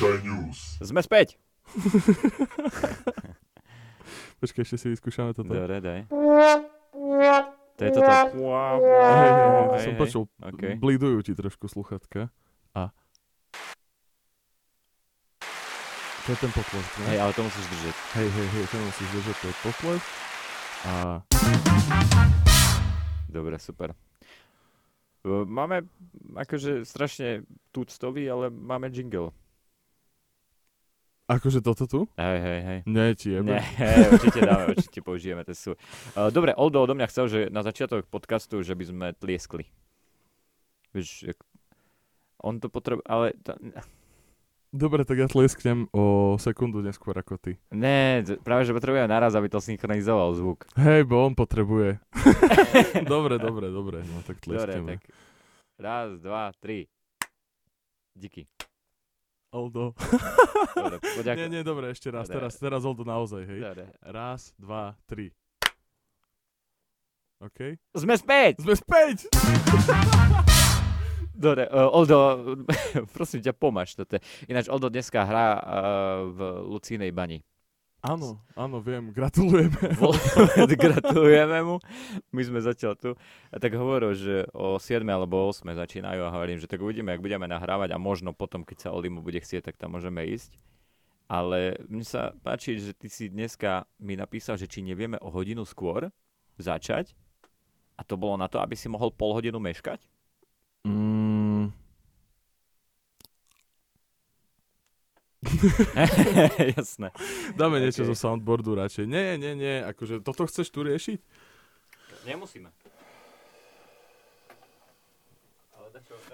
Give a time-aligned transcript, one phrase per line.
[0.00, 0.80] Sky News.
[0.80, 1.36] Sme späť.
[4.40, 5.52] Počkaj, ešte si vyskúšame toto.
[5.52, 6.08] Dobre, daj.
[6.08, 8.08] To je toto.
[8.08, 8.32] Hej,
[8.80, 10.00] hej, hej, Hej, som hej.
[10.00, 10.80] počul, OK.
[10.80, 12.32] blidujú ti trošku sluchatka.
[12.72, 12.88] A.
[16.24, 17.04] To je ten potlesk, ne?
[17.12, 17.94] Hej, ale to musíš držať.
[18.16, 20.08] Hej, hej, hej, to musíš držať, to je potlesk.
[20.88, 20.92] A
[23.28, 23.92] Dobre, super.
[25.28, 25.84] Máme
[26.40, 29.36] akože strašne tuctový, ale máme jingle.
[31.30, 32.00] Akože toto tu?
[32.14, 32.78] Hej, hej, hej.
[32.84, 33.54] Nie, ti jebe.
[33.54, 35.78] Nie, určite dáme, určite použijeme, to sú.
[36.12, 39.64] Uh, dobre, Oldo odo mňa chcel, že na začiatok podcastu, že by sme tlieskli.
[40.90, 41.46] Vieš, jak-
[42.38, 43.54] on to potrebuje, ale to,
[44.70, 46.04] Dobre, tak ja tlesknem o
[46.36, 47.58] sekundu neskôr ako ty.
[47.68, 50.62] ne, práve, že potrebujeme naraz, aby to synchronizoval zvuk.
[50.74, 51.98] Hej, bo on potrebuje.
[53.04, 54.88] dobre, dobre, dobre, no tak Dobre, tleskneme.
[54.94, 55.02] tak
[55.74, 56.86] raz, dva, tri.
[58.14, 58.46] Díky.
[59.50, 59.94] Oldo.
[60.78, 61.34] Dobre.
[61.34, 63.60] Nie, nie, dobre, ešte raz, teraz, teraz Oldo naozaj, hej.
[63.66, 63.90] Dobre.
[63.98, 65.34] Raz, dva, tri.
[67.42, 67.74] OK?
[67.98, 68.62] Sme späť!
[68.62, 69.26] Sme späť!
[71.40, 72.52] Dobre, uh, Oldo,
[73.16, 74.20] prosím ťa, pomáš toto.
[74.44, 75.60] Ináč Oldo dneska hrá uh,
[76.30, 77.40] v Lucínej bani.
[78.00, 79.76] Áno, áno, viem, gratulujeme.
[80.88, 81.76] Gratulujeme mu.
[82.32, 83.10] My sme zatiaľ tu.
[83.52, 87.20] A tak hovoril, že o 7 alebo 8 začínajú a hovorím, že tak uvidíme, ak
[87.20, 90.56] budeme nahrávať a možno potom, keď sa Olimu bude chcieť, tak tam môžeme ísť.
[91.28, 95.68] Ale mne sa páči, že ty si dneska mi napísal, že či nevieme o hodinu
[95.68, 96.08] skôr
[96.56, 97.12] začať.
[97.94, 100.00] A to bolo na to, aby si mohol pol hodinu meškať?
[100.88, 101.09] Mm,
[106.76, 107.08] Jasné.
[107.54, 108.08] dáme niečo OK.
[108.12, 109.04] zo soundboardu radšej.
[109.04, 111.18] Nie, nie, nie, akože toto chceš tu riešiť?
[112.28, 112.68] Nemusíme.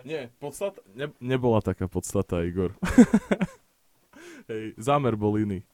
[0.06, 2.78] Nie, podstata, ne, nebola taká podstata, Igor.
[4.50, 5.66] Hej, zámer bol iný.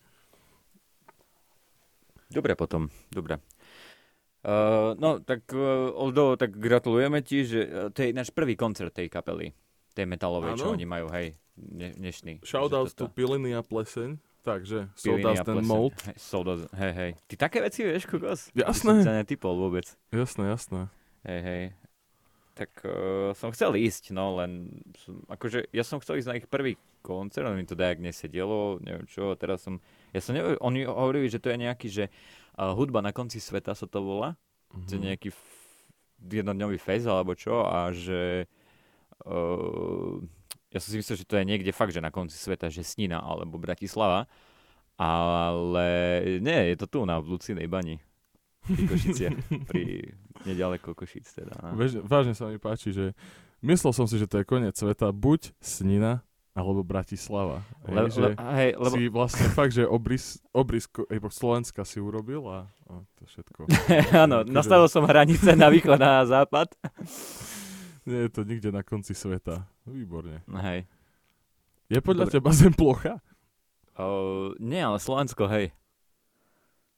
[2.32, 3.36] Dobre potom, dobre.
[4.42, 8.90] Uh, no, tak uh, Oldo, tak gratulujeme ti, že uh, to je náš prvý koncert
[8.96, 9.52] tej kapely,
[9.92, 12.32] tej metalovej, čo oni majú, hej, dne, dnešný.
[12.42, 13.04] Shoutout Že to.
[13.08, 14.16] Piliny a Pleseň.
[14.42, 15.62] Takže, a and.
[15.62, 15.94] Mold.
[16.02, 17.10] Hej, Sodas, hej, hej.
[17.30, 18.50] Ty také veci vieš, kokos?
[18.50, 18.98] Jasné.
[18.98, 19.86] Som sa netypol vôbec.
[20.10, 20.90] Jasné, jasné.
[21.22, 21.64] Hej, hej.
[22.52, 22.92] Tak uh,
[23.32, 27.46] som chcel ísť, no len som, akože ja som chcel ísť na ich prvý koncert,
[27.46, 29.78] ale mi to dajak nesedelo, neviem čo, teraz som,
[30.10, 32.04] ja som neviem, oni hovorili, že to je nejaký, že
[32.52, 34.34] uh, hudba na konci sveta sa to volá,
[34.74, 34.84] Mhm.
[34.84, 35.86] to je nejaký f-
[36.24, 38.61] jednodňový fest alebo čo a že uh,
[40.72, 43.20] ja som si myslel, že to je niekde fakt, že na konci sveta, že Snina
[43.20, 44.26] alebo Bratislava,
[44.96, 45.88] ale
[46.40, 48.00] nie, je to tu na Lucinej bani.
[48.62, 50.14] Pri Košiciach, pri
[50.46, 51.54] nedaleko Košic teda.
[51.58, 51.74] No.
[51.74, 53.10] Vež, vážne sa mi páči, že
[53.58, 56.22] myslel som si, že to je koniec sveta, buď Snina,
[56.52, 57.64] alebo Bratislava.
[57.88, 60.84] Hej, Le, že le, hej, lebo, si vlastne fakt, že obrys, obrys
[61.32, 63.60] Slovenska si urobil a, a to všetko.
[64.24, 66.70] áno, Akože- nastavil som hranice na východ a na západ.
[68.02, 69.66] Nie je to nikde na konci sveta.
[69.86, 70.42] Výborne.
[70.50, 70.90] Hej.
[71.86, 72.34] Je podľa Dobre.
[72.38, 73.20] teba zem plocha?
[73.92, 75.70] Uh, nie, ale Slovensko, hej.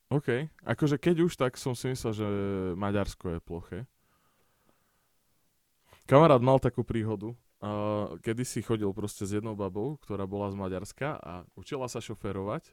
[0.08, 0.46] OK.
[0.62, 2.26] Akože keď už, tak som si myslel, že
[2.78, 3.78] Maďarsko je ploché.
[6.06, 10.56] Kamarát mal takú príhodu, uh, kedy si chodil proste s jednou babou, ktorá bola z
[10.60, 12.70] Maďarska a učila sa šoferovať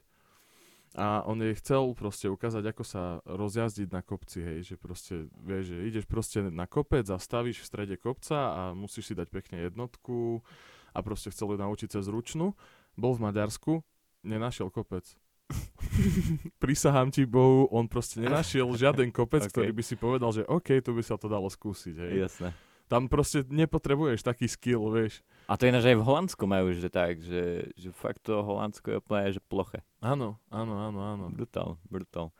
[0.92, 5.72] a on jej chcel proste ukázať, ako sa rozjazdiť na kopci, hej, že proste, vieš,
[5.72, 9.64] že ideš proste na kopec a stavíš v strede kopca a musíš si dať pekne
[9.64, 10.44] jednotku
[10.92, 12.52] a proste chcel ju naučiť cez ručnu.
[13.00, 13.80] Bol v Maďarsku,
[14.20, 15.08] nenašiel kopec.
[16.62, 19.52] Prisahám ti Bohu, on proste nenašiel žiaden kopec, Ok.
[19.52, 22.28] ktorý by si povedal, že OK, tu by sa to dalo skúsiť, hej.
[22.28, 22.52] Jasné.
[22.92, 25.24] Tam proste nepotrebuješ taký skill, vieš.
[25.48, 29.00] A to ináč aj v Holandsku majú, že tak, že, že fakt to Holandsko je
[29.00, 29.80] úplne, že ploché.
[30.04, 31.24] Áno, áno, áno, áno.
[31.32, 32.36] Brutál, brutál.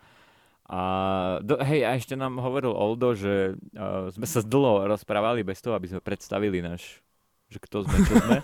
[0.68, 0.80] A
[1.40, 5.72] do, hej, a ešte nám hovoril Oldo, že uh, sme sa dlho rozprávali bez toho,
[5.72, 7.00] aby sme predstavili náš,
[7.48, 8.36] že kto sme, čo sme.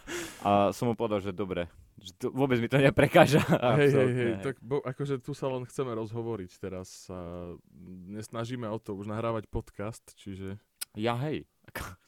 [0.46, 1.70] a som mu povedal, že dobre,
[2.02, 3.38] že to, vôbec mi to neprekáža.
[3.78, 7.54] Hej, hej, hej, tak bo, akože tu sa len chceme rozhovoriť teraz sa
[8.10, 10.58] nesnažíme o to už nahrávať podcast, čiže...
[10.98, 11.48] Ja hej.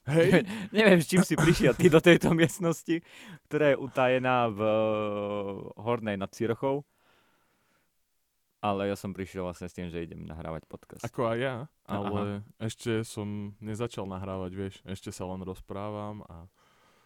[0.04, 3.00] Hej, Neviem, s čím si prišiel ty do tejto miestnosti,
[3.48, 6.84] ktorá je utajená v uh, Hornej nad Cirochou.
[8.64, 11.04] Ale ja som prišiel vlastne s tým, že idem nahrávať podcast.
[11.04, 16.48] ako aj ja, ale ešte som nezačal nahrávať, vieš, ešte sa len rozprávam a...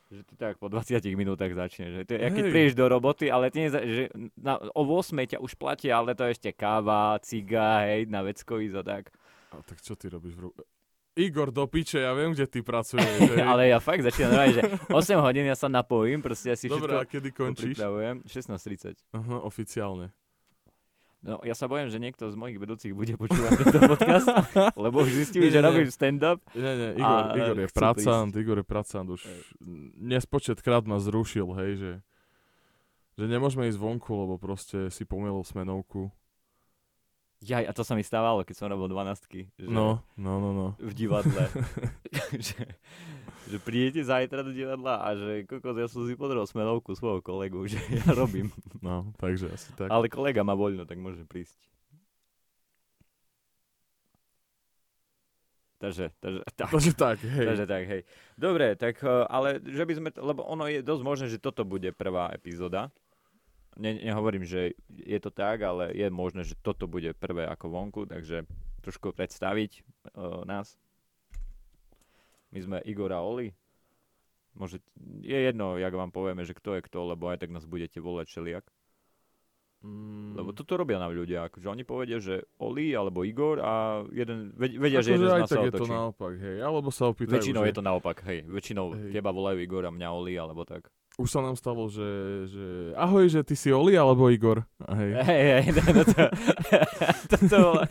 [0.08, 1.90] Že ty tak po 20 minútach začneš.
[1.92, 4.08] Že to je, keď prídeš do roboty, ale ty neza, že
[4.38, 8.56] na, o 8 ťa už platia, ale to je ešte káva, ciga, hej, na vecko
[8.62, 9.04] ísť a tak.
[9.52, 10.48] a tak čo ty robíš v...
[10.48, 10.56] Ru-
[11.18, 13.10] Igor, do piče, ja viem, kde ty pracuješ.
[13.50, 16.94] ale ja fakt začínam normálne, že 8 hodín ja sa napojím, proste ja si Dobre,
[16.94, 17.74] a všetko kedy končíš?
[17.74, 18.22] pripravujem.
[18.22, 19.02] 16.30.
[19.18, 20.14] Aha, oficiálne.
[21.18, 24.30] No, ja sa bojím, že niekto z mojich vedúcich bude počúvať tento podcast,
[24.86, 26.38] lebo už zistili, že robím stand-up.
[26.54, 29.26] Nie, nie, Igor, A, Igor je pracant, Igor je pracant, už
[29.98, 31.92] nespočet krát ma zrušil, hej, že,
[33.18, 36.14] že nemôžeme ísť vonku, lebo proste si pomýlil smenovku.
[37.38, 40.66] Jaj, a to sa mi stávalo, keď som robil 12 že No, no, no, no.
[40.82, 41.46] v divadle.
[42.34, 42.74] že,
[43.46, 47.62] že prídete zajtra do divadla a že kokos, ja som si pozrel smelovku svojho kolegu,
[47.70, 48.50] že ja robím.
[48.82, 49.86] No, takže asi tak.
[49.86, 51.54] Ale kolega má voľno, tak môže prísť.
[55.78, 56.74] Takže, takže, tak.
[56.74, 57.46] Takže tak, hej.
[57.46, 58.02] Takže tak, hej.
[58.34, 61.94] Dobre, tak, eh, ale že by sme, lebo ono je dosť možné, že toto bude
[61.94, 62.90] prvá epizóda.
[63.76, 68.08] Ne, nehovorím, že je to tak, ale je možné, že toto bude prvé ako vonku,
[68.08, 68.48] takže
[68.80, 69.84] trošku predstaviť
[70.16, 70.80] uh, nás.
[72.48, 73.52] My sme Igor a Oli.
[74.56, 74.80] Môže,
[75.22, 78.26] je jedno, jak vám povieme, že kto je kto, lebo aj tak nás budete volať
[78.32, 78.64] všelijak.
[79.78, 84.50] Mm, Lebo toto robia nám ľudia, akože oni povedia, že Oli alebo Igor a jeden,
[84.58, 85.92] ved- vedia, že akože jeden z nás sa tak je to otočí.
[85.94, 86.56] naopak, hej.
[86.58, 87.68] Alebo sa opýtajú, Väčšinou že...
[87.70, 88.38] je to naopak, hej.
[88.50, 89.14] Väčšinou Hej.
[89.14, 90.90] teba volajú Igor a mňa Oli, alebo tak.
[91.18, 92.06] Už sa nám stalo, že,
[92.46, 94.62] že ahoj, že ty si Oli alebo Igor.
[94.86, 95.10] A hej.
[95.18, 96.22] Hej, hej, no, no to,
[97.34, 97.84] toto bola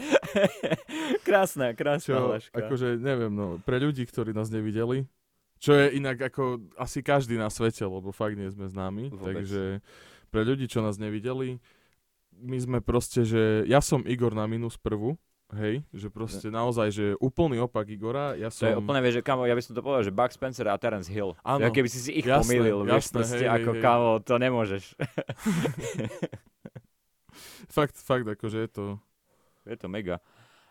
[1.27, 2.55] krásna, krásna Čo, hláška.
[2.55, 5.11] akože neviem, no, pre ľudí, ktorí nás nevideli,
[5.59, 9.43] čo je inak ako asi každý na svete, lebo fakt nie sme známi, Vôbec.
[9.43, 9.83] takže
[10.31, 11.59] pre ľudí, čo nás nevideli,
[12.37, 15.19] my sme proste, že ja som Igor na minus prvú,
[15.55, 18.67] hej, že proste naozaj, že úplný opak Igora, ja To som...
[18.67, 21.07] je úplne, vieš, že kamo, ja by som to povedal, že Buck Spencer a Terence
[21.07, 21.39] Hill.
[21.45, 21.63] Áno.
[21.63, 23.81] Ja keby si si ich Jasné, pomýlil, vieš, jasné, proste hej, ako hej.
[23.81, 24.83] kamo, to nemôžeš.
[27.67, 28.85] Fakt, fakt, akože je to...
[29.67, 30.23] Je to mega.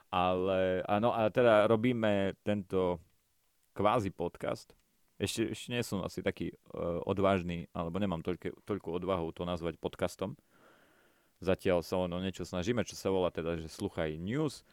[0.09, 2.99] Ale, áno, a teda robíme tento
[3.77, 4.73] kvázi podcast.
[5.21, 9.77] Ešte, ešte nie som asi taký uh, odvážny, alebo nemám toľko, toľko odvahu to nazvať
[9.77, 10.37] podcastom.
[11.39, 14.65] Zatiaľ sa len o niečo snažíme, čo sa volá teda, že sluchaj news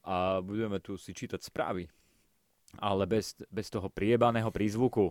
[0.00, 1.90] a budeme tu si čítať správy.
[2.78, 5.10] Ale bez, bez toho priebaného prízvuku.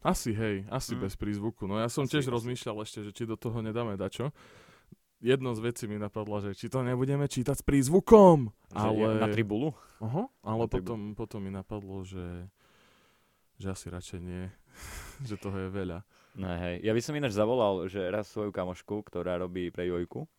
[0.00, 1.00] Asi, hej, asi Mm.
[1.00, 1.68] bez prízvuku.
[1.68, 2.32] No ja som Asi, tiež asi.
[2.32, 4.32] rozmýšľal ešte, že či do toho nedáme dačo.
[5.20, 8.48] Jedno z vecí mi napadla, že či to nebudeme čítať s prízvukom.
[8.72, 9.76] Že Ale, Na tribulu.
[10.00, 12.48] Aha, ale Na potom, potom mi napadlo, že,
[13.56, 14.48] že asi radšej nie.
[15.28, 16.00] že toho je veľa.
[16.38, 20.30] No hej, ja by som ináč zavolal, že raz svoju kamošku, ktorá robí pre Jojku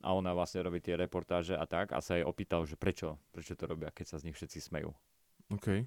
[0.00, 3.52] a ona vlastne robí tie reportáže a tak a sa jej opýtal, že prečo, prečo
[3.52, 4.94] to robia, keď sa z nich všetci smejú.
[5.52, 5.84] OK.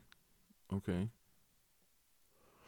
[0.69, 0.89] OK.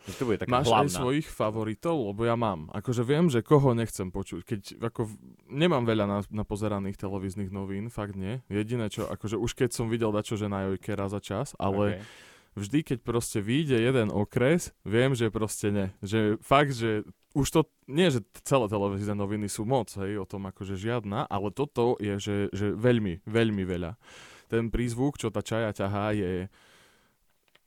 [0.01, 0.89] Že to bude taká Máš hlavná.
[0.89, 1.93] aj svojich favoritov?
[2.09, 2.73] Lebo ja mám.
[2.73, 4.41] Akože viem, že koho nechcem počuť.
[4.41, 5.05] Keď ako,
[5.45, 8.41] nemám veľa na, na pozeraných televíznych novín, fakt nie.
[8.49, 12.01] Jediné čo, akože už keď som videl dačo, že na Jojke raz za čas, ale
[12.01, 12.29] Okay.
[12.55, 15.85] Vždy, keď proste vyjde jeden okres, viem, že proste ne.
[16.03, 20.51] Že fakt, že už to, nie, že celé televízne noviny sú moc, hej, o tom
[20.51, 23.95] akože žiadna, ale toto je, že, že veľmi, veľmi veľa.
[24.51, 26.51] Ten prízvuk, čo tá čaja ťahá, je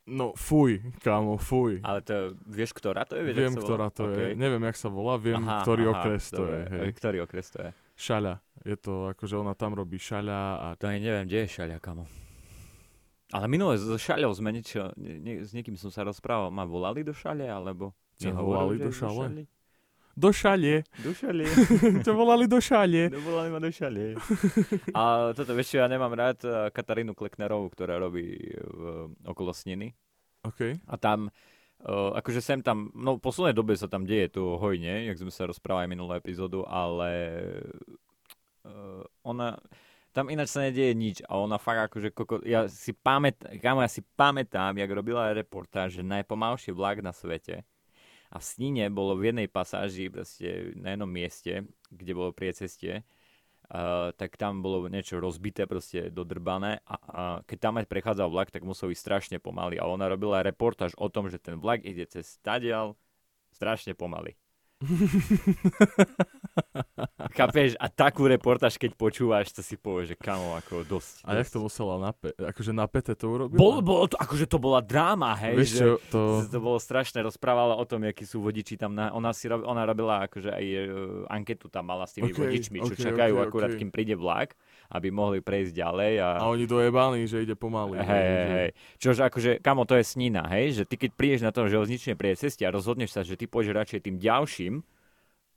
[0.04, 1.80] no fuj, kámo, fuj.
[1.80, 3.32] Ale to, vieš, ktorá to je?
[3.32, 4.36] Vieš, Viem, ktorá to je.
[4.36, 4.36] OK.
[4.36, 6.52] Neviem, jak sa volá, viem, Aha, ktorý aha, okres to dobre.
[6.52, 6.64] je.
[6.68, 6.80] Hej.
[6.84, 7.70] Ej, Ktorý okres to je?
[7.96, 8.34] Šaľa.
[8.68, 12.04] Je to, akože ona tam robí šaľa a To ani neviem, kde je šaľa, kamo.
[13.32, 17.00] Ale minule so šaľou sme niečo, nie, nie, s niekým som sa rozprával, ma volali
[17.00, 17.96] do šale, alebo...
[18.20, 19.48] Ťa volali do šale?
[20.14, 20.86] do šalie.
[21.02, 21.44] Do šale.
[22.06, 23.10] Ťa volali do šalie.
[23.10, 24.14] Dovolali ma do šalie.
[24.94, 29.90] A toto, vieš čo, ja nemám rád eh, Katarínu Kleknerovú, ktorá robí v, okolo Sniny.
[30.46, 30.76] OK.
[30.86, 31.32] A tam,
[31.88, 35.32] uh, akože sem tam, no v poslednej dobe sa tam deje to hojne, jak sme
[35.32, 37.10] sa rozprávali minulú epizódu, ale
[38.68, 39.56] uh, ona,
[40.14, 44.06] tam ináč sa nedieje nič a ona fakt akože, koko, ja si pamätám, ja si
[44.14, 47.66] pamätám, jak robila reportáž, že najpomalší vlak na svete
[48.30, 53.02] a v Snine bolo v jednej pasáži, proste na jednom mieste, kde bolo priecestie,
[53.64, 58.52] Uh, tak tam bolo niečo rozbité, proste dodrbané a, a keď tam aj prechádzal vlak,
[58.52, 62.04] tak musel ísť strašne pomaly a ona robila reportáž o tom, že ten vlak ide
[62.04, 62.92] cez stadial
[63.56, 64.36] strašne pomaly.
[67.34, 67.74] Chápeš?
[67.82, 71.26] A takú reportáž, keď počúvaš, to si povieš, že kamo, ako dosť.
[71.26, 72.30] A jak to musela nape...
[72.38, 73.58] Akože na pete to urobila?
[73.58, 76.20] Bolo, bolo to, akože to bola dráma, hej, Vieš že čo, to...
[76.46, 79.82] to bolo strašné, rozprávala o tom, akí sú vodiči tam, na, ona, si rob, ona
[79.82, 83.42] robila akože aj uh, anketu tam mala s tými Ok, vodičmi, čo ok, čakajú ok,
[83.50, 83.78] akurát, ok.
[83.82, 84.54] kým príde vlak,
[84.92, 86.28] aby mohli prejsť ďalej a...
[86.40, 88.00] A oni dojebaní, že ide pomaly.
[88.00, 88.70] Hej, hej, hej.
[89.00, 92.62] Čože akože, kamo, to je snina, hej, že ty keď prídeš na tom železničnej prieceste
[92.64, 94.84] a rozhodneš sa, že ty pôjdeš radšej tým ďalším,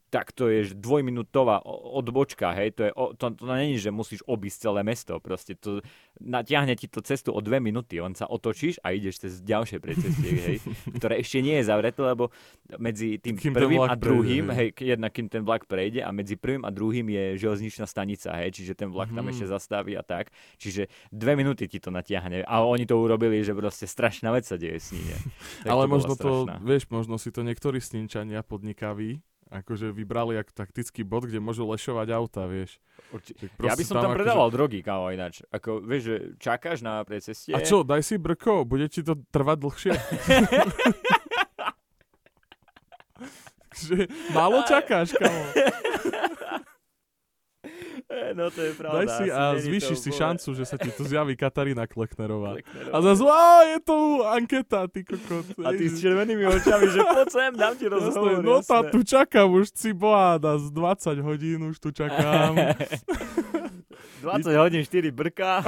[0.07, 4.81] tak to je dvojminútová odbočka, hej, to, je, to, to není, že musíš obísť celé
[4.81, 5.83] mesto, proste to
[6.23, 10.31] natiahne ti to cestu o dve minúty, on sa otočíš a ideš cez ďalšie predcestie,
[10.47, 10.57] hej,
[10.95, 12.31] ktoré ešte nie je zavreté, lebo
[12.79, 16.39] medzi tým Kým prvým a druhým, prejde, hej, jednak kým ten vlak prejde a medzi
[16.39, 19.31] prvým a druhým je železničná stanica, hej, čiže ten vlak tam Mhm.
[19.35, 23.51] ešte zastaví a tak, čiže dve minúty ti to natiahne a oni to urobili, že
[23.51, 25.03] proste strašná vec sa deje s ním.
[25.67, 29.19] Ale možno to, vieš, možno si to niektorí sníčania podnikaví
[29.50, 32.80] akože vybrali ako taktický bod, kde môžu lešovať auta, vieš.
[33.63, 35.44] Ja by som tam akože- predával drogy, kámo, ináč.
[35.50, 37.56] Ako, vieš, že čakáš na predcestie.
[37.56, 39.94] A čo, daj si brko, bude ti to trvať dlhšie.
[43.88, 45.42] že málo čakáš, kamo.
[48.39, 48.97] No to je pravda.
[49.03, 52.55] Daj si a zvýšiš si šancu, že sa ti tu zjaví Katarína Kleknerová.
[52.55, 52.93] Kleknerová.
[52.95, 55.45] A zase, á, je to anketa, ty kokot.
[55.63, 58.43] A ty s červenými očami, že poď sem, dám ti Jasné, rozhovor.
[58.43, 62.55] no tá, tu čakám už si boháda z 20 hodín, už tu čakám.
[64.23, 65.61] 20 hodín, 4 brka.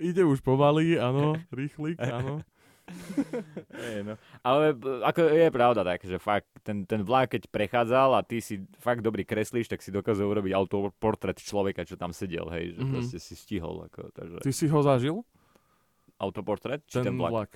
[0.00, 2.44] Ide už pomaly, áno, rýchlik, áno.
[3.90, 4.14] Ej, no.
[4.40, 8.60] Ale ako je pravda tak, že fakt ten, ten vlak, keď prechádzal a ty si
[8.76, 12.90] fakt dobrý kreslíš, tak si dokázal urobiť autoportrét človeka, čo tam sedel, hej, že Mhm.
[12.90, 13.84] proste si stihol.
[13.84, 15.16] Ako, takže Ty si ho zažil?
[16.16, 17.32] autoportrét, či Ten, ten, vlak?
[17.32, 17.50] vlak.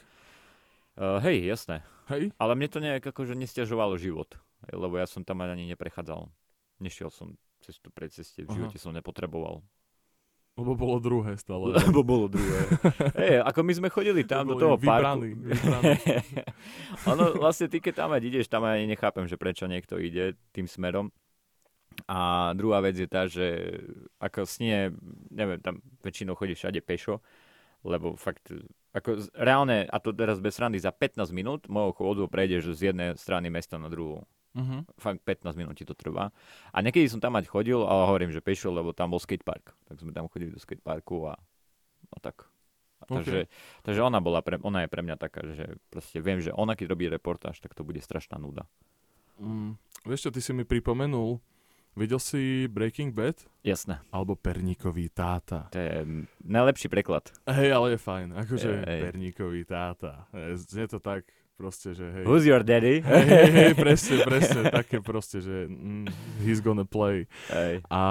[0.95, 1.87] Uh, hej, jasné.
[2.09, 2.35] Hej?
[2.35, 4.35] Ale mne to nejak akože nestiažovalo život,
[4.67, 6.27] hej, lebo ja som tam ani neprechádzal.
[6.79, 8.57] Nešiel som cez tú predcestie, v Aha.
[8.57, 9.63] živote som nepotreboval.
[10.59, 11.71] Lebo bolo druhé stále.
[11.71, 12.67] Lebo bolo druhé.
[13.15, 15.47] Hej, ako my sme chodili tam do boli toho vybraní, parku.
[15.47, 15.91] vybraní.
[17.15, 20.67] ono, vlastne ty, keď tam aj ideš, tam aj nechápem, že prečo niekto ide tým
[20.67, 21.15] smerom.
[22.11, 23.79] A druhá vec je tá, že
[24.19, 24.91] ako snie,
[25.31, 27.23] neviem, tam väčšinou chodí všade pešo,
[27.87, 28.51] lebo fakt,
[28.95, 33.15] ako reálne, a to teraz bez srandy, za 15 minút mojou chodu prejdeš z jednej
[33.15, 34.89] strany mesta na druhú Mhm.
[34.97, 36.33] fakt 15 minút ti to trvá.
[36.73, 39.77] A niekedy som tam mať chodil, ale hovorím, že pešo, lebo tam bol skatepark.
[39.87, 41.37] Tak sme tam chodili do skateparku a
[42.09, 42.49] no tak.
[42.99, 43.47] A takže,
[43.87, 46.87] takže ona, bola pre, ona je pre mňa taká, že proste viem, že ona keď
[46.91, 48.67] robí reportáž, tak to bude strašná nuda.
[49.39, 51.39] Mm, vieš čo, ty si mi pripomenul,
[51.95, 53.47] videl si Breaking Bad?
[53.63, 54.03] Jasné.
[54.11, 55.71] Alebo Perníkový táta.
[55.71, 57.31] To je najlepší preklad.
[57.47, 58.29] Hej, ale je fajn.
[58.35, 59.01] Akože hej.
[59.07, 60.27] Perníkový táta.
[60.59, 61.23] Znie to tak
[61.59, 62.23] proste, že hej.
[62.23, 63.03] Who's your daddy?
[63.03, 66.07] Hej, hej, hej, presne, presne, také proste, že mm,
[66.47, 67.27] he's gonna play.
[67.51, 67.83] Hej.
[67.91, 68.03] A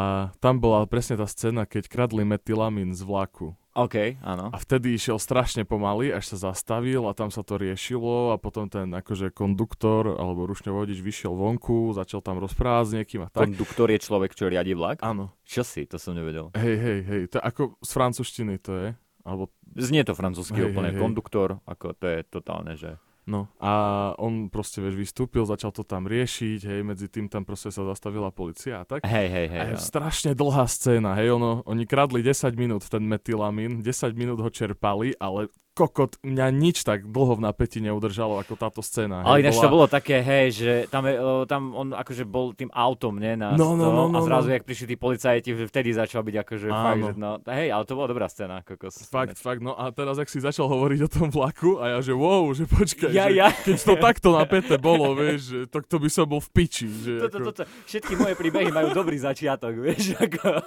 [0.43, 3.55] tam bola presne tá scéna, keď kradli metylamín z vlaku.
[3.77, 4.49] OK, áno.
[4.49, 8.65] A vtedy išiel strašne pomaly, až sa zastavil a tam sa to riešilo a potom
[8.65, 13.45] ten akože konduktor alebo rušňovodič vyšiel vonku, začal tam rozprávať s niekým a tak.
[13.45, 15.05] Konduktor je človek, čo riadi vlak?
[15.05, 15.29] Áno.
[15.45, 15.85] Čo si?
[15.93, 16.49] To som nevedel.
[16.57, 18.89] Hej, hej, hej, to je ako z francúzštiny to je.
[19.27, 20.89] Alebo Znie to francúzsky Hej, úplne.
[20.89, 21.03] hej, hej.
[21.03, 22.97] Konduktor, ako to je totálne, že...
[23.27, 27.75] No a on proste, vieš, vystúpil, začal to tam riešiť, hej, medzi tým tam proste
[27.75, 29.03] sa zastavila policia a tak.
[29.03, 29.59] Hej, hej, hej.
[29.59, 29.83] A je áno.
[29.83, 35.11] strašne dlhá scéna, hej, ono, oni kradli 10 minút ten metylamín, 10 minút ho čerpali,
[35.19, 39.21] ale kokot, mňa nič tak dlho v napätí neudržalo ako táto scéna.
[39.21, 41.13] Ale ináč to bolo také, hej, že tam, je,
[41.45, 43.37] tam on akože bol tým autom, nie?
[43.37, 44.53] Na No, no, to, no, a no, zrazu, no.
[44.57, 46.81] jak prišli tí policajti, vtedy začal byť akože Áno.
[46.81, 48.65] fakt, že no, hej, ale to bola dobrá scéna.
[48.65, 49.05] Kokos.
[49.05, 52.17] Fakt, fakt, no a teraz, ak si začal hovoriť o tom vlaku a ja, že
[52.17, 53.53] wow, že počkaj, Ja, že ja.
[53.53, 56.89] keď to takto napäté bolo, vieš, že to, to by som bol v piči.
[56.89, 57.47] Že Toto, ako...
[57.53, 60.63] toto, všetky moje príbehy majú dobrý začiatok, vieš, ako...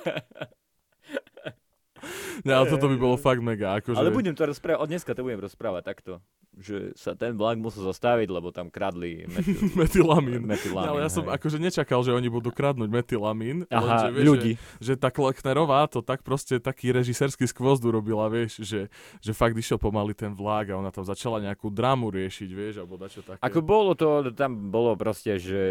[2.46, 3.76] Ne, ale toto by bolo fakt mega.
[3.78, 4.00] Akože...
[4.00, 6.12] Ale budem to rozprávať, od dneska to budem rozprávať takto,
[6.56, 10.42] že sa ten vlak musel zastaviť, lebo tam kradli metyl, metylamín.
[10.44, 10.90] metylamín.
[10.90, 11.36] Ale ja som hej.
[11.38, 13.64] akože nečakal, že oni budú kradnúť metylamín.
[13.70, 14.52] Aha, lenže, vieš, ľudí.
[14.80, 18.90] Že, že tá Klecknerová to tak proste taký režisérsky skvost urobila, vieš, že,
[19.22, 22.98] že fakt išiel pomaly ten vlák a ona tam začala nejakú dramu riešiť, vieš, alebo
[22.98, 23.40] dačo také.
[23.40, 25.62] Ako bolo to, tam bolo proste, že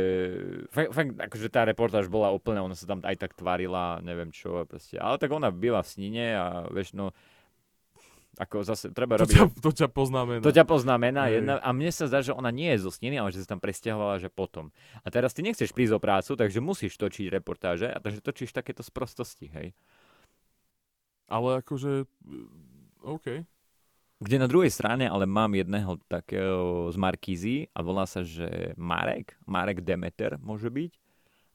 [0.71, 4.63] fakt, fakt akože tá reportáž bola úplne, ona sa tam aj tak tvarila, neviem čo,
[4.65, 4.95] proste.
[4.95, 7.15] ale tak ona byla v snine a vieš, no,
[8.39, 9.35] ako zase treba to, robiť...
[9.35, 10.39] ťa, to ťa poznamená.
[10.39, 11.43] To ťa poznamená Hej.
[11.43, 13.59] jedna, a mne sa zdá, že ona nie je zo Sniny, ale že sa tam
[13.59, 14.71] presťahovala, že potom.
[15.03, 18.79] A teraz ty nechceš prísť o prácu, takže musíš točiť reportáže, a takže točíš takéto
[18.79, 19.75] sprostosti, hej.
[21.27, 22.07] Ale akože,
[23.03, 23.43] OK.
[24.19, 29.39] Kde na druhej strane ale mám jedného takého z Markízy a volá sa, že Marek,
[29.47, 30.91] Marek Demeter môže byť.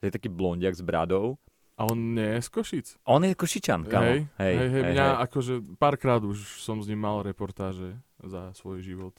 [0.00, 1.36] To je taký blondiak s bradou.
[1.74, 2.86] A on nie je z Košic.
[3.10, 4.06] On je Košičan, kamo.
[4.06, 5.18] Hej, hej, hej, hej, mňa hej.
[5.26, 9.14] akože párkrát už som s ním mal reportáže za svoj život.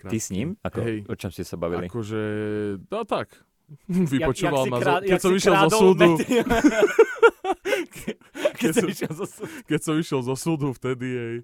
[0.00, 0.56] Ty s ním?
[0.64, 1.04] Ako, Hej.
[1.08, 1.84] O čom ste sa bavili?
[1.84, 2.20] Akože,
[2.88, 3.36] no tak.
[3.86, 6.08] Vypočúval si ma, krá- keď jak som išiel zo súdu.
[8.60, 9.50] Keď som išiel zo súdu.
[9.66, 11.36] Keď som išiel zo súdu, vtedy jej.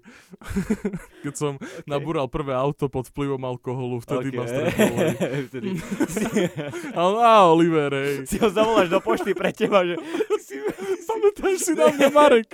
[1.25, 1.85] Keď som okay.
[1.89, 4.95] nabúral prvé auto pod vplyvom alkoholu, vtedy ma stretol.
[5.47, 5.79] Vtedy.
[6.93, 8.27] A Oliver, hej.
[8.27, 10.55] si ho zavoláš do pošty pre teba, že ty, si,
[11.07, 12.49] Pamätáš si na mňa, Marek?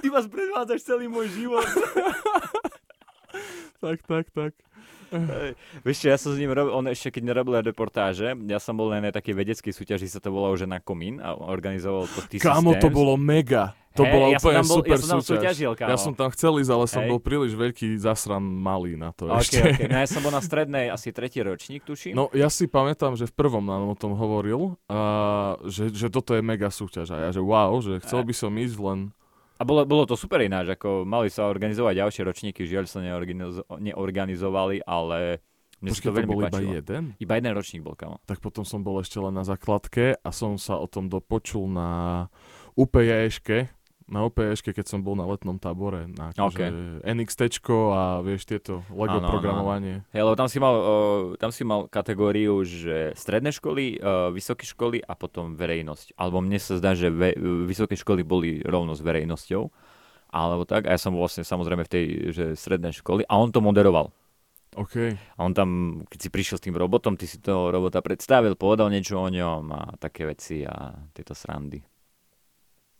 [0.00, 1.66] ty ma sprevádzaš celý môj život.
[3.80, 4.52] Tak, tak, tak.
[5.82, 8.90] Vieš čo, ja som s ním robil, on ešte keď nerobil reportáže, ja som bol
[8.94, 12.38] len na takej vedeckej súťaži, sa to volalo, že na komín a organizoval to T
[12.38, 13.74] Kámo, to bolo mega.
[13.98, 15.34] To Hej, bola ja som úplne bol, super ja som tam súťaž.
[15.34, 15.90] súťažil, kámo.
[15.90, 17.10] Ja som tam chcel ísť, ale som Hej.
[17.10, 19.58] bol príliš veľký zasran malý na to Okay, ešte.
[19.66, 19.86] okay.
[19.90, 22.14] No ja som bol na strednej asi tretí ročník, tuším.
[22.14, 26.38] No ja si pamätám, že v prvom nám o tom hovoril, a že, že toto
[26.38, 27.10] je mega súťaž.
[27.10, 29.10] A ja, že wow, že chcel by som ísť len...
[29.60, 33.68] A bolo, bolo to super ináč, ako mali sa organizovať ďalšie ročníky, žiaľ sa neorganizo-
[33.68, 35.44] neorganizovali, ale
[35.84, 36.72] mne Počkej, to to veľmi bol iba páčilo.
[36.80, 37.02] jeden?
[37.20, 38.24] Iba jeden ročník bol, kamo.
[38.24, 41.88] Tak potom som bol ešte len na základke a som sa o tom dopočul na
[42.72, 43.68] UPJŠke,
[44.10, 47.40] na UPJŠke, keď som bol na letnom tábore, na akože NXT
[47.94, 49.30] a vieš tieto Lego áno.
[49.30, 50.02] programovanie.
[50.10, 50.94] Hej, lebo tam si mal, o,
[51.38, 56.18] tam si mal kategóriu, že stredné školy, o, vysoké školy a potom verejnosť.
[56.18, 59.70] Alebo mne sa zdá, že ve, vysoké školy boli rovno s verejnosťou.
[60.30, 60.90] Alebo tak.
[60.90, 64.10] A ja som vlastne samozrejme v tej že strednej školy a on to moderoval.
[64.78, 64.94] OK.
[65.14, 68.86] A on tam, keď si prišiel s tým robotom, ty si toho robota predstavil, povedal
[68.86, 71.82] niečo o ňom a také veci a tieto srandy.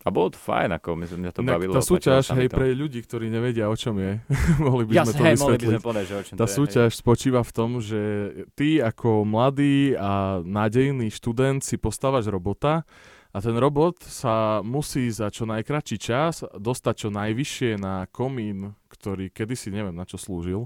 [0.00, 1.73] A bolo to fajn, ako mňa, mňa to Inak bavilo.
[1.73, 2.57] tá súťaž, hej, to.
[2.57, 4.16] pre ľudí, ktorí nevedia, o čom je,
[4.64, 5.69] mohli by Ja, sme to hej, mohli by vysvetliť.
[5.71, 8.00] sme povedať, že o čom Tá to je, súťaž spočíva v tom, že
[8.54, 12.88] ty ako mladý a nádejný študent si postávaš robota
[13.28, 19.28] a ten robot sa musí za čo najkračší čas dostať čo najvyššie na komín, ktorý
[19.28, 20.64] kedysi neviem na čo slúžil.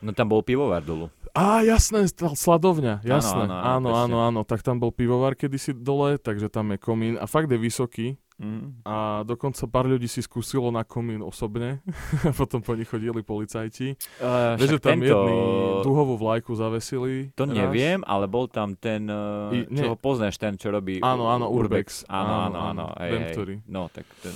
[0.00, 1.12] No tam bol pivovar dolu.
[1.30, 3.42] Á, jasné, sl- sladovňa, Áno, jasné.
[3.42, 7.14] áno, áno, áno, áno, áno, tak tam bol pivovar kedysi dole, takže tam je komín
[7.14, 8.06] a fakt je vysoký.
[8.36, 8.82] Mm.
[8.82, 11.78] A dokonca pár ľudí si skúsilo na komín osobne
[12.26, 13.94] a potom po nich chodili policajti.
[14.18, 15.36] Uh, Vieš, že tam tento, jedni
[15.82, 17.30] duhovú vlajku zavesili.
[17.34, 17.52] To raz.
[17.52, 19.78] neviem, ale bol tam ten, uh, I- nie.
[19.78, 22.02] čo ho poznáš, ten, čo robí Áno, áno, Urbex.
[22.02, 22.10] Urbex.
[22.10, 22.84] Áno, áno, Áno, áno.
[22.88, 22.98] áno.
[22.98, 23.32] Hej, Viem, hej.
[23.32, 23.54] ktorý.
[23.66, 24.34] No, tak ten,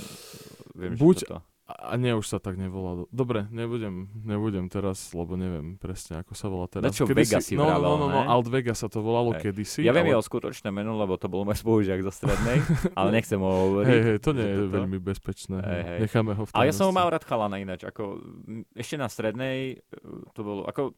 [0.74, 1.40] viem, Buď- že toto.
[1.66, 3.10] A nie, už sa tak nevolá.
[3.10, 6.94] Dobre, nebudem, nebudem teraz, lebo neviem presne, ako sa volá teraz.
[6.94, 8.30] Dačo Vega si no, no, vravel, no, no, ne?
[8.30, 9.50] Alt Vega sa to volalo Hej.
[9.50, 9.82] kedysi.
[9.82, 10.14] Ja viem ale...
[10.14, 12.62] jeho skutočné meno, lebo to bol môj spolužiak zo strednej,
[12.98, 13.90] ale nechcem ho hovoriť.
[13.90, 14.74] Hej, hej, to nie je toto.
[14.78, 15.58] veľmi bezpečné.
[15.58, 15.98] Hej, hej.
[16.06, 18.22] Necháme ho v Ale ja som ho mal rád chalana ináč, ako
[18.70, 19.98] ešte na strednej, e,
[20.38, 20.94] to bolo, ako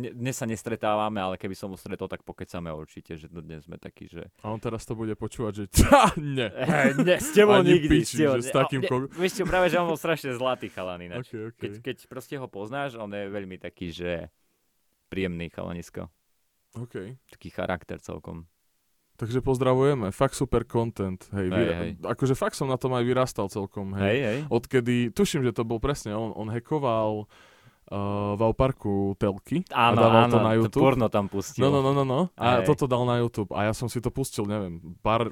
[0.00, 4.06] dnes sa nestretávame, ale keby som ho stretol, tak pokecame určite, že dnes sme takí,
[4.06, 5.64] že A on teraz to bude počúvať, že
[6.18, 6.46] nie.
[6.46, 7.88] Eh, ne, s tebou Ani nikdy.
[7.88, 10.30] piči, s tebou, že s takým ne, ko- Vieš čo, práve, že on bol strašne
[10.32, 11.28] zlatý chalan ináč.
[11.28, 11.58] Okay, okay.
[11.58, 14.30] Keď, keď proste ho poznáš, on je veľmi taký, že
[15.06, 16.06] príjemný chalanisko.
[16.74, 17.16] okay.
[17.28, 18.44] Taký charakter celkom.
[19.14, 21.18] Takže pozdravujeme, fakt super content.
[21.32, 21.90] Hej, Hej, hej.
[22.00, 23.90] Akože fakt som na tom aj vyrastal celkom.
[23.92, 24.06] Hej.
[24.06, 24.38] Hej, hej.
[24.46, 27.26] Odkedy, tuším, že to bol presne, on, on hackoval
[27.88, 30.82] uh, v parku telky a Áno, dával áno, to na to YouTube.
[30.84, 31.62] porno tam pustil.
[31.64, 32.20] No, no, no, no, no.
[32.36, 32.68] A Hej.
[32.68, 33.50] toto dal na YouTube.
[33.56, 35.28] A ja som si to pustil, neviem, pár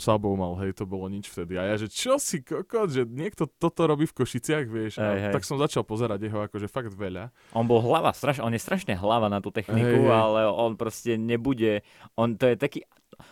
[0.00, 1.56] subov mal, hej, to bolo nič vtedy.
[1.60, 4.98] A ja, že čo si kokot, že niekto toto robí v Košiciach, vieš.
[5.00, 5.32] A Hej, hej.
[5.36, 7.28] tak som začal pozerať jeho akože fakt veľa.
[7.52, 10.10] On bol hlava, straš, on je strašne hlava na tú techniku, hej.
[10.10, 11.84] ale on proste nebude,
[12.16, 12.78] on to je taký,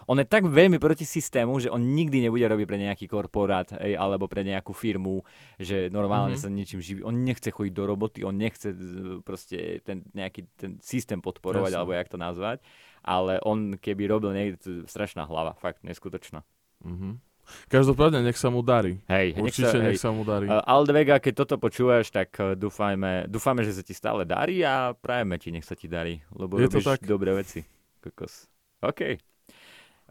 [0.05, 3.95] on je tak veľmi proti systému, že on nikdy nebude robiť pre nejaký korporát ej,
[3.95, 5.23] alebo pre nejakú firmu,
[5.57, 6.41] že normálne Mhm.
[6.41, 7.01] sa ničím živí.
[7.01, 8.81] On nechce chodiť do roboty, on nechce z-
[9.21, 11.79] proste ten nejaký ten systém podporovať, Jasne.
[11.79, 12.59] alebo jak to nazvať,
[13.01, 16.43] ale on keby robil niekde, to strašná hlava, fakt neskutočná.
[16.83, 17.19] Mhm.
[17.67, 19.03] Každopádne, nech sa mu darí.
[19.09, 20.47] Hej, nech Určite sa, hej, nech sa mu darí.
[20.47, 24.95] Uh, Aldvega, keď toto počúvaš, tak uh, dúfajme, dúfajme, že sa ti stále darí a
[24.95, 27.03] prajeme ti, nech sa ti darí, lebo Je to robíš tak.
[27.03, 27.67] dobré veci.
[27.99, 28.47] Kokos.
[28.81, 29.32] OK.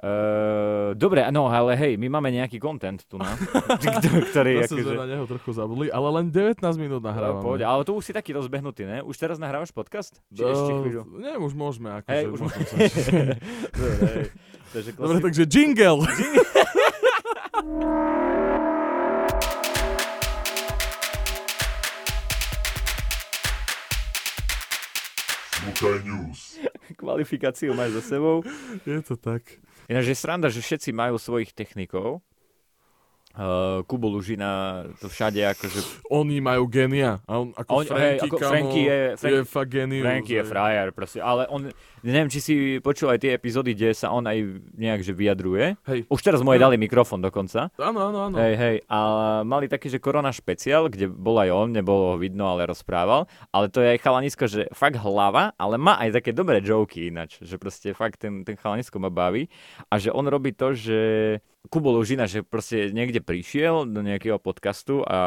[0.02, 3.38] Uh, dobre, no ale hej, my máme nejaký content tu, na,
[4.34, 4.98] ktorý Zase akože...
[4.98, 7.46] na neho trochu zabudli, ale len 19 minút nahrávame.
[7.46, 8.98] Poď, ale tu už si taký rozbehnutý, ne?
[9.06, 10.18] Už teraz nahrávaš podcast?
[10.34, 11.06] Či ešte chvíľu?
[11.22, 12.02] Nie, už môžeme.
[12.02, 12.90] Akože, Hej, už môžeme môžeme.
[12.90, 13.14] sa-
[13.78, 14.26] Dobre, hej.
[14.74, 16.02] Takže Dobre, takže jingle.
[26.06, 26.58] News.
[26.98, 28.42] kvalifikáciu máš za sebou.
[28.86, 29.42] Je to tak.
[29.92, 32.24] Ináč je sranda, že všetci majú svojich technikov.
[33.32, 35.80] Uh, Kubo Lužina, to všade akože...
[36.12, 37.24] Oni majú genia.
[37.24, 40.04] A on, ako On- Franky, hej, ako kamo, Franky je- Franky- je fakt genius.
[40.04, 41.20] Franky je frajer, proste.
[41.24, 41.72] Ale on,
[42.04, 44.36] neviem, či si počul aj tie epizódy, kde sa on aj
[44.76, 45.80] nejak že vyjadruje.
[45.88, 46.00] Hej.
[46.12, 47.72] Už teraz mu aj dali mikrofón dokonca.
[47.80, 48.36] Áno, áno, áno.
[48.36, 48.76] Hej, hej.
[48.92, 48.98] A
[49.48, 53.32] mali taký, že korona špeciál, kde bol aj on, nebolo ho vidno, ale rozprával.
[53.56, 57.40] Ale to je aj chalanisko, že fakt hlava, ale má aj také dobré joky ináč.
[57.40, 59.48] Že proste fakt ten, ten chalanisko ma baví.
[59.88, 61.00] A že on robí to, že
[61.70, 65.20] Kubo Lužina, že proste niekde prišiel do nejakého podcastu a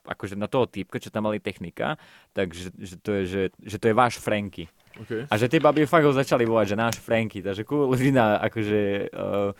[0.00, 2.00] akože na toho týpka, čo tam mali technika,
[2.34, 4.66] takže že to je, že, že to je váš Franky.
[4.98, 5.22] Okay.
[5.30, 9.06] A že tie baby fakt ho začali volať, že náš Franky, takže Kubo Lužina akože
[9.14, 9.54] uh,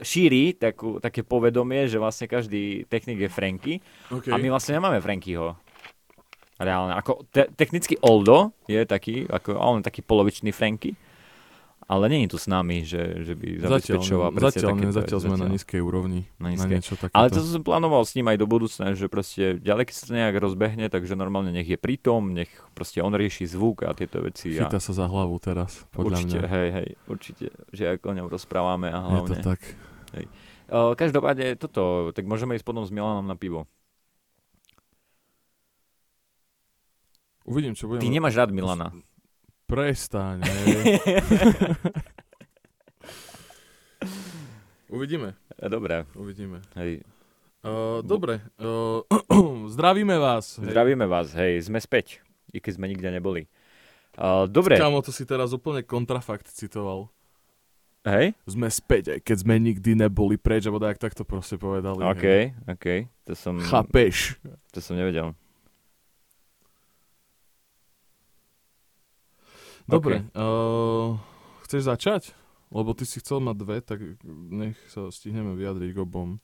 [0.00, 3.74] šíri takú, také povedomie, že vlastne každý technik je Franky
[4.08, 4.32] Okay.
[4.32, 5.56] a my vlastne nemáme Frankyho.
[6.60, 6.92] Reálne.
[6.92, 10.92] Ako te- technicky Oldo je taký, ako, on taký polovičný Franky.
[11.90, 15.50] Ale je tu s nami, že, že by zabezpečoval Zatiaľ, zatiaľ, ne, zatiaľ sme na
[15.50, 16.30] nízkej úrovni.
[16.38, 16.70] Na Na nízkej.
[16.78, 17.18] niečo takéto.
[17.18, 20.12] Ale to som plánoval s ním aj do budúcna, že proste ďalej, keď sa to
[20.14, 22.46] nejak rozbehne, takže normálne nech je pritom, nech
[22.78, 24.54] proste on rieši zvuk a tieto veci.
[24.54, 26.46] A Chytá sa za hlavu teraz, podľa určite, mňa.
[26.46, 29.42] hej, hej, určite, že ako o ňom rozprávame a Je to hlavne.
[29.42, 29.60] tak.
[30.70, 33.66] Uh, každopádne toto, tak môžeme ísť potom s Milanom na pivo.
[37.42, 37.98] Uvidím, čo budem...
[37.98, 38.94] Ty nemáš rád Milana.
[39.70, 40.42] Prestaň.
[44.90, 46.58] Uvidíme, Dobre, uvidíme.
[46.74, 47.06] hej.
[47.62, 49.06] Uh, dobre, uh,
[49.76, 50.58] zdravíme vás.
[50.58, 50.66] hej.
[50.66, 52.18] Zdravíme vás, hej, sme späť,
[52.50, 53.46] i keď sme nikde neboli.
[54.18, 57.06] Uh, dobre, Kámo, to si teraz úplne kontrafakt citoval.
[58.02, 62.02] hej, Sme späť, aj keď sme nikdy neboli preč, alebo tak takto proste povedali.
[62.02, 62.44] OK, hej.
[62.66, 62.86] OK,
[63.22, 64.42] to som, Chápeš?
[64.74, 65.30] to som nevedel.
[69.90, 71.18] Dobre, uh,
[71.66, 72.22] chceš začať?
[72.70, 73.98] Lebo ty si chcel mať dve, tak
[74.50, 76.38] nech sa stihneme vyjadriť k obom.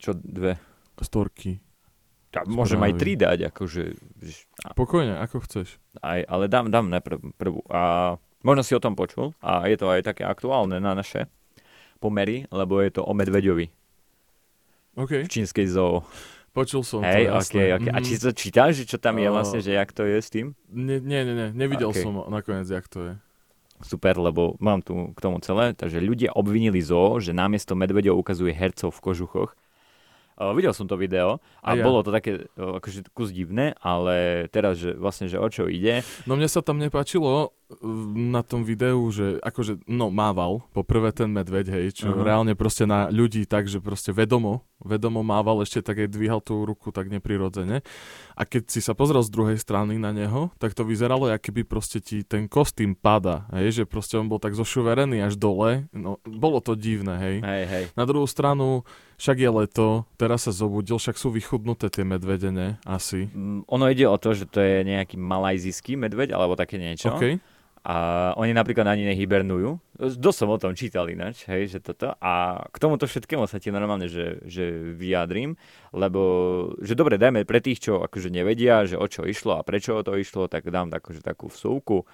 [0.00, 0.56] Čo dve?
[0.98, 1.60] Storky.
[2.32, 3.96] Ja, môžem aj tri dať, akože,
[4.76, 5.80] Pokojne, ako chceš.
[6.04, 7.64] aj, ale dám, dám najprv prvú.
[7.72, 11.24] A možno si o tom počul a je to aj také aktuálne na naše
[12.04, 13.72] pomery, lebo je to o medveďovi
[14.98, 16.02] OK, v čínskej zoo.
[16.50, 17.62] Počul som Hej, to, jasné.
[17.72, 17.86] ok.
[17.88, 18.04] A Mhm.
[18.04, 20.46] či to čítaš, že čo tam je vlastne, že jak to je s tým?
[20.68, 21.98] Nie, nie, nie, nevidel OK.
[21.98, 23.12] som nakoniec, jak to je.
[23.80, 25.70] Super, lebo mám tu k tomu celé.
[25.70, 29.50] Takže ľudia obvinili zoo, že namiesto medveďov ukazuje hercov v kožuchoch.
[30.34, 31.82] Uh, videl som to video a, A ja.
[31.82, 36.06] bolo to také uh, akože kus divné, ale teraz, že vlastne, že o čo ide,
[36.26, 37.57] No mne sa tam nepáčilo uh,
[38.16, 42.24] na tom videu, že akože, no mával, poprvé ten medveď, hej, čo Aha.
[42.24, 46.64] reálne proste na ľudí tak, že proste vedomo, vedomo mával, ešte tak aj dvíhal tú
[46.64, 47.84] ruku tak neprirodzene.
[48.32, 51.68] A keď si sa pozrel z druhej strany na neho, tak to vyzeralo, ako keby
[51.68, 56.16] proste ti ten kostým pada, hej, že proste on bol tak zošuverený až dole, no
[56.24, 57.36] bolo to divné, hej.
[57.44, 58.88] hej, hej, Na druhú stranu,
[59.20, 62.80] však je leto, teraz sa zobudil, však sú vychudnuté tie medvede, ne?
[62.88, 63.28] Asi.
[63.28, 67.12] Mm, ono ide o to, že to je nejaký malajzijský medveď alebo také niečo.
[67.12, 67.57] OK.
[67.88, 67.96] A
[68.36, 69.80] oni napríklad ani nehibernujú.
[69.96, 72.12] Dosť som o tom čítal ináč, hej, že toto.
[72.20, 75.56] A k tomuto všetkému sa ti normálne, že, že vyjadrím,
[75.96, 76.20] lebo,
[76.84, 80.04] že dobre, dajme pre tých, čo akože nevedia, že o čo išlo a prečo o
[80.04, 82.04] to išlo, tak dám akože takú vsúvku.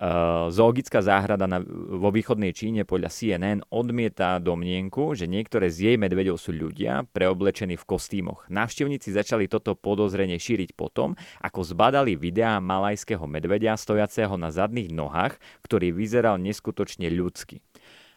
[0.00, 5.96] Uh, zoologická záhrada na, vo východnej Číne podľa CNN odmieta domnienku, že niektoré z jej
[6.00, 8.48] medveďov sú ľudia preoblečení v kostýmoch.
[8.48, 15.36] Návštevníci začali toto podozrenie šíriť potom, ako zbadali videá malajského medveďa stojaceho na zadných nohách,
[15.68, 17.60] ktorý vyzeral neskutočne ľudsky.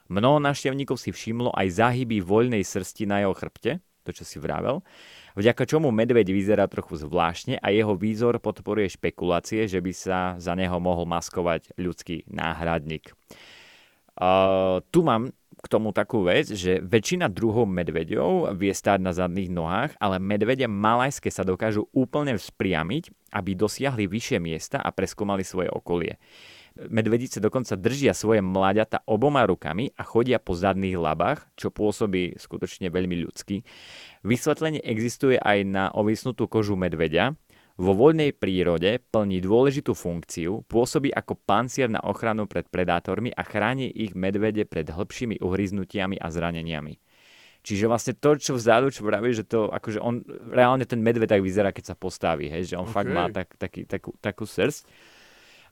[0.08, 4.80] Mnoho návštevníkov si všimlo aj záhyby voľnej srsti na jeho chrbte, to čo si vravel,
[5.38, 10.54] vďaka čomu medveď vyzerá trochu zvláštne a jeho výzor podporuje špekulácie, že by sa za
[10.54, 13.14] neho mohol maskovať ľudský náhradník.
[14.14, 19.48] Uh, tu mám k tomu takú vec, že väčšina druhov medveďov vie stáť na zadných
[19.48, 25.72] nohách, ale medvede malajské sa dokážu úplne vzpriamiť, aby dosiahli vyššie miesta a preskúmali svoje
[25.72, 26.20] okolie.
[26.74, 32.90] Medvedice dokonca držia svoje mláďata oboma rukami a chodia po zadných labách, čo pôsobí skutočne
[32.90, 33.62] veľmi ľudsky.
[34.26, 37.38] Vysvetlenie existuje aj na ovisnutú kožu medveďa.
[37.78, 43.90] Vo voľnej prírode plní dôležitú funkciu, pôsobí ako pancier na ochranu pred predátormi a chráni
[43.90, 46.98] ich medvede pred hĺbšími uhryznutiami a zraneniami.
[47.64, 50.20] Čiže vlastne to, čo vzadu, čo vraví, že to, akože on,
[50.52, 52.94] reálne ten medveď tak vyzerá, keď sa postaví, hej, že on okay.
[52.94, 54.84] fakt má tak, taký, takú, takú srst.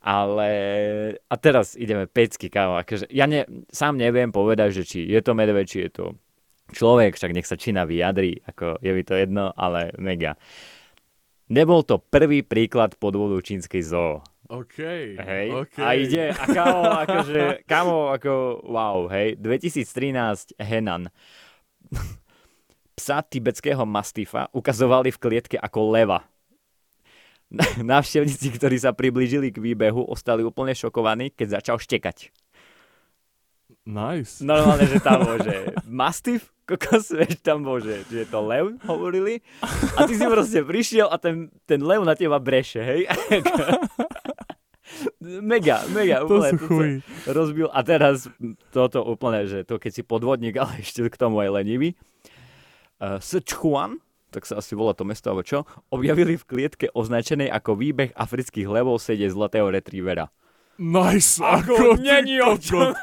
[0.02, 0.50] Ale,
[1.30, 5.38] a teraz ideme pecky, kámo, akože ja ne, sám neviem povedať, že či je to
[5.38, 6.06] medveď, či je to
[6.74, 10.42] človek, však nech sa Čína vyjadrí, ako je mi to jedno, ale mega.
[11.52, 14.26] Nebol to prvý príklad podvodu čínskej zoo.
[14.52, 14.78] OK.
[15.16, 15.78] Hej, OK.
[15.80, 21.08] a ide, a kamo, akože, kamo, ako, wow, hej, 2013 Henan.
[23.00, 26.28] Psa tibetského mastifa ukazovali v klietke ako leva.
[27.84, 32.32] Návštevníci, ktorí sa priblížili k výbehu, ostali úplne šokovaní, keď začal štekať.
[33.82, 34.46] Nice.
[34.46, 39.42] Normálne, že tam bol, že mastif, kokos, vieš, tam bol, že, to lev, hovorili.
[39.98, 43.02] A ty si proste prišiel a ten, ten lev na teba breše, hej.
[45.22, 46.52] Mega, mega, To úplne.
[46.52, 46.90] to sa chuj.
[47.32, 47.68] rozbil.
[47.72, 48.28] A teraz
[48.76, 51.96] toto úplne, že to keď si podvodník, ale ešte k tomu aj lenivý.
[53.02, 53.98] Uh, Sichuan,
[54.32, 58.72] tak sa asi volá to mesto, alebo čo, objavili v klietke označenej ako výbeh afrických
[58.72, 60.32] levov sedie zlatého retrievera.
[60.82, 62.96] Nice, ako, Ako, ty není o čom.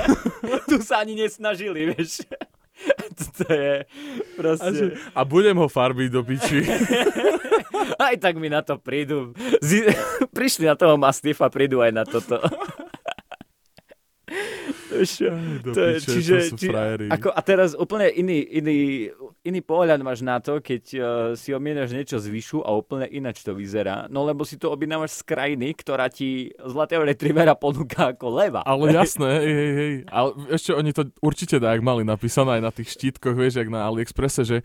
[0.70, 2.22] tu sa ani nesnažili, vieš.
[3.40, 4.84] to je A, že, proste...
[5.16, 6.60] a budem ho farbiť do piči.
[8.06, 9.32] Aj tak mi na to prídu.
[9.64, 9.88] Zi-
[10.30, 12.36] prišli na toho Mastifa, prídu aj na toto.
[15.74, 16.68] To je, piče, čiže, to či,
[17.10, 18.78] ako, a teraz úplne iný, iný,
[19.44, 21.02] iný pohľad máš na to, keď uh,
[21.34, 24.08] si objednáš niečo z Vyšu a úplne inač to vyzerá.
[24.08, 28.60] No lebo si to objednávaš z krajiny, ktorá ti zlatého retrievera ponúka ako leva.
[28.64, 29.94] Ale jasné, hej, hej, hej.
[30.08, 33.84] Ale ešte oni to určite tak mali napísané aj na tých štítkoch, vieš, jak na
[33.90, 34.58] AliExpresse, že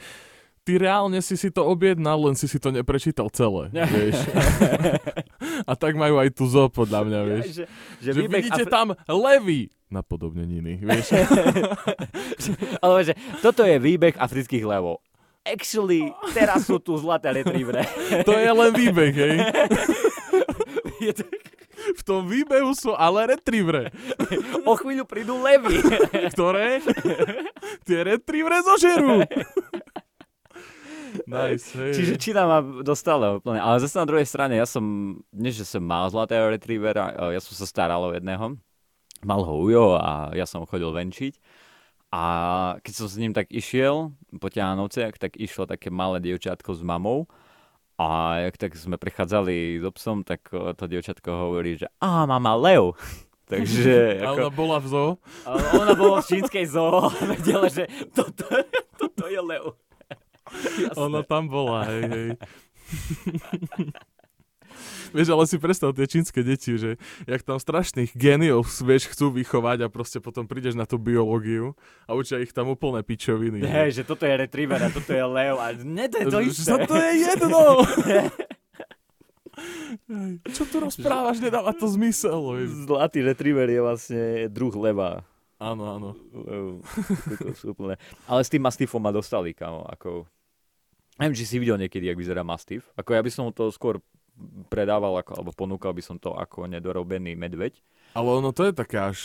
[0.61, 4.17] ty reálne si si to objednal, len si si to neprečítal celé, vieš.
[5.65, 7.45] A tak majú aj tu zo, podľa mňa, vieš.
[7.49, 7.63] že,
[8.01, 11.13] že, Že výbeh vidíte Afri- tam levy napodobneniny, vieš.
[12.85, 15.03] Ale že toto je výbeh afrických levov.
[15.41, 17.81] Actually, teraz sú tu zlaté retrievere.
[18.29, 19.37] To je len výbeh, hej.
[21.97, 23.89] V tom výbehu sú ale retrievere,
[24.69, 25.81] o chvíľu prídu levy.
[26.29, 26.77] ktoré
[27.89, 29.25] tie retrievere zožerú.
[31.25, 31.93] Nice, hej.
[31.97, 33.59] Čiže Čína ma dostala úplne.
[33.59, 34.83] Ale zase na druhej strane, ja som,
[35.33, 38.61] nie že som mal zlatého retrievera, ja som sa staral o jedného.
[39.21, 41.37] Mal ho Ujo a ja som ho chodil venčiť.
[42.11, 42.23] A
[42.83, 47.31] keď som s ním tak išiel po ťahanovciach, tak išlo také malé dievčatko s mamou.
[47.95, 52.57] A jak tak sme prechádzali s obsom, tak eh, to dievčatko hovorí, že a mama
[52.57, 52.97] Leo.
[53.51, 55.11] Takže A ona ako, bola v zoo.
[55.75, 58.47] ona bola v čínskej zoo a vedela, že toto,
[58.97, 59.77] toto je Leo.
[60.51, 60.99] Jasné.
[60.99, 62.29] Ona tam bola, hej, hej.
[65.11, 66.95] Vieš, ale si predstav tie čínske deti, že
[67.27, 71.75] jak tam strašných geniov, vieš, chcú vychovať a proste potom prídeš na tú biológiu
[72.07, 73.59] a učia ich tam úplné pičoviny.
[73.63, 76.75] Hej, že toto je retriever a toto je Leo a ne, to je to isté.
[76.87, 77.61] to je jedno!
[80.55, 82.57] Čo tu rozprávaš, nedáva to zmysel.
[82.57, 82.87] vieš.
[82.87, 85.21] Zlatý retriever je vlastne druh leva.
[85.61, 86.09] Áno, áno.
[87.61, 88.01] Úplne.
[88.25, 90.25] Ale s tým mastifom ma dostali, kamo, ako...
[91.21, 92.89] Neviem, či si videl niekedy, jak vyzerá mastif.
[92.97, 94.01] Ako ja by som to skôr
[94.67, 97.77] predával, ako, alebo ponúkal by som to ako nedorobený medveď.
[98.11, 99.19] Ale ono to je také až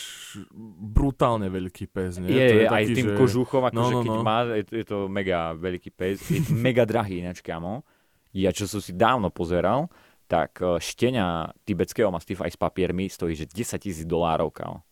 [0.78, 2.30] brutálne veľký pes, nie?
[2.30, 3.16] Je, to je, aj taký, tým že...
[3.18, 4.22] kožuchom, akože No, no, keď no.
[4.22, 7.82] má, je, to- je to mega veľký pes, je to mega drahý ináč, kamo.
[8.30, 9.90] Ja čo som si dávno pozeral,
[10.30, 14.82] tak eh, štenia tibetského mastifa aj s papiermi stojí, že 10 tisíc dolárov, kamo.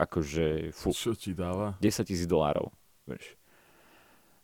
[0.00, 1.76] Akože, fú, Čo ti dáva?
[1.78, 2.72] 10 tisíc dolárov,
[3.04, 3.36] vieš.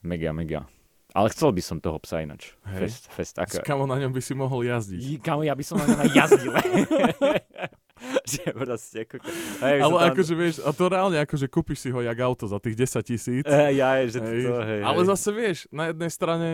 [0.04, 0.68] Mega, mega.
[1.16, 2.52] Ale chcel by som toho psa ináč.
[2.68, 2.84] Hej.
[2.84, 3.64] Fest, fest, ako...
[3.64, 5.24] Kamo na ňom by si mohol jazdiť.
[5.24, 6.52] Kamo, ja by som na ňom aj jazdil.
[8.30, 9.16] že proste, ako...
[9.64, 12.60] Hej, Ale tam- akože vieš, a to reálne akože kúpiš si ho jak auto za
[12.60, 13.44] tých 10 tisíc.
[13.48, 14.42] Eh, ja, že Hej.
[14.44, 15.08] to, hej, Ale hej.
[15.08, 16.48] zase vieš, na jednej strane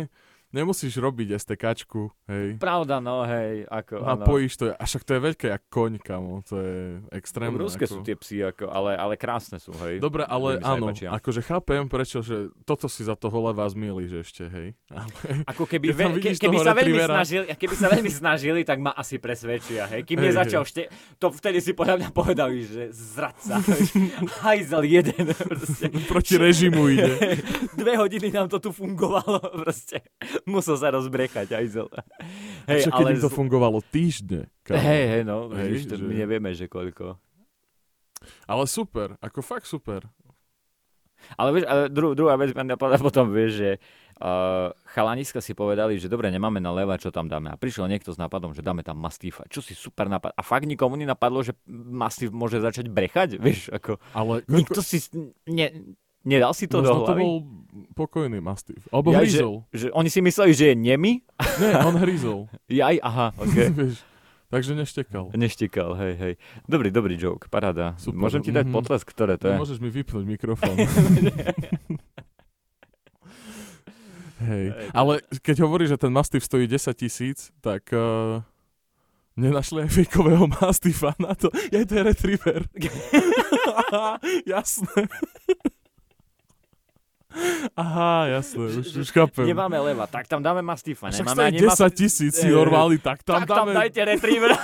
[0.55, 2.55] nemusíš robiť STKčku, hej.
[2.62, 4.23] Pravda, no hej, ako, áno.
[4.23, 6.79] Napojíš to, a však to je veľké jak koň, kamo, to je
[7.11, 7.59] extrémne.
[7.59, 7.93] Obrovské ako...
[7.93, 9.99] sú tie psy, ako, ale, ale krásne sú, hej.
[9.99, 14.69] Dobre, ale áno, akože chápem, prečo, že toto si za toho leva zmieliš ešte, hej.
[14.95, 15.11] Ale
[15.51, 19.19] Ako keby, ve, ke, keby, sa veľmi snažili, keby sa veľmi snažili, tak ma asi
[19.19, 20.07] presvedčia, hej.
[20.07, 20.87] Kým Hej, nezačal šte...
[21.19, 23.59] To vtedy si podľa mňa povedali, že zradca.
[24.45, 25.27] Hajzel jeden.
[25.35, 25.90] Proste.
[26.07, 27.40] proti režimu ide.
[27.75, 30.05] Dve hodiny nám to tu fungovalo, proste.
[30.50, 31.88] Musel sa rozbrechať, hajzel.
[32.68, 34.80] Hej, Čo keď im to z- fungovalo týždne, kámo.
[34.80, 37.16] Hej, hej, no, Hej, že- my nevieme, že koľko.
[38.48, 40.04] Ale super, ako fakt super.
[41.37, 43.70] Ale vieš, ale dru, druhá vec ma napadla potom, vieš, že
[44.20, 47.48] uh, chalaniska si povedali, že dobre, nemáme na leva, čo tam dáme.
[47.48, 49.48] A prišiel niekto s nápadom, že dáme tam mastífa.
[49.48, 50.37] Čo si super nápad.
[50.37, 53.96] A fakt nikomu nenapadlo, že mastíf môže začať brechať, vieš, ako...
[54.12, 55.00] Ale Nikto si...
[55.48, 57.22] Ne, nedal si to Možno do to hlavy?
[57.22, 57.34] bol
[57.94, 58.82] pokojný mastív.
[58.90, 59.62] Alebo Ja, hryzol.
[59.70, 61.22] Že oni si mysleli, že je nemi?
[61.62, 62.50] Nie, on hryzol.
[62.68, 63.56] Jaj, aha, ok.
[63.70, 64.02] Vieš,
[64.50, 65.24] takže neštekal.
[65.34, 66.34] Neštekal, hej, hej.
[66.66, 67.94] Dobrý, dobrý joke, paráda.
[68.00, 68.74] Super, Môžem ti dať mhm.
[68.74, 69.56] potlesk, ktoré to je?
[69.58, 70.76] Môžeš mi vypnúť mikrofón.
[74.44, 78.44] Hej, ale keď hovoríš, že ten mastív stojí 10 tisíc, tak uh,
[79.40, 81.48] nenašli aj fejkového mastífa na to.
[81.72, 82.60] Je to je retriever.
[84.44, 85.08] Jasné.
[87.77, 89.47] Aha, jasné, už, už chápem.
[89.47, 91.11] Nemáme leva, tak tam dáme mastifa.
[91.11, 93.75] Však Nemáme stojí ani 10 mas- tisíc, si normálny, tak tam tak tam dáme...
[93.75, 94.57] dajte retrievera.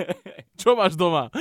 [0.60, 1.30] Čo máš doma?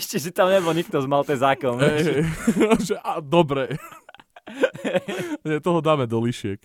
[0.00, 1.76] Ešte, že tam nebol nikto z Maltezákom.
[2.88, 3.76] Že, a, dobre.
[5.44, 6.58] Nie, toho dáme do lišiek.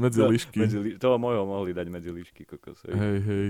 [0.00, 0.58] Medzi lišky.
[0.64, 2.82] Medzi, toho môjho mohli dať medzi líšky, kokos.
[2.88, 2.94] hej.
[2.96, 3.46] Hej, hej.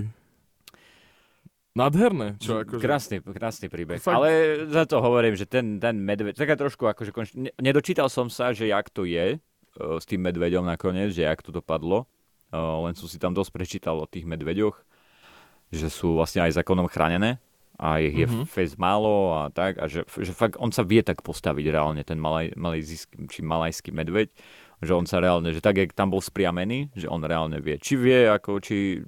[1.79, 2.83] Nádherné, čo akože...
[2.83, 4.03] Krásny, krásny príbeh.
[4.03, 4.19] Fakt.
[4.19, 4.29] Ale
[4.67, 7.31] za to hovorím, že ten, ten medveď, taká trošku akože, konč...
[7.39, 11.39] ne- nedočítal som sa, že jak to je uh, s tým medveďom nakoniec, že jak
[11.39, 12.03] to dopadlo.
[12.51, 14.75] Uh, len som si tam dosť prečítal o tých medveďoch,
[15.71, 17.39] že sú vlastne aj zákonom chránené
[17.79, 18.43] a ich je Mhm.
[18.43, 18.49] mm-hmm.
[18.51, 22.19] fest málo a tak a že, že fakt on sa vie tak postaviť reálne, ten
[22.19, 24.27] malaj, malajzijský, či malajský medveď,
[24.83, 27.95] že on sa reálne, že tak, jak tam bol spriamený, že on reálne vie, či
[27.95, 28.99] vie, ako, či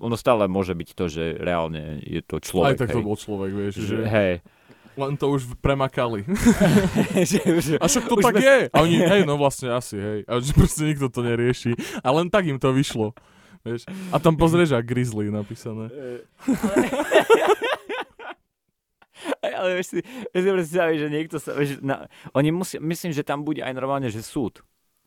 [0.00, 2.76] ono stále môže byť to, že reálne je to človek.
[2.76, 2.96] Aj tak hej.
[3.00, 3.96] to bol človek, vieš, že, že...
[4.04, 4.32] hej.
[4.96, 6.24] Len to už premakali.
[7.30, 8.56] že, že, A však to tak sme- je.
[8.72, 10.18] A oni, hej, no vlastne asi, hej.
[10.24, 11.76] A že proste nikto to nerieši.
[12.00, 13.12] A len tak im to vyšlo.
[13.60, 13.84] Vieš.
[14.14, 15.90] A tam pozrieš, a Grizzly napísané.
[19.42, 19.98] Ale vieš si,
[20.32, 23.74] vieš si predstaviť, že niekto sa, vieš, na, oni musia, myslím, že tam bude aj
[23.74, 24.62] normálne, že súd.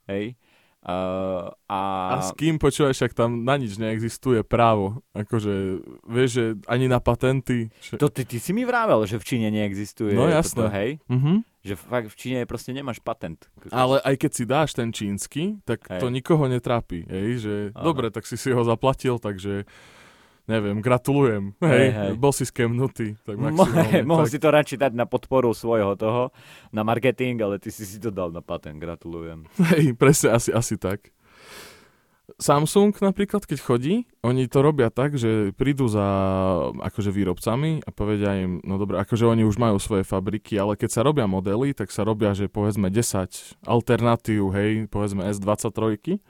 [0.06, 0.36] Hej?
[0.79, 1.79] Uh, a,
[2.15, 5.03] A s kým počúvaš, však tam na nič neexistuje právo.
[5.11, 7.67] Akože, vieš, že ani na patenty.
[7.83, 7.99] Že...
[7.99, 10.65] to ty, ty si mi vravel, že v Číne neexistuje No, toto, jasné.
[10.71, 10.89] hej?
[11.11, 11.43] Mhm.
[11.59, 13.51] Že fakt v Číne proste nemáš patent.
[13.75, 15.99] Ale aj keď si dáš ten čínsky, tak Hej.
[15.99, 17.03] to nikoho netrápi.
[17.03, 19.67] Hej, že dobre, tak si si ho zaplatil, takže
[20.49, 21.53] neviem, gratulujem.
[21.62, 22.12] Hej, Hej, hej.
[22.17, 23.13] bol si skemnutý.
[23.21, 24.01] Tak Mo- maximálne.
[24.03, 24.33] mohol tak.
[24.33, 26.33] si to radšej dať na podporu svojho toho,
[26.69, 29.45] na marketing, ale ty si si to dal na patent, gratulujem.
[29.71, 31.13] Hej, presne, asi, asi tak.
[32.38, 36.05] Samsung napríklad, keď chodí, oni to robia tak, že prídu za
[36.77, 40.89] akože výrobcami a povedia im, no dobre, akože oni už majú svoje fabriky, ale keď
[40.93, 46.21] sa robia modely, tak sa robia, že povedzme 10 alternatív, hej, povedzme S23.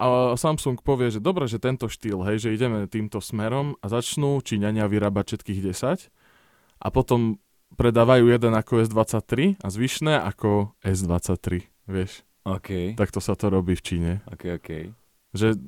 [0.00, 4.40] A Samsung povie, že dobre, že tento štýl, hej, že ideme týmto smerom a začnú
[4.40, 6.08] Číňania vyrábať všetkých 10
[6.80, 7.36] a potom
[7.76, 12.24] predávajú jeden ako S23 a zvyšné ako S23, vieš.
[12.48, 14.12] OK, Takto sa to robí v Číne.
[14.32, 14.70] OK, OK.
[15.36, 15.60] Že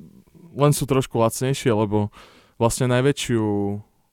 [0.57, 2.09] len sú trošku lacnejšie, lebo
[2.57, 3.45] vlastne najväčšiu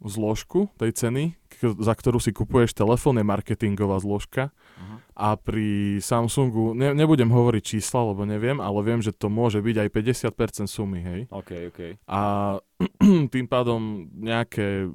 [0.01, 1.25] zložku tej ceny,
[1.61, 4.49] za ktorú si kupuješ telefón, je marketingová zložka.
[4.49, 4.90] Uh-huh.
[5.21, 9.77] A pri Samsungu, ne, nebudem hovoriť čísla, lebo neviem, ale viem, že to môže byť
[9.85, 9.89] aj
[10.33, 11.21] 50% sumy, hej.
[11.29, 11.81] OK, OK.
[12.09, 12.21] A
[13.35, 14.89] tým pádom nejaké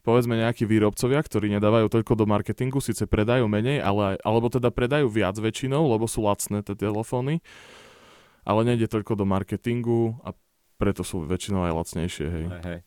[0.00, 5.06] povedzme nejakí výrobcovia, ktorí nedávajú toľko do marketingu, síce predajú menej, ale, alebo teda predajú
[5.12, 7.44] viac väčšinou, lebo sú lacné tie telefóny,
[8.42, 10.32] ale nejde toľko do marketingu a
[10.80, 12.46] preto sú väčšinou aj lacnejšie, hej.
[12.64, 12.78] Hej.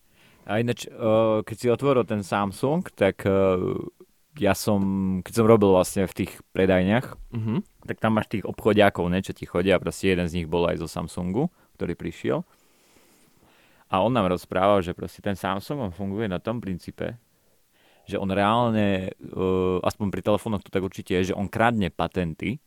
[0.43, 3.79] A ináč, uh, keď si otvoril ten Samsung, tak uh,
[4.39, 4.81] ja som,
[5.21, 7.85] keď som robil vlastne v tých predajniach, Mhm.
[7.85, 10.81] tak tam máš tých obchodiakov, ne, čo ti chodia, proste jeden z nich bol aj
[10.81, 12.41] zo Samsungu, ktorý prišiel.
[13.93, 17.21] A on nám rozprával, že proste ten Samsung on funguje na tom princípe,
[18.09, 22.57] že on reálne, uh, aspoň pri telefónoch to tak určite je, že on kradne patenty,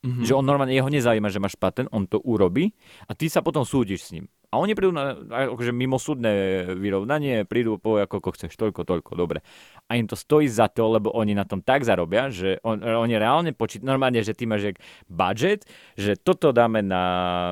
[0.00, 0.24] Mhm.
[0.24, 2.72] že on normálne, jeho nezaujíma, že máš patent, on to urobí
[3.04, 4.24] a ty sa potom súdiš s ním.
[4.50, 6.32] A oni prídu na akože mimosúdne
[6.74, 9.44] vyrovnanie, prídu po ako, ako chceš, toľko, toľko, dobre.
[9.90, 13.10] A im to stojí za to, lebo oni na tom tak zarobia, že on, oni
[13.12, 17.02] reálne počítajú, normálne, že ty máš jak budget, že toto dáme na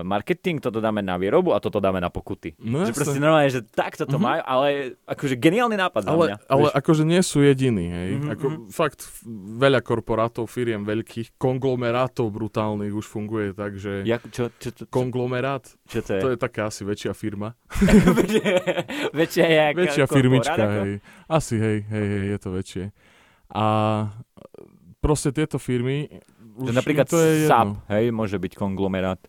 [0.02, 2.54] marketing, toto dáme na výrobu a toto dáme na pokuty.
[2.56, 4.22] No že proste normálne, že takto to Mhm.
[4.22, 4.68] majú, ale
[5.04, 6.36] akože geniálny nápad za Ale, mňa.
[6.46, 6.74] ale vieš.
[6.76, 8.10] akože nie sú jediní, hej.
[8.16, 8.60] Mhm, Ako, mhm.
[8.70, 9.00] Fakt
[9.56, 14.84] veľa korporátov, firiem veľkých, konglomerátov brutálnych už funguje tak, že Jak, čo, čo, čo, čo,
[14.86, 16.20] konglomerát, čo to je?
[16.20, 17.58] to je taká asi väčšia firma.
[19.12, 20.92] väčšia jak Väčšia firmička, hej.
[21.26, 22.84] Asi, hej, hej, hej, je to väčšie.
[23.52, 23.64] A
[25.00, 26.08] proste tieto firmy...
[26.58, 27.86] Už napríklad to je SAP, jedno.
[27.86, 29.22] hej, môže byť konglomerát.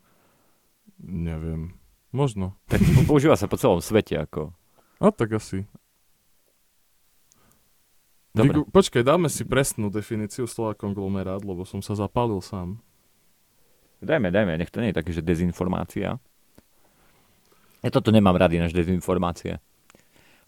[0.98, 1.78] Neviem.
[2.10, 2.58] Možno.
[2.66, 4.50] Tak používa sa po celom svete ako.
[4.98, 5.62] No tak asi.
[8.34, 8.62] Dobre.
[8.62, 12.82] Vygu- Počkaj, dáme si presnú definíciu slova konglomerát, lebo som sa zapálil sám.
[14.02, 16.18] Dajme, dajme, nech to nie je také, že dezinformácia.
[17.80, 19.62] Ja toto nemám rady, než dezinformácie.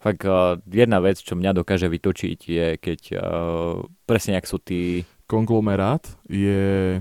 [0.03, 5.07] Fakt, uh, jedna vec, čo mňa dokáže vytočiť, je keď uh, presne jak sú tí...
[5.23, 6.99] Konglomerát je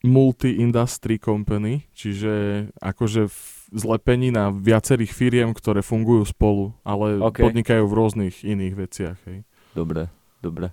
[0.00, 3.40] multi-industry company, čiže akože v
[3.76, 7.44] zlepenina viacerých firiem, ktoré fungujú spolu, ale OK.
[7.44, 9.18] podnikajú v rôznych iných veciach.
[9.28, 9.44] Hej.
[9.76, 10.08] Dobre,
[10.40, 10.72] dobre.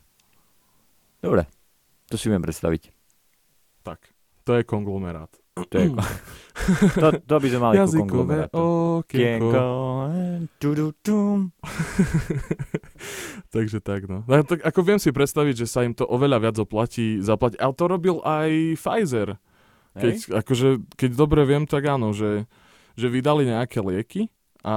[1.19, 1.43] Dobre,
[2.07, 2.95] to si viem predstaviť.
[3.83, 3.99] Tak,
[4.47, 5.42] to je konglomerát.
[5.53, 5.93] To, je,
[7.01, 9.53] to, to by sme mali Jazykové okienko.
[13.53, 14.25] Takže tak, no.
[14.25, 17.61] no tak ako viem si predstaviť, že sa im to oveľa viac oplatí zaplatiť.
[17.61, 18.49] Ale to robil aj
[18.81, 19.37] Pfizer.
[19.93, 20.33] Keď, Hej?
[20.41, 22.49] akože, keď dobre viem, tak áno, že,
[22.97, 24.33] že vydali nejaké lieky
[24.63, 24.75] a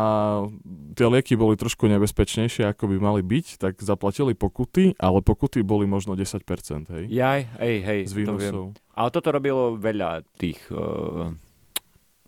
[0.92, 5.86] tie lieky boli trošku nebezpečnejšie, ako by mali byť, tak zaplatili pokuty, ale pokuty boli
[5.86, 6.42] možno 10%,
[6.90, 7.04] hej?
[7.06, 8.54] Jaj, hej, hej, Z to viem.
[8.92, 11.30] Ale toto robilo veľa tých uh,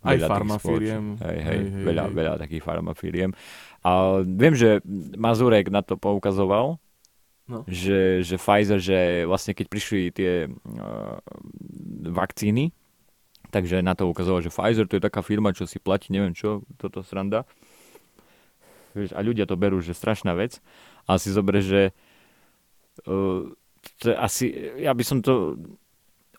[0.06, 1.18] Aj veľa farmafíriem.
[1.18, 2.14] hej, Hej, hej, veľa, hej.
[2.14, 3.30] veľa takých farmafíriem.
[3.82, 3.90] A
[4.22, 4.78] viem, že
[5.18, 6.78] Mazurek na to poukazoval,
[7.48, 7.64] No.
[7.64, 11.16] že, že Pfizer, že vlastne keď prišli tie uh,
[12.04, 12.76] vakcíny,
[13.48, 16.64] takže na to ukazoval, že Pfizer to je taká firma, čo si platí, neviem čo,
[16.76, 17.48] toto sranda.
[18.96, 20.58] A ľudia to berú, že strašná vec.
[21.06, 21.94] A si zober, že
[23.06, 23.46] uh,
[24.02, 25.56] to asi, ja by som to,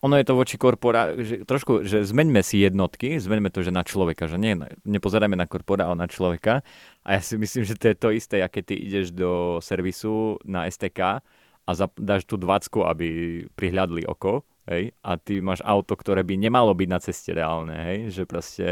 [0.00, 3.84] ono je to voči korporá, že trošku, že zmeňme si jednotky, zmeňme to, že na
[3.84, 4.56] človeka, že nie,
[4.88, 6.64] nepozerajme na korporá, ale na človeka.
[7.04, 10.64] A ja si myslím, že to je to isté, aké ty ideš do servisu na
[10.68, 11.20] STK
[11.68, 13.08] a dáš tú dvacku, aby
[13.54, 17.98] prihľadli oko, hej, a ty máš auto, ktoré by nemalo byť na ceste reálne, hej,
[18.14, 18.66] že proste,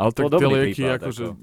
[0.00, 1.36] Ale tak tie lieky prípad, akože ako.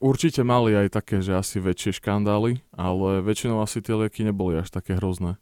[0.00, 4.72] určite mali aj také, že asi väčšie škandály, ale väčšinou asi tie lieky neboli až
[4.72, 5.36] také hrozné.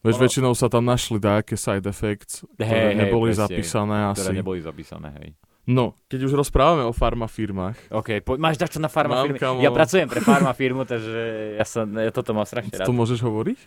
[0.00, 4.30] Veď Ono- väčšinou sa tam našli nejaké side effects, ktoré hej, neboli presne, zapísané ktoré
[4.32, 4.38] asi.
[4.38, 5.28] neboli zapísané, hej.
[5.66, 9.58] No, keď už rozprávame o farmafirmách, OK, po, máš dačo na kamo.
[9.58, 12.86] Ja pracujem pre farmafirmu, takže ja, sa, ja toto mám strašne rád.
[12.86, 13.58] to môžeš hovoriť?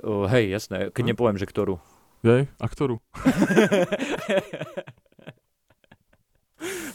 [0.00, 1.10] Uh, hej, jasné, keď Hm?
[1.14, 1.78] nepoviem, že ktorú.
[2.24, 2.48] Jej?
[2.56, 2.98] A ktorú?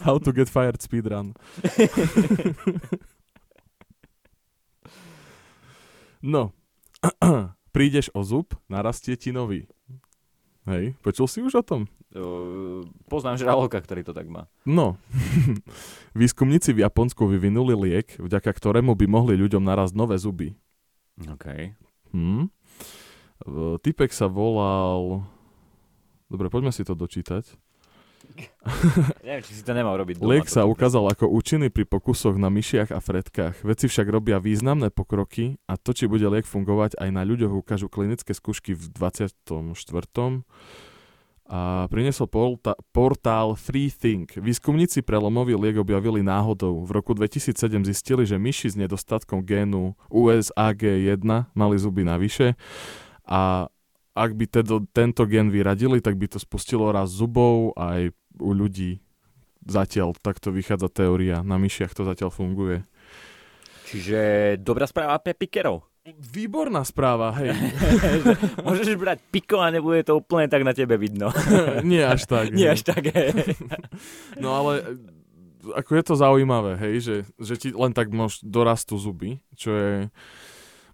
[0.02, 1.36] How to get fired speedrun.
[6.24, 6.52] no.
[7.76, 9.70] Prídeš o zub, narastie ti nový.
[10.66, 11.82] Hej, počul si už o tom?
[12.10, 14.50] Uh, poznám žraloka, ktorý to tak má.
[14.66, 14.98] No.
[16.18, 20.58] Výskumníci v Japonsku vyvinuli liek, vďaka ktorému by mohli ľuďom narazť nové zuby.
[21.30, 21.78] OK.
[22.14, 22.50] Hm?
[23.82, 25.24] Typek sa volal...
[26.30, 27.58] Dobre, poďme si to dočítať.
[29.26, 30.38] Neviem, či si to nemal robiť doma.
[30.38, 33.66] Liek sa ukázal ako účinný pri pokusoch na myšiach a fretkách.
[33.66, 37.90] Vedci však robia významné pokroky a to, či bude liek fungovať aj na ľuďoch, ukážu
[37.90, 39.34] klinické skúšky v 24.
[41.50, 42.30] A priniesol
[42.94, 44.38] portál FreeThink.
[44.38, 46.86] Výskumníci prelomový liek objavili náhodou.
[46.86, 47.58] V roku 2007
[47.90, 51.26] zistili, že myši s nedostatkom génu USAG1
[51.58, 52.54] mali zuby navyše
[53.26, 53.66] a
[54.14, 59.02] ak by teda tento gen vyradili, tak by to spustilo raz zubov aj u ľudí.
[59.66, 61.42] Zatiaľ takto vychádza teória.
[61.42, 62.86] Na myšiach to zatiaľ funguje.
[63.90, 64.20] Čiže
[64.62, 65.89] dobrá správa pre pikerov.
[66.08, 67.52] Výborná správa, hej.
[67.54, 71.30] Že Môžeš brať piko a nebude to úplne tak na tebe vidno.
[71.86, 72.56] Nie až tak.
[72.56, 72.74] Nie hej.
[72.80, 73.36] až tak, hej.
[74.44, 74.84] No ale e,
[75.76, 79.92] ako je to zaujímavé, hej, že, že ti len tak mož dorastú zuby, čo je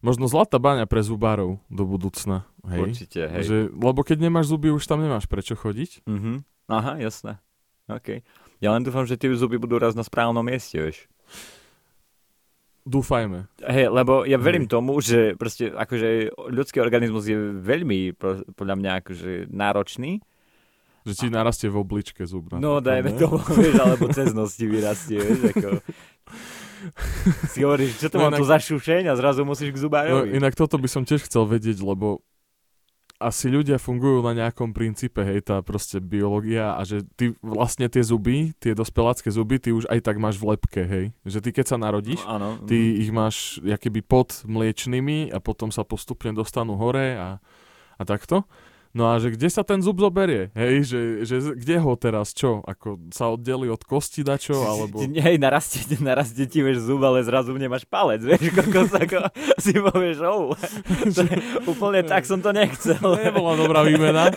[0.02, 2.50] možno zlatá baňa pre zubárov do budúcna.
[2.66, 2.82] Hej.
[2.82, 3.44] Určite, hej.
[3.46, 6.04] Že, lebo keď nemáš zuby, už tam nemáš prečo chodiť.
[6.10, 6.44] Mhm.
[6.66, 7.38] Aha, jasné.
[7.86, 8.26] OK.
[8.58, 11.06] Ja len dúfam, že tie zuby budú raz na správnom mieste, vieš.
[12.86, 13.50] Dúfajme.
[13.60, 14.72] Hej, lebo ja verím Hej.
[14.72, 16.08] tomu, že proste akože
[16.48, 18.14] ľudský organizmus je veľmi
[18.54, 20.22] podľa mňa akože náročný.
[21.02, 22.50] Že ti narastie v obličke zub.
[22.52, 23.18] No dajme ne?
[23.18, 25.70] tomu, vieš, alebo cez nos ti vyrastie, vieš, ako...
[27.48, 29.82] Si hovoríš, čo to No mám inak- tu za šušeň a zrazu musíš k No,
[29.82, 30.30] zubárovi.
[30.32, 32.22] inak toto by som tiež chcel vedieť, lebo
[33.16, 38.04] asi ľudia fungujú na nejakom princípe, hej, tá proste biológia a že ty vlastne tie
[38.04, 41.06] zuby, tie dospelácké zuby, ty už aj tak máš v lepke, hej.
[41.24, 42.50] Že ty keď sa narodíš, No, áno.
[42.68, 47.40] ty ich máš keby pod mliečnými a potom sa postupne dostanú hore a,
[47.96, 48.44] a takto.
[48.96, 50.56] No a že kde sa ten zub zoberie?
[50.56, 52.64] Hej, že, že kde ho teraz čo?
[52.64, 54.56] Ako sa oddeli od kosti dačo?
[54.72, 55.04] Alebo...
[55.28, 59.28] Hej, narastie, narastie ti vieš zub, ale zrazu nemáš palec, vieš, kokos, ako
[59.60, 60.56] si povieš, oh,
[61.12, 61.44] to, je-
[61.76, 63.04] úplne tak som to nechcel.
[63.20, 64.32] Nebola dobrá výmena.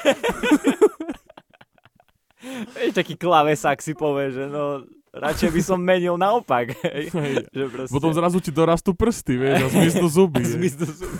[2.74, 4.82] Vieš, taký klavesák si povie, že no,
[5.14, 7.14] radšej by som menil naopak, hej.
[7.54, 10.42] Že proste, Potom zrazu ti dorastú prsty, vieš, a zmiznú zuby.
[10.42, 11.14] Zmiznú zub.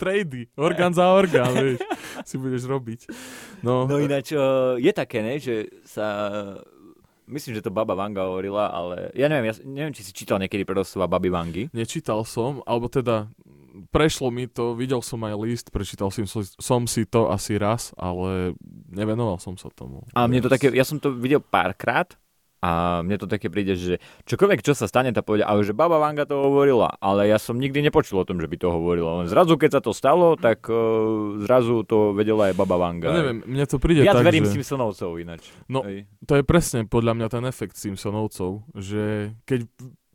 [0.00, 1.80] Trady, orgán za orgán, vieš,
[2.26, 3.00] si budeš robiť.
[3.62, 6.06] No, No ináč, uh, je také, ne, že sa...
[7.30, 10.66] Myslím, že to Baba Vanga hovorila, ale ja neviem, ja neviem, či si čítal niekedy
[10.66, 11.64] prodoslova Baby Vangy.
[11.70, 13.30] nečítal som, alebo teda
[13.94, 18.58] prešlo mi to, videl som aj list, prečítal som, som si to asi raz, ale
[18.90, 20.04] nevenoval som sa tomu.
[20.12, 22.18] A mne to také, ja som to videl párkrát
[22.60, 23.96] a mne to také príde, že
[24.28, 27.56] čokoľvek, čo sa stane, tá povedia, ale že Baba Vanga to hovorila, ale ja som
[27.56, 29.24] nikdy nepočul o tom, že by to hovorila.
[29.24, 33.08] Len zrazu, keď sa to stalo, tak uh, zrazu to vedela aj Baba Vanga.
[33.08, 34.60] Ja neviem, mne to príde Viac tak, verím že...
[34.60, 35.48] Simpsonovcov ináč.
[35.72, 36.04] No, Hej.
[36.28, 39.64] to je presne podľa mňa ten efekt Simpsonovcov, že keď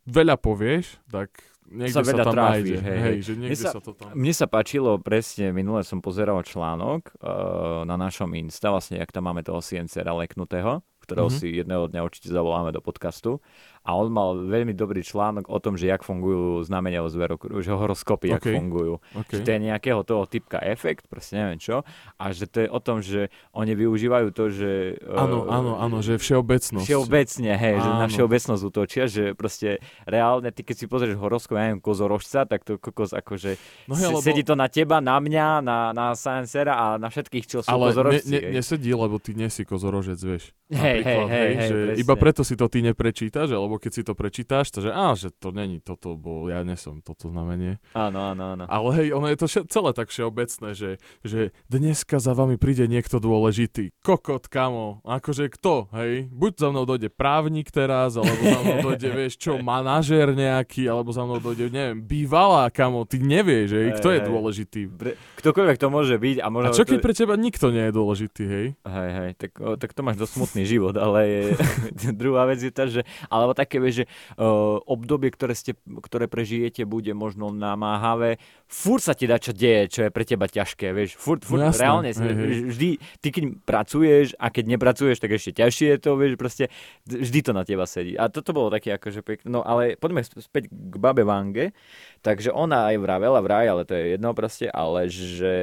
[0.06, 1.34] veľa povieš, tak
[1.66, 2.76] niekde Sa sa, tam tráfiš, nájde.
[2.78, 4.14] hej, Hej, že niekde sa- sa, to tam...
[4.14, 9.26] Mne sa páčilo presne, minule som pozeral článok uh, na našom Insta, vlastne, jak tam
[9.26, 11.36] máme toho Siencera leknutého, ktorého Mhm.
[11.38, 13.38] si jedného dňa určite zavoláme do podcastu.
[13.86, 17.70] A on mal veľmi dobrý článok o tom, že jak fungujú znamenia o zverokruhu, že
[17.70, 18.50] horoskopy, jak OK.
[18.50, 18.98] fungujú.
[19.14, 19.38] Okay.
[19.38, 21.86] Že to je nejakého toho typka efekt, proste neviem čo.
[22.18, 24.98] A že to je o tom, že oni využívajú to, že...
[25.06, 26.82] Áno, eh, áno, áno, že všeobecnosť.
[26.82, 28.12] Všeobecne, hej, že na Áno.
[28.12, 32.82] všeobecnosť útočia, že proste reálne, ty keď si pozrieš horoskop, ja neviem, kozorožca, tak to
[32.82, 33.54] kokos akože
[33.86, 34.18] No hej, lebo...
[34.18, 37.86] sedí to na teba, na mňa, na, na Sciencera a na všetkých, čo sú Ale
[37.86, 38.30] ne, kozorožci.
[38.34, 38.52] ne, hej.
[38.58, 40.50] nesedí, lebo ty nie si kozorožec, vieš.
[40.66, 42.02] Hej, hej, hej, hej, že presne.
[42.02, 45.30] iba preto si to ty neprečítaš, alebo keď si to prečítaš, to že á, že
[45.30, 47.78] to není toto, bo ja nesom toto znamenie.
[47.92, 48.64] Áno, áno, áno.
[48.66, 50.90] Ale hej, ono je to vše, celé tak všeobecné, že,
[51.22, 53.92] že dneska za vami príde niekto dôležitý.
[54.00, 55.04] Kokot, kamo.
[55.04, 56.26] Akože kto, hej?
[56.28, 61.12] Buď za mnou dojde právnik teraz, alebo za mnou dojde, vieš čo, manažér nejaký, alebo
[61.12, 63.04] za mnou dojde, neviem, bývalá, kamo.
[63.04, 63.88] Ty nevieš, hej?
[63.98, 64.80] Kto je dôležitý?
[64.88, 66.70] Pre, ktokoľvek to môže byť a A možno...
[66.72, 68.66] čo to- keď pre teba nikto nie je dôležitý, hej?
[68.80, 71.42] Hej, hej, tak, o, tak to máš dosť smutný život, ale je,
[72.22, 74.04] druhá vec je tá, že, alebo také, vieš, že
[74.38, 78.38] o, obdobie, ktoré, ste, ktoré prežijete, bude možno namáhavé,
[78.70, 81.74] furt sa ti dá čo deje, čo je pre teba ťažké, vieš, furt, furt No
[81.74, 82.70] jasné, reálne, hej.
[82.70, 82.88] vždy,
[83.18, 86.64] ty keď pracuješ a keď nepracuješ, tak ešte ťažšie je to, vieš, proste
[87.04, 88.14] vždy to na teba sedí.
[88.14, 91.74] A toto bolo také akože pekné, no ale poďme späť k babe Vange,
[92.22, 95.54] takže ona aj vravela vraj, ale to je jedno proste, ale že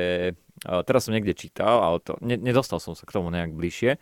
[0.64, 4.00] a teraz som niekde čítal, ale to, ne, nedostal som sa k tomu nejak bližšie,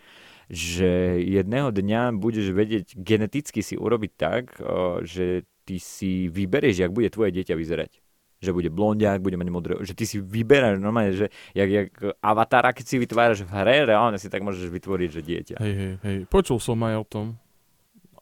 [0.52, 4.60] že jedného dňa budeš vedieť geneticky si urobiť tak,
[5.08, 8.04] že ty si vyberieš, jak bude tvoje dieťa vyzerať.
[8.42, 11.90] Že bude blondiak, bude mať modré, že ty si vyberáš normálne, že jak, jak
[12.20, 15.56] avatara, keď si vytváraš v hre, reálne si tak môžeš vytvoriť, že dieťa.
[15.62, 16.18] Hej, hej, hej.
[16.28, 17.26] Počul som aj o tom.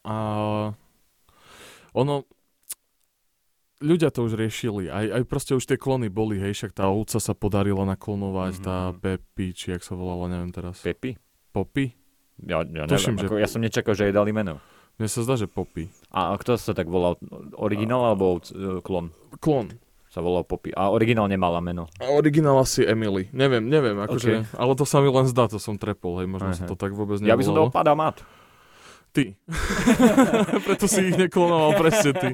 [0.05, 0.15] A
[1.95, 2.27] ono...
[3.80, 4.91] Ľudia to už riešili.
[4.91, 8.63] Aj, aj proste už tie klony boli, hej, však tá ovca sa podarila naklonovať, Mhm.
[8.67, 10.84] tá Peppy, či jak sa volala, neviem teraz.
[10.84, 11.15] Pepi?
[11.55, 11.95] Poppy?
[12.42, 14.60] Ja, ja Tuším, neviem, že- ako, ja som nečakal, že jej dali meno.
[14.96, 15.88] Mne sa zdá, že Poppy.
[16.10, 17.16] A kto sa tak volal?
[17.56, 19.16] Originál alebo ovc- e, klon?
[19.38, 19.72] Klon.
[20.08, 20.74] Sa volal Poppy.
[20.74, 21.88] A originál nemala meno.
[21.98, 23.30] A originál asi Emily.
[23.30, 26.66] Neviem, neviem, akože, ale to sa mi len zdá, to som trepol, hej, možno sa
[26.66, 26.68] Aha.
[26.68, 27.70] to tak vôbec Ja by som nevolalo.
[27.70, 28.16] dal Padamat.
[29.10, 29.34] Ty.
[30.70, 32.30] Preto si ich neklonoval presne ty.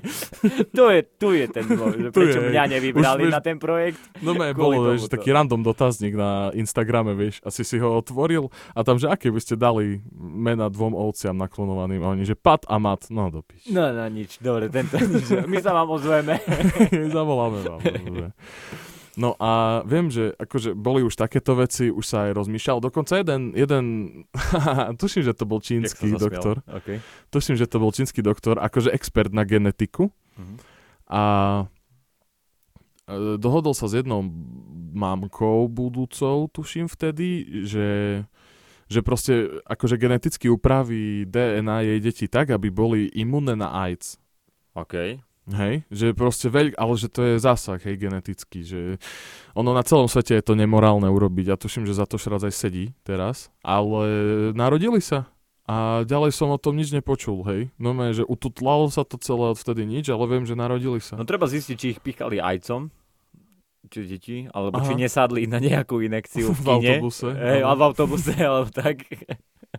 [0.75, 2.51] tu je, tu je ten dôvod, že prečo je.
[2.51, 3.99] mňa nevybrali Už na ten projekt.
[4.19, 8.83] No me, bolo, vieš, taký random dotazník na Instagrame, vieš, asi si ho otvoril a
[8.83, 12.75] tam, že aké by ste dali mena dvom ovciam naklonovaným a oni, že Pat a
[12.75, 13.71] Mat, no dopíš.
[13.71, 15.31] No, no, nič, dobre, tento nič.
[15.47, 16.43] My sa vám ozveme.
[17.15, 17.79] Zavoláme vám.
[17.79, 18.27] dobre.
[19.15, 22.83] No a viem, že akože boli už takéto veci, už sa aj rozmýšľal.
[22.83, 23.83] Dokonca jeden, jeden
[25.01, 26.59] tuším, že to bol čínsky doktor.
[26.67, 26.99] Okay.
[27.31, 30.11] Tuším, že to bol čínsky doktor, akože expert na genetiku.
[30.35, 30.55] Mhm.
[31.05, 31.23] A
[33.07, 34.27] e, dohodol sa s jednou
[34.95, 38.23] mamkou budúcou, tuším vtedy, že,
[38.91, 44.19] že proste akože geneticky upraví DNA jej deti tak, aby boli imunné na AIDS.
[44.75, 45.23] OK.
[45.45, 48.97] Hej, že proste veľk, ale že to je zásah, hej, genetický, že
[49.53, 52.53] ono na celom svete je to nemorálne urobiť a tuším, že za to Šrac aj
[52.53, 54.09] sedí teraz, ale
[54.57, 55.29] narodili sa
[55.65, 57.73] a ďalej som o tom nič nepočul, hej.
[57.81, 61.17] No že ututlalo sa to celé odvtedy nič, ale viem, že narodili sa.
[61.17, 62.93] No treba zistiť, či ich pichali ajcom,
[63.89, 65.01] či deti, alebo či Aha.
[65.01, 67.33] nesadli na nejakú inekciu v, v autobuse.
[67.33, 67.69] Hej, áno.
[67.69, 69.09] a v autobuse, alebo tak.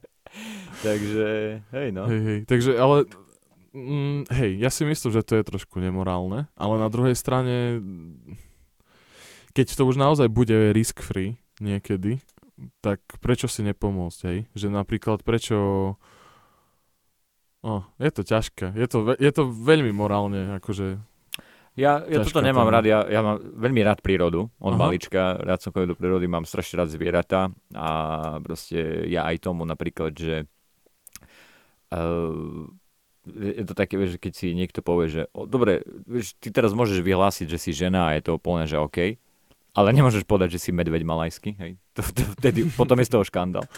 [0.86, 1.26] Takže,
[1.70, 2.04] hej no.
[2.10, 3.08] Hej, hej, takže ale
[3.76, 7.84] mm, hej, ja si myslím, že to je trošku nemorálne, ale na druhej strane
[9.56, 12.20] keď to už naozaj bude risk free niekedy,
[12.84, 14.38] tak prečo si nepomôcť, hej?
[14.52, 15.56] Že napríklad prečo
[17.66, 18.78] Oh, je to ťažké.
[18.78, 21.02] Je to, ve- je to veľmi morálne, akože...
[21.74, 24.80] Ja, ja toto nemám rád, ja, ja mám veľmi rád prírodu, od Aha.
[24.80, 27.88] malička, rád som chodil do prírody, mám strašne rád zvieratá a
[28.38, 30.46] proste ja aj tomu napríklad, že
[31.90, 32.70] uh,
[33.26, 36.70] je to také, vieš, že keď si niekto povie, že o, dobre, vieš, ty teraz
[36.72, 39.18] môžeš vyhlásiť, že si žena a je to úplne, že OK,
[39.76, 41.76] ale nemôžeš povedať, že si medveď malajský, hej.
[41.92, 43.68] To, to, vtedy, potom je z toho škandál.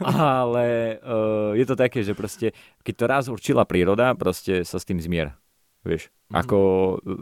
[0.00, 4.88] Ale uh, je to také, že proste, keď to raz určila príroda, proste sa s
[4.88, 5.36] tým zmier.
[5.84, 6.36] Vieš, Mhm.
[6.44, 6.58] ako,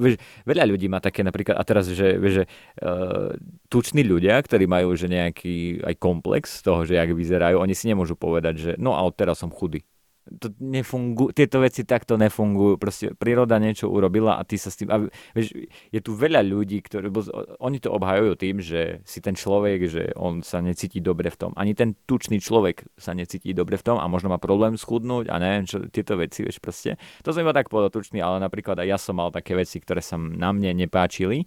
[0.03, 2.45] vieš, veľa ľudí má také napríklad, a teraz, že, vieš, že
[2.83, 3.31] uh,
[3.71, 8.19] tuční ľudia, ktorí majú že nejaký aj komplex toho, že jak vyzerajú, oni si nemôžu
[8.19, 9.87] povedať, že no a odteraz som chudý.
[10.27, 12.83] To nefungu, tieto veci takto nefungujú.
[12.83, 14.91] Proste príroda niečo urobila a ty sa s tým...
[14.91, 15.07] A,
[15.39, 15.55] vieš,
[15.95, 17.15] je tu veľa ľudí, ktorí...
[17.63, 21.51] Oni to obhajujú tým, že si ten človek, že on sa necíti dobre v tom.
[21.55, 25.39] Ani ten tučný človek sa necíti dobre v tom a možno má problém schudnúť a
[25.39, 26.99] neviem čo, tieto veci, vieš proste.
[27.23, 30.03] To som iba tak povedal tučný, ale napríklad aj ja som mal také veci, ktoré
[30.03, 31.47] sa na mne nepáčili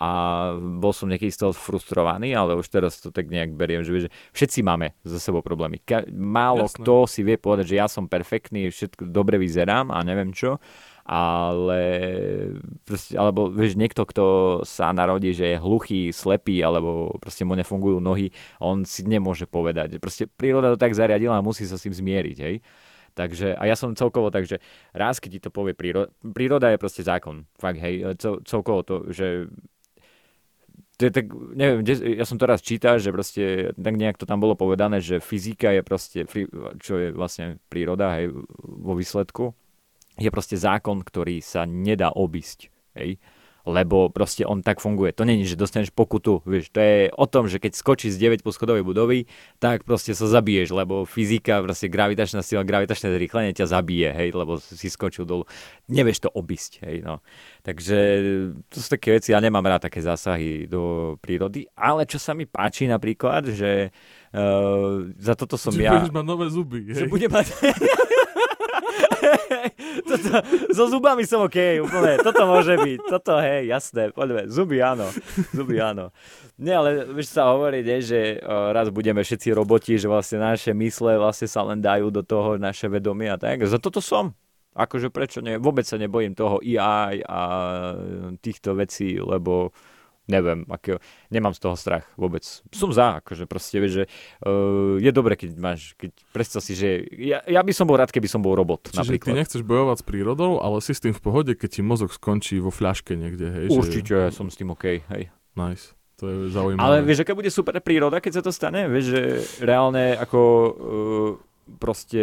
[0.00, 0.10] a
[0.56, 4.10] bol som niekedy z toho frustrovaný, ale už teraz to tak nejak beriem, že, že
[4.32, 5.76] všetci máme za sebou problémy.
[5.84, 6.80] Ka- málo Jasné.
[6.80, 10.56] kto si vie povedať, že ja som perfektný, všetko dobre vyzerám a neviem čo,
[11.04, 11.82] ale
[12.88, 14.24] proste, alebo vieš, niekto, kto
[14.64, 20.00] sa narodí, že je hluchý, slepý, alebo proste mu nefungujú nohy, on si nemôže povedať.
[20.00, 22.64] Proste príroda to tak zariadila a musí sa s tým zmieriť, hej.
[23.10, 24.62] Takže, a ja som celkovo tak, že
[24.94, 27.42] raz, keď ti to povie príroda, príroda je proste zákon.
[27.58, 29.50] Fakt, hej, cel, celkovo to, že
[31.00, 31.80] to je tak, neviem,
[32.20, 35.72] ja som to raz čítal, že proste tak nejak to tam bolo povedané, že fyzika
[35.72, 36.28] je proste,
[36.76, 38.28] čo je vlastne príroda, hej,
[38.60, 39.56] vo výsledku,
[40.20, 42.68] je proste zákon, ktorý sa nedá obísť,
[43.00, 43.16] hej,
[43.66, 45.12] lebo proste on tak funguje.
[45.16, 48.46] To není, že dostaneš pokutu, vieš, to je o tom, že keď skočíš z 9
[48.46, 49.28] poschodovej budovy,
[49.60, 54.56] tak proste sa zabiješ, lebo fyzika, proste gravitačná sila, gravitačné zrýchlenie ťa zabije, hej, lebo
[54.60, 55.44] si skočil dolu.
[55.90, 57.20] Nevieš to obísť, hej, no.
[57.60, 57.98] Takže
[58.72, 62.48] to sú také veci, ja nemám rád také zásahy do prírody, ale čo sa mi
[62.48, 63.92] páči napríklad, že
[64.32, 65.92] uh, za toto som Že ja...
[65.96, 67.10] budeš mať nové zuby, Že hej?
[67.12, 67.46] bude mať...
[70.08, 70.28] toto,
[70.72, 72.20] so zubami som OK, úplne.
[72.20, 72.98] Toto môže byť.
[73.06, 74.10] Toto, hej, jasné.
[74.10, 74.48] Poďme.
[74.48, 75.08] Zuby áno.
[75.56, 76.12] Zuby áno.
[76.60, 81.16] Nie, ale vieš sa hovorí, nie, že raz budeme všetci roboti, že vlastne naše mysle
[81.16, 83.64] vlastne sa len dajú do toho naše vedomie a tak.
[83.64, 84.36] Za toto som.
[84.70, 85.58] Akože prečo nie?
[85.58, 87.40] Vôbec sa nebojím toho AI a
[88.38, 89.74] týchto vecí, lebo
[90.30, 92.46] neviem, akého, nemám z toho strach vôbec.
[92.70, 94.04] Som za, akože proste, vieš, že
[94.46, 98.14] uh, je dobre, keď máš, keď predstav si, že ja, ja by som bol rád,
[98.14, 99.34] keby som bol robot, Čiže ty napríklad.
[99.42, 102.70] nechceš bojovať s prírodou, ale si s tým v pohode, keď ti mozog skončí vo
[102.70, 103.66] fľaške niekde, hej?
[103.74, 105.34] Určite, ja som s tým OK, hej.
[105.58, 105.98] Nice.
[106.22, 106.84] To je zaujímavé.
[106.84, 108.86] Ale vieš, aká bude super príroda, keď sa to stane?
[108.86, 109.22] Vieš, že
[109.64, 111.30] reálne ako uh,
[111.80, 112.22] proste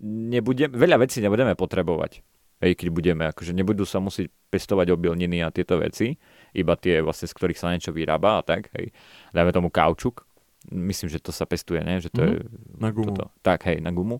[0.00, 2.22] nebudem, veľa vecí nebudeme potrebovať.
[2.56, 6.16] Hej, keď budeme, akože nebudú sa musieť pestovať obilniny a tieto veci,
[6.56, 8.90] iba tie vlastne, z ktorých sa niečo vyrába a tak, hej.
[9.30, 10.24] Dajme tomu kaučuk.
[10.66, 12.00] Myslím, že to sa pestuje, ne?
[12.00, 12.26] Že to Mhm.
[12.26, 12.36] je
[12.76, 13.12] Na gumu.
[13.12, 13.24] toto.
[13.40, 14.18] Tak, hej, na gumu.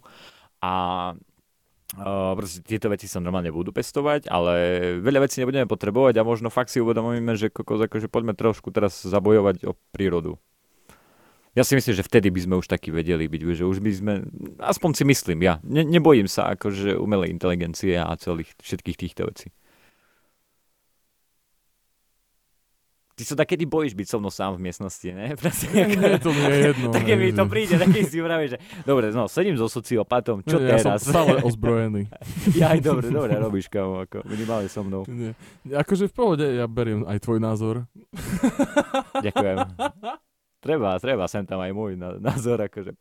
[0.60, 0.72] A
[1.96, 4.52] uh, proste tieto veci sa normálne budú pestovať, ale
[4.98, 9.00] veľa vecí nebudeme potrebovať a možno fakt si uvedomíme, že kokos, akože poďme trošku teraz
[9.00, 10.38] zabojovať o prírodu.
[11.54, 14.14] Ja si myslím, že vtedy by sme už takí vedeli byť, že už by sme,
[14.60, 19.48] aspoň si myslím, ja, ne, nebojím sa akože umelej inteligencie a celých všetkých týchto vecí.
[23.16, 25.32] Ty sa takedy bojíš byť so mnou sám v miestnosti, ne?
[25.40, 26.92] Proste, Nie, to mi je jedno.
[26.92, 30.76] Také mi to príde, taký si vraví, že dobre, no, sedím so sociopatom, čo Nie,
[30.76, 31.00] ja teraz?
[31.00, 32.12] som stále ozbrojený.
[32.52, 35.08] ja aj dobre, dobre robíš, kamo, ako minimálne so mnou.
[35.08, 35.32] Nie.
[35.64, 37.88] Akože v pohode, ja beriem aj tvoj názor.
[39.16, 39.58] Ďakujem.
[40.60, 42.92] Treba, treba, sem tam aj môj názor, akože.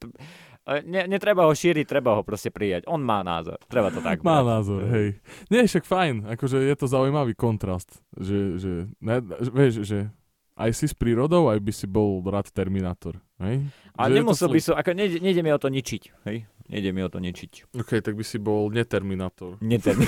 [0.65, 2.83] Ale Ne, netreba ho šíriť, treba ho proste prijať.
[2.85, 4.47] On má názor, treba to tak Má brať.
[4.47, 5.15] názor, hej.
[5.47, 10.09] Nie, však fajn, akože je to zaujímavý kontrast, že, že ne, že- vieš, že
[10.55, 13.61] aj si s prírodou, aj by si bol rád Terminátor, hej?
[13.93, 16.43] A Že nemusel by som, ako nejde, nejde mi o to ničiť, hej?
[16.65, 17.75] Nejde mi o to ničiť.
[17.75, 19.55] OK, tak by si bol neterminátor.
[19.59, 19.95] Netem.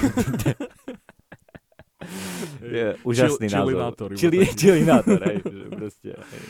[2.64, 4.10] Je úžasný Chill- názor.
[4.14, 4.55] Chili, taký.
[4.55, 5.38] chillinátor, hej,
[5.70, 6.41] proste, hej.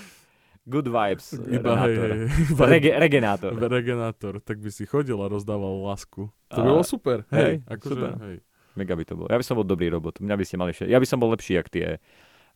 [0.67, 1.31] Good vibes.
[1.33, 2.11] Iba, hej, hej,
[2.51, 3.55] iba Rege, regenátor.
[3.55, 6.27] regenátor, tak by si chodil a rozdával lásku.
[6.49, 8.11] To by A- bolo super, hej, hej, akože, super.
[8.21, 8.37] hej.
[8.75, 9.27] Mega by to bolo.
[9.27, 10.19] Ja by som bol dobrý robot.
[10.19, 10.91] Mňa by ste mali všetko.
[10.91, 11.97] Ja by som bol lepší, jak tie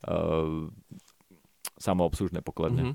[0.06, 0.68] uh,
[1.78, 2.84] samoobslužné pokladne.
[2.84, 2.94] Mhm.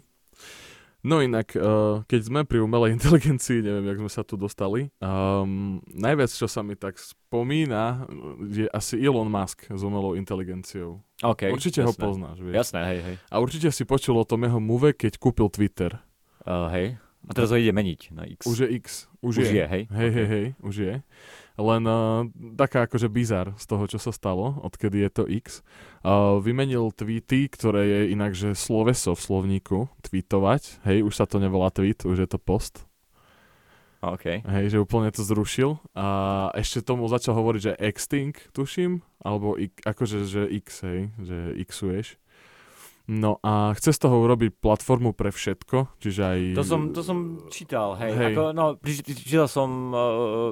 [1.05, 5.79] No inak, uh, keď sme pri umelej inteligencii, neviem, jak sme sa tu dostali, um,
[5.93, 8.09] najviac, čo sa mi tak spomína,
[8.49, 11.05] je asi Elon Musk s umelou inteligenciou.
[11.23, 12.03] OK, určite ho jasné.
[12.03, 12.55] poznáš, vieš.
[12.59, 13.17] Jasné, hej, hej.
[13.29, 16.01] A určite si počul o tom jeho move, keď kúpil Twitter.
[16.43, 16.87] Uh, hej.
[17.27, 18.47] A teraz ho ide meniť na X.
[18.47, 19.11] Už je X.
[19.19, 19.83] Už, Už je, hej.
[19.91, 20.95] Hej, hej, hej, už je.
[21.57, 25.65] Len uh, taká akože bizar z toho, čo sa stalo, odkedy je to X.
[26.05, 30.85] Uh, vymenil tweety, ktoré je inak, že sloveso v slovníku, tweetovať.
[30.85, 32.85] Hej, už sa to nevolá tweet, už je to post.
[34.05, 34.45] OK.
[34.45, 35.81] Hej, že úplne to zrušil.
[35.97, 36.07] A
[36.53, 42.21] ešte tomu začal hovoriť, že exting, tuším, alebo ik, akože, že X, hej, že Xuješ.
[43.07, 46.39] No a chce z toho urobiť platformu pre všetko, čiže aj...
[46.59, 48.11] To som, to som čítal, hej.
[48.11, 48.35] Hej.
[48.35, 48.75] Ako, no,
[49.15, 50.51] čítal som uh,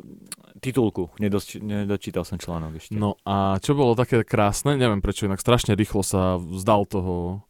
[0.63, 2.95] titulku, Nedoč, nedočítal som článok ešte.
[2.95, 7.43] No a čo bolo také krásne, neviem prečo, inak strašne rýchlo sa vzdal toho,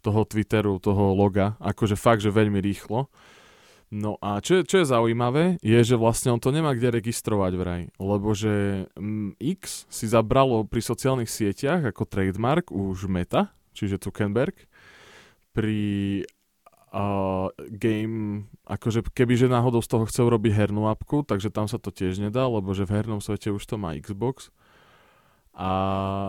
[0.00, 3.12] toho Twitteru, toho loga, akože fakt, že veľmi rýchlo.
[3.92, 7.52] No a čo, je- čo je zaujímavé, je, že vlastne on to nemá kde registrovať
[7.54, 14.00] vraj, lebo že mm, X si zabralo pri sociálnych sieťach ako trademark už Meta, čiže
[14.00, 14.56] Zuckerberg,
[15.52, 16.24] pri
[16.96, 21.92] uh, game, akože kebyže náhodou z toho chce urobiť hernú apku, takže tam sa to
[21.92, 24.48] tiež nedá, lebo že v hernom svete už to má Xbox.
[25.56, 25.72] A,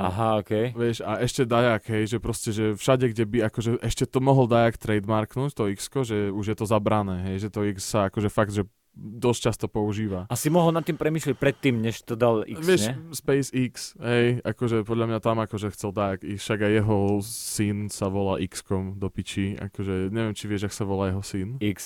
[0.08, 0.72] Aha, okej.
[0.72, 4.48] Vieš, a ešte dajak, hej, že proste, že všade, kde by, akože ešte to mohol
[4.48, 8.32] dajak trademarknúť, to x že už je to zabrané, hej, že to X sa akože
[8.32, 8.64] fakt, že
[8.98, 10.26] dosť často používa.
[10.28, 12.94] Asi mohol nad tým premyšľať predtým, než to dal X, Vieš, ne?
[13.14, 18.42] SpaceX, hej, akože podľa mňa tam akože chcel dať, však aj jeho syn sa volá
[18.42, 18.66] x
[18.98, 21.62] do piči, akože neviem, či vieš, ak sa volá jeho syn.
[21.62, 21.80] X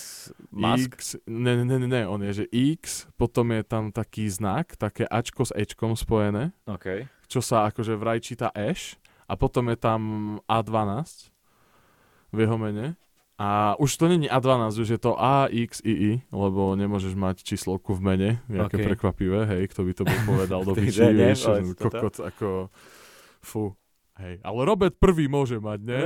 [0.56, 0.96] Musk?
[0.96, 5.04] X, ne, ne, ne, ne, on je, že X, potom je tam taký znak, také
[5.04, 7.06] Ačko s Ečkom spojené, OK.
[7.28, 8.96] čo sa akože vraj číta Ash,
[9.32, 10.02] a potom je tam
[10.44, 11.32] A12
[12.36, 13.00] v jeho mene.
[13.42, 18.30] A už to není A12, už je to AXII, lebo nemôžeš mať číslovku v mene,
[18.46, 18.86] nejaké Ok.
[18.86, 22.70] prekvapivé, hej, kto by to bol povedal do piči, ne, vieš, kokot ako,
[23.42, 23.74] fú,
[24.22, 26.00] hej, ale Robert prvý môže mať, ne?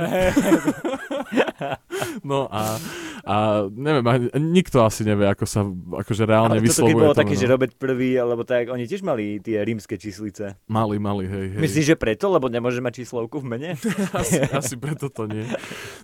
[2.22, 2.80] No a,
[3.24, 3.34] a
[3.68, 7.42] neviem, ani- nikto asi nevie, ako sa akože reálne Ale vyslovuje bolo to také, meno.
[7.44, 10.56] že Robert prvý, alebo tak, oni tiež mali tie rímske číslice.
[10.66, 11.60] Mali, mali, hej, hej.
[11.60, 13.70] Myslíš, že preto, lebo nemôže mať číslovku v mene?
[14.20, 15.44] asi, asi preto to nie.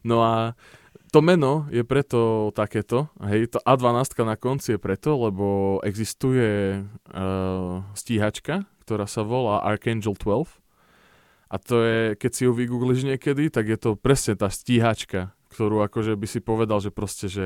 [0.04, 0.52] No a
[1.12, 7.84] to meno je preto takéto, hej, to A12 na konci je preto, lebo existuje uh,
[7.92, 10.62] stíhačka, ktorá sa volá Archangel 12
[11.52, 15.84] a to je, keď si ju vygoogliš niekedy, tak je to presne tá stíhačka, ktorú
[15.84, 17.44] akože by si povedal, že proste, že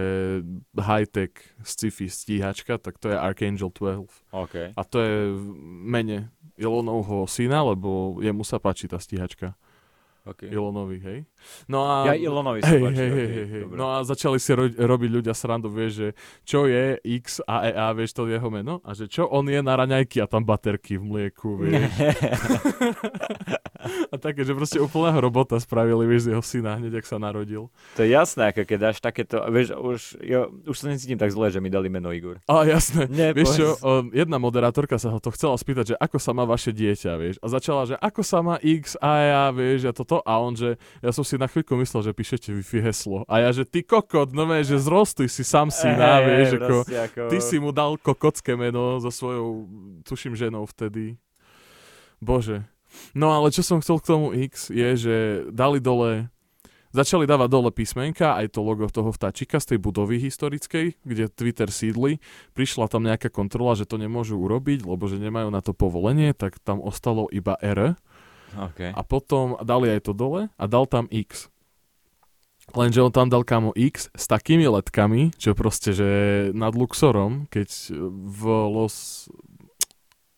[0.78, 1.34] high-tech
[1.66, 4.06] sci-fi stíhačka, tak to je Archangel 12.
[4.30, 4.54] OK.
[4.78, 5.34] A to je
[5.82, 9.58] mene Elonovho syna, lebo jemu sa páči tá stíhačka.
[10.22, 10.54] okay.
[10.54, 11.18] Ilonovi, hej?
[11.66, 12.10] No a...
[12.10, 13.00] Ja Ilonovi sa Hej, páči.
[13.00, 13.60] hej, hej, hej.
[13.66, 13.76] dobre.
[13.78, 16.08] No a začali si ro- robiť ľudia srandu, vieš, že
[16.42, 18.80] čo je X a E A, vieš, to je jeho meno?
[18.82, 21.86] A že čo on je na raňajky a tam baterky v mlieku, vieš.
[24.12, 27.70] a také, že proste úplného robota spravili, vieš, z jeho syna, hneď ak sa narodil.
[27.94, 31.50] to je jasné, ako keď dáš takéto, vieš, už, jo, už sa necítim tak zle,
[31.50, 32.42] že mi dali meno Igor.
[32.48, 33.06] A jasné.
[33.08, 36.48] Nie, Vieš čo, o, jedna moderátorka sa ho to chcela spýtať, že ako sa má
[36.48, 37.36] vaše dieťa, vieš.
[37.44, 40.24] A začala, že ako sa má X a ja, vieš, a toto.
[40.24, 43.24] A on, že ja som si na chvíľku myslel, že píšete Wi-Fi heslo.
[43.30, 46.58] A ja, že ty kokot, no vieš, že zrostuj si sám syna, Hej, vieš, hej,
[46.58, 47.22] ako, ako...
[47.32, 49.68] ty si mu dal kokotské meno so svojou,
[50.04, 51.16] tuším, ženou vtedy.
[52.18, 52.64] Bože.
[53.12, 55.16] No ale čo som chcel k tomu X, je, že
[55.52, 56.32] dali dole
[56.96, 61.68] Začali dávať dole písmenka, aj to logo toho vtáčika z tej budovy historickej, kde Twitter
[61.68, 62.24] sídli.
[62.56, 66.56] Prišla tam nejaká kontrola, že to nemôžu urobiť, lebo že nemajú na to povolenie, tak
[66.64, 68.00] tam ostalo iba R.
[68.54, 68.94] OK.
[68.94, 71.50] A potom dali aj to dole a dal tam X.
[72.74, 76.08] Lenže on tam dal kamo X s takými letkami, že proste, že
[76.54, 79.26] nad Luxorom, keď v Los...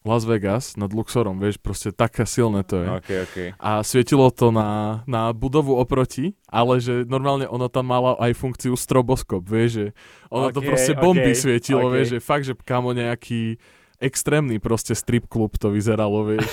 [0.07, 2.89] Las Vegas nad Luxorom, vieš, proste také silné to je.
[2.89, 3.37] OK, OK.
[3.61, 8.73] A svietilo to na, na budovu oproti, ale že normálne ono tam malo aj funkciu
[8.73, 9.87] stroboskop, vieš, že
[10.33, 11.93] ono to Ok, proste bomby ok, svietilo, ok.
[11.93, 13.61] vieš, že fakt, že kamo nejaký
[13.99, 16.47] extrémny proste strip klub to vyzeralo, vieš.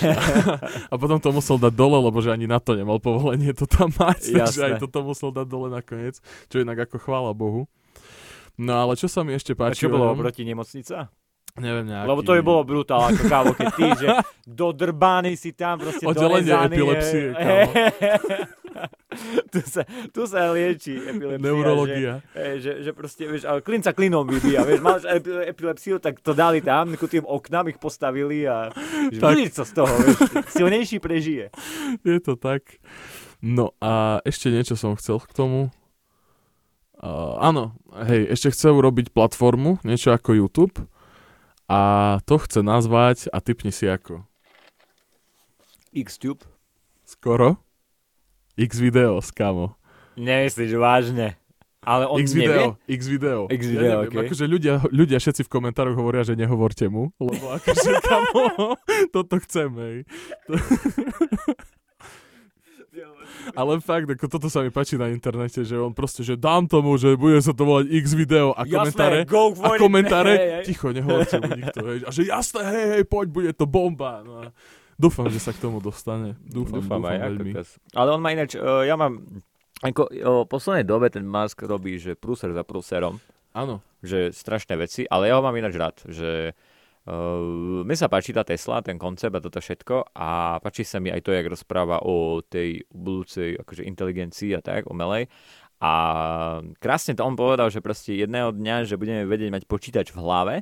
[0.91, 3.93] a potom to musel dať dole, lebo že ani na to nemal povolenie to tam
[3.93, 4.77] mať, takže Jasné.
[4.77, 6.17] aj toto musel dať dole nakoniec,
[6.49, 7.69] čo inak ako chvála Bohu.
[8.57, 9.85] No ale čo sa mi ešte A páči...
[9.85, 10.15] čo bolo ňom?
[10.17, 11.11] oproti nemocnica?
[11.55, 12.07] Neviem, nejaký...
[12.11, 14.07] Lebo to by bolo brutál, ako kámo, keď ty, že
[14.59, 17.71] dodrbaný si tam, proste Oddelenie epilepsie, je- kámo.
[19.53, 21.43] tu, sa, tu sa lieči epilepsia.
[21.43, 22.13] Neurologia.
[22.19, 26.19] Že, hej, že, že proste, vieš, ale klinca klinom vybíja, vieš, máš epi- epilepsiu, tak
[26.19, 28.71] to dali tam, ku tým oknám ich postavili a
[29.11, 29.35] že Tak.
[29.55, 30.17] co z toho, vieš,
[30.51, 31.45] silnejší prežije.
[32.03, 32.79] Je to tak.
[33.39, 35.69] No a ešte niečo som chcel k tomu.
[36.95, 37.75] Uh, áno,
[38.07, 40.75] hej, ešte chce urobiť platformu, niečo ako YouTube.
[41.65, 44.25] A to chce nazvať, a typni si ako.
[45.93, 46.45] Xtube?
[47.05, 47.64] Skoro?
[48.55, 49.75] X videos, kamo.
[50.15, 51.35] Nemyslíš vážne?
[51.83, 52.49] Ale on X nevie?
[52.49, 53.39] video, X video.
[53.51, 54.19] X ja video, neviem, okej.
[54.25, 58.73] Akože ľudia, ľudia všetci v komentároch hovoria, že nehovorte mu, lebo akože kamo,
[59.15, 59.97] toto chcem, hej.
[63.59, 66.95] Ale fakt, ako toto sa mi páči na internete, že on proste, že dám tomu,
[66.95, 69.79] že bude sa to volať X video a komentáre, Jasné, go a it.
[69.83, 70.33] komentáre,
[70.63, 71.99] ticho, nehovorte mu nikto, hej.
[72.07, 74.23] A že jasné, hej, hej, poď, bude to bomba.
[74.23, 74.55] No a
[74.95, 76.35] dúfam, že sa k tomu dostane.
[76.41, 77.51] Dúfam, dúfam, Dúfam aj, veľmi.
[77.51, 77.69] kokos.
[77.93, 79.21] Ale on má ináč, uh, ja mám,
[79.83, 83.19] ako uh, v poslednej dobe ten Musk robí, že prúser za prúserom,
[83.55, 86.51] Áno, že strašné veci, ale ja ho mám ináč rád, že
[87.07, 91.07] uh, mi sa páči tá Tesla, ten koncept a toto všetko a páči sa mi
[91.07, 95.31] aj to, jak rozpráva o tej budúcej akože inteligencii a tak, umelej.
[95.79, 95.93] A
[96.79, 100.55] krásne to on povedal, že proste jedného dňa, že budeme vedieť mať počítač v hlave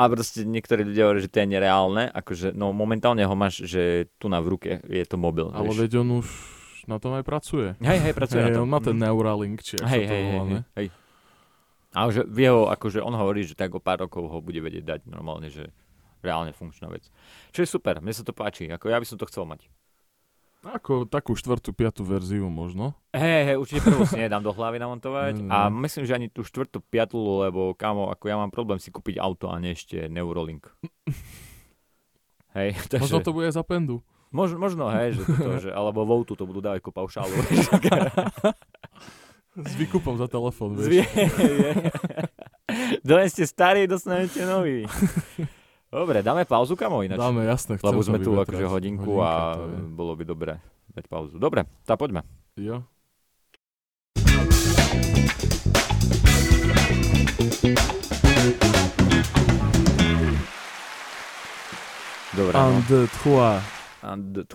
[0.00, 4.08] a proste niektorí ľudia hovoria, že to je nereálne, akože no momentálne ho máš, že
[4.16, 5.52] tu na v ruke je to mobil.
[5.52, 6.28] ale veď on už
[6.88, 7.76] na tom aj pracuje.
[7.84, 8.64] Hej, hej, pracuje Hej, na tom.
[8.64, 9.04] on má ten Mm.
[9.04, 10.88] Neuralink, či Hej, to hej, hej, volá, hej, hej.
[11.90, 14.84] Ale že v jeho, akože on hovorí, že tak o pár rokov ho bude vedieť
[14.86, 15.68] dať normálne, že
[16.22, 17.08] reálne funkčná vec.
[17.50, 19.66] Čo je super, mne sa to páči, ako ja by som to chcel mať.
[20.60, 22.92] Ako takú štvrtú, piatú verziu možno.
[23.16, 25.48] Hej, hej, určite prvú si nedám do hlavy namontovať Mm.
[25.48, 29.16] a myslím, že ani tú štvrtú, piatú, lebo kamo, ako ja mám problém si kúpiť
[29.16, 30.68] auto a nie ešte Neurolink.
[32.56, 33.08] Hej, takže...
[33.08, 34.04] Možno to bude za pendu.
[34.30, 37.34] Možno, možno hej, že toto, že, alebo Voutu to budú dávať ako paušálu.
[39.50, 41.90] S výkupom za telefón, Zvie, vieš.
[43.02, 44.86] Doneste starý, dostanete nový.
[45.90, 47.18] Dobre, dáme pauzu, kamo, ináč.
[47.18, 47.74] Dáme, jasné.
[47.74, 49.58] chcem Lebo sme tu akože hodinku Hodinka a
[49.90, 50.62] bolo by dobre
[50.94, 51.34] dať pauzu.
[51.34, 52.22] Dobre, tak poďme.
[52.54, 52.86] Jo.
[62.38, 62.70] Dobre, no.
[63.18, 63.58] trois.
[64.06, 64.46] And.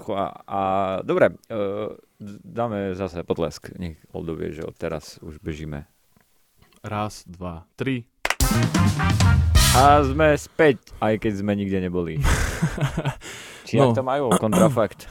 [0.48, 0.60] A
[1.04, 2.00] dobre, uh,
[2.48, 3.76] dáme zase potlesk.
[3.76, 5.84] Nech Oldo vie, že od teraz už bežíme.
[6.80, 8.08] Raz, dva, tri.
[9.76, 12.16] A sme späť, aj keď sme nikde neboli.
[13.68, 13.92] Či No.
[13.92, 14.32] to majú?
[14.38, 15.10] Kontrafakt.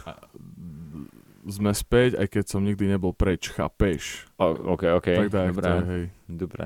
[1.45, 4.25] Sme späť, aj keď som nikdy nebol preč, chápeš?
[4.41, 5.09] O, OK, OK.
[5.13, 5.63] tak tak, Dobre.
[5.63, 6.05] to hej.
[6.25, 6.65] Dobre.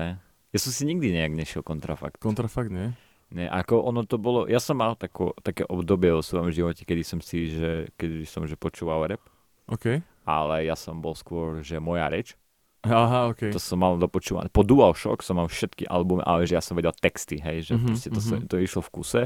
[0.49, 2.15] Ja som si nikdy nejak nešiel kontrafakt.
[2.17, 2.95] Kontrafakt, nie?
[3.29, 7.03] Ne, ako ono to bolo, ja som mal tako, také obdobie vo svojom živote, kedy
[7.03, 9.21] som si, že, kedy som že počúval rap,
[9.69, 10.01] OK.
[10.25, 12.33] ale ja som bol skôr, že moja reč,
[12.81, 13.51] Aha, OK.
[13.51, 14.47] to som mal dopočúvať.
[14.49, 17.85] Po DualShock som mal všetky albumy, ale že ja som vedel texty, hej, že Mhm,
[17.85, 18.47] proste to, sa, mhm.
[18.47, 19.21] to išlo v kuse.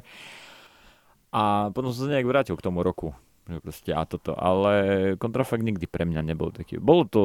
[1.30, 3.14] A potom som sa nejak vrátil k tomu roku.
[3.44, 4.74] Že proste a toto, ale
[5.16, 6.80] kontrafakt nikdy pre mňa nebol taký.
[6.80, 7.22] Bolo to,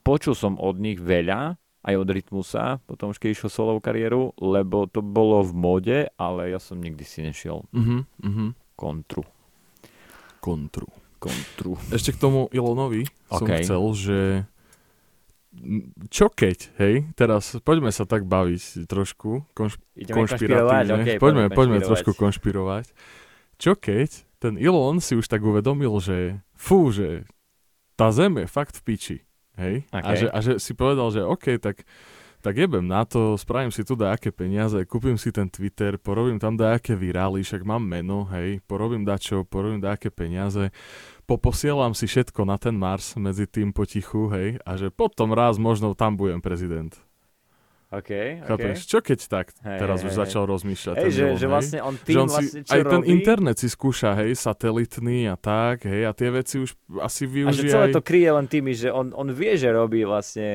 [0.00, 4.86] počul som od nich veľa, aj od Rytmusa, potom už keď išiel solovú kariéru, lebo
[4.86, 8.46] to bolo v móde, ale ja som nikdy si nešiel Mhm, mhm.
[8.74, 9.26] kontru.
[10.38, 10.86] Kontru.
[11.18, 11.74] Kontru.
[11.90, 13.50] Ešte k tomu Ilonovi som OK.
[13.58, 14.18] chcel, že
[16.12, 21.78] čo keď, hej, teraz poďme sa tak baviť trošku, konš- Ideme konšpiratívne, okay, poďme, poďme
[21.80, 22.92] trošku konšpirovať.
[23.56, 27.24] Čo keď ten Elon si už tak uvedomil, že fú, že
[27.96, 29.18] tá zem je fakt v piči,
[29.56, 30.16] hej, a, OK.
[30.20, 31.88] že, a že si povedal, že OK, tak
[32.46, 36.54] tak jebem na to, spravím si tu dajaké peniaze, kúpim si ten Twitter, porobím tam
[36.54, 40.70] dajaké virály, však mám meno, hej, porobím dačo, porobím dajaké peniaze,
[41.26, 45.92] poposielam si všetko na ten Mars medzi tým potichu, hej, a že potom raz možno
[45.98, 46.94] tam budem prezident.
[47.86, 48.50] OK, OK.
[48.50, 48.78] Chápeš?
[48.82, 50.20] Čo keď tak Hej, teraz hej, už hej.
[50.26, 52.72] začal rozmýšľať Hej, ten že, Elon, že vlastne on že tým on si, vlastne, čo
[52.74, 56.70] aj ten robí, internet si skúša, hej, satelitný a tak, hej, a tie veci už
[56.98, 57.94] asi a že využije celé aj...
[57.94, 60.48] to kryje len tými, že on, on vie, že robí vlastne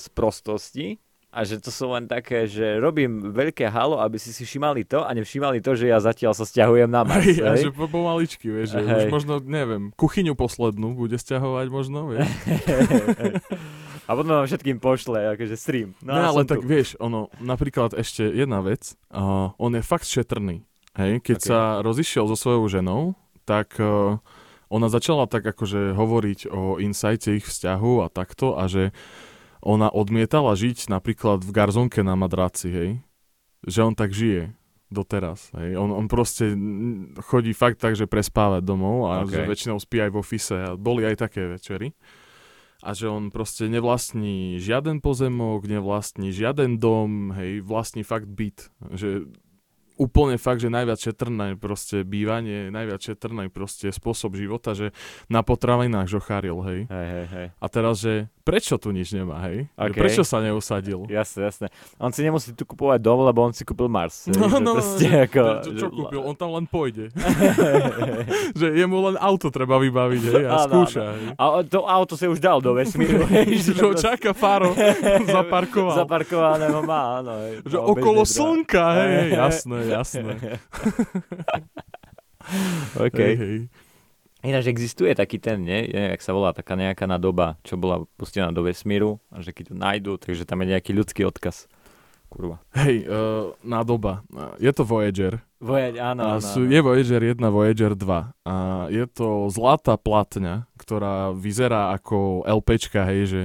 [0.00, 0.96] z prostosti
[1.30, 5.06] a že to sú len také, že robím veľké halo, aby si si všimali to
[5.06, 7.22] a nevšimali to, že ja zatiaľ sa stiahujem na Mars.
[7.22, 7.64] Hej, a hej?
[7.66, 12.26] že po, pomaličky, vieš, že už možno, neviem, kuchyňu poslednú bude stiahovať možno, vieš.
[14.08, 15.94] a potom vám všetkým pošle, akože stream.
[16.02, 16.66] No, No, a ale tak tu.
[16.66, 20.66] vieš, ono, napríklad ešte jedna vec, uh, on je fakt šetrný,
[20.98, 21.46] hej, keď Ok.
[21.46, 23.14] sa rozišiel so svojou ženou,
[23.46, 24.18] tak uh,
[24.66, 28.90] ona začala tak akože hovoriť o insajte ich vzťahu a takto a že
[29.60, 32.90] ona odmietala žiť napríklad v garzonke na madraci, hej,
[33.64, 34.52] že on tak žije
[34.90, 36.50] doteraz, hej, on, on proste
[37.22, 39.30] chodí fakt tak, že prespávať domov a Ok.
[39.30, 41.94] že väčšinou spí aj v ofise a boli aj také večery
[42.80, 48.72] a že on proste nevlastní žiaden pozemok, nevlastní žiaden dom, hej, vlastní fakt byt.
[48.96, 49.28] Že
[50.00, 54.96] úplne fakt, že najviac šetrné proste bývanie, najviac šetrný proste spôsob života, že
[55.28, 56.80] na potravinách žocháril, hej.
[56.88, 57.46] Hej, hej, hej.
[57.60, 59.70] A teraz, že prečo tu nič nemá, hej?
[59.70, 59.94] Že Ok.
[59.94, 61.06] Prečo sa neusadil?
[61.06, 61.66] Jasné, jasné.
[61.96, 64.26] On si nemusí tu kupovať dom, lebo on si kúpil Mars.
[64.26, 66.20] hej, No, že no, no, proste ako, čo, čo kúpil?
[66.20, 67.14] On tam len pôjde.
[68.58, 71.24] že jemu len auto treba vybaviť, hej, a skúša, hej.
[71.38, 73.22] A to auto sa už dal do vesmíru.
[73.38, 74.74] hej, že ho čaká Faro,
[75.38, 75.94] zaparkoval.
[76.02, 77.32] Zaparkovaného má, áno.
[77.46, 77.62] hej.
[77.62, 79.30] Že Mal okolo slnka, hej, Hej, hej.
[79.38, 80.32] jasné, jasné.
[82.96, 83.18] OK.
[83.20, 83.56] Hej, hej.
[84.40, 85.84] Ináč existuje taký ten, nie?
[85.84, 89.72] Je, jak sa volá, taká nejaká nadoba, čo bola pustená do vesmíru a že keď
[89.72, 91.68] ju nájdu, takže tam je nejaký ľudský odkaz.
[92.30, 92.62] Kurva.
[92.78, 94.22] Hej, uh, nádoba.
[94.30, 95.42] Uh, Je to Voyager.
[95.58, 98.32] Vojeď, áno, áno, sú, je Voyager 1, Voyager 2.
[98.46, 98.54] A
[98.88, 103.42] je to zlatá platňa, ktorá vyzerá ako LPčka, hej, že...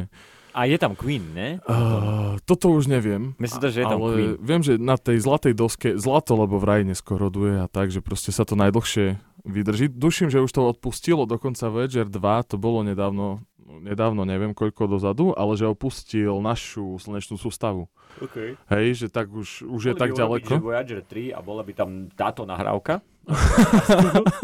[0.55, 1.59] A je tam Queen, ne?
[1.67, 3.35] Uh, toto už neviem.
[3.35, 4.31] Myslím to, že je tam ale Queen.
[4.39, 8.31] viem, že na tej zlatej doske, zlato, lebo vraj neskôr roduje a tak, že proste
[8.31, 9.93] sa to najdlhšie vydrží.
[9.93, 15.31] Duším, že už to odpustilo, dokonca Voyager 2, to bolo nedávno, nedávno, neviem koľko dozadu,
[15.37, 17.87] ale že opustil našu slnečnú sústavu.
[18.19, 18.57] Okay.
[18.71, 20.49] Hej, že tak už, už je tak ďaleko.
[20.49, 23.05] Že Voyager 3 a bola by tam táto nahrávka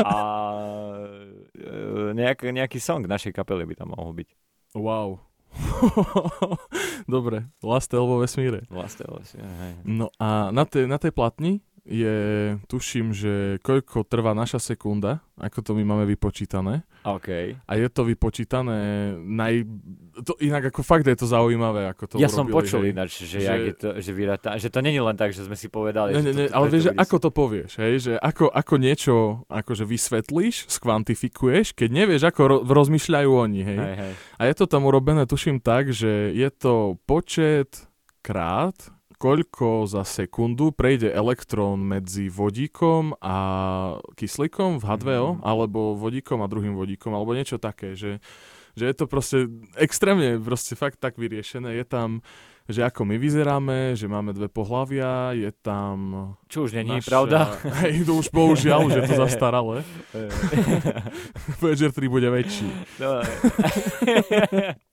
[0.02, 0.16] a
[1.54, 4.30] e, nejak, nejaký song našej kapely by tam mohol byť.
[4.78, 5.32] Wow.
[7.14, 8.64] Dobre, Lastel vo vesmíre.
[8.72, 9.74] Vlastne, vlastne, hej.
[9.84, 12.18] No a na tej, na tej platni je,
[12.70, 16.86] tuším, že koľko trvá naša sekunda, ako to my máme vypočítané.
[17.02, 17.58] OK.
[17.58, 18.78] A je to vypočítané
[19.18, 19.66] naj...
[20.22, 22.90] To, inak ako fakt je to zaujímavé, ako to ja som urobili, počul hej.
[22.94, 25.74] ináč, že, Že- je to, že, vyrata, že to není len tak, že sme si
[25.74, 26.14] povedali.
[26.14, 27.94] Ne, ne, ne, to, ale preto vieš, že ako to povieš, hej?
[27.98, 29.16] Že ako, ako niečo
[29.50, 33.80] akože vysvetlíš, skvantifikuješ, keď nevieš, ako ro- rozmýšľajú oni, hej?
[33.82, 34.14] Hej, hej.
[34.38, 37.90] A je to tam urobené, tuším tak, že je to počet
[38.22, 38.78] krát,
[39.22, 43.36] koľko za sekundu prejde elektrón medzi vodíkom a
[44.12, 45.42] kyslíkom v H2O, Mhm.
[45.42, 48.18] alebo vodíkom a druhým vodíkom, alebo niečo také, že,
[48.74, 49.46] že je to proste
[49.76, 51.70] extrémne, proste fakt tak vyriešené.
[51.72, 52.26] Je tam,
[52.66, 55.98] že ako my vyzeráme, že máme dve pohlavia, je tam...
[56.48, 57.40] Čo už není, naša- pravda?
[57.84, 59.86] Hej, to už bohužiaľ, už je to zastaralé.
[61.62, 62.70] Voyager 3 bude väčší.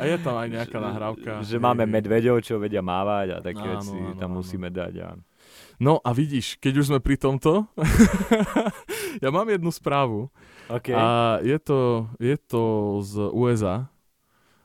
[0.00, 1.30] A je tam aj nejaká nahrávka.
[1.44, 4.36] že hej, máme medveďov, čo vedia mávať a také Áno, veci áno, tam áno.
[4.40, 4.94] musíme dať.
[5.02, 5.08] A...
[5.76, 7.68] No a vidíš, keď už sme pri tomto,
[9.24, 10.32] ja mám jednu správu
[10.72, 10.88] OK.
[10.92, 12.62] a je to, je to
[13.04, 13.76] z USA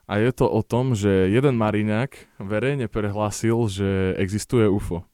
[0.08, 5.08] a je to o tom, že jeden mariňák verejne prehlásil, že existuje UFO.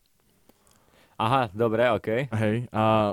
[1.17, 2.29] Aha, dobre, OK.
[2.29, 3.09] Hej, a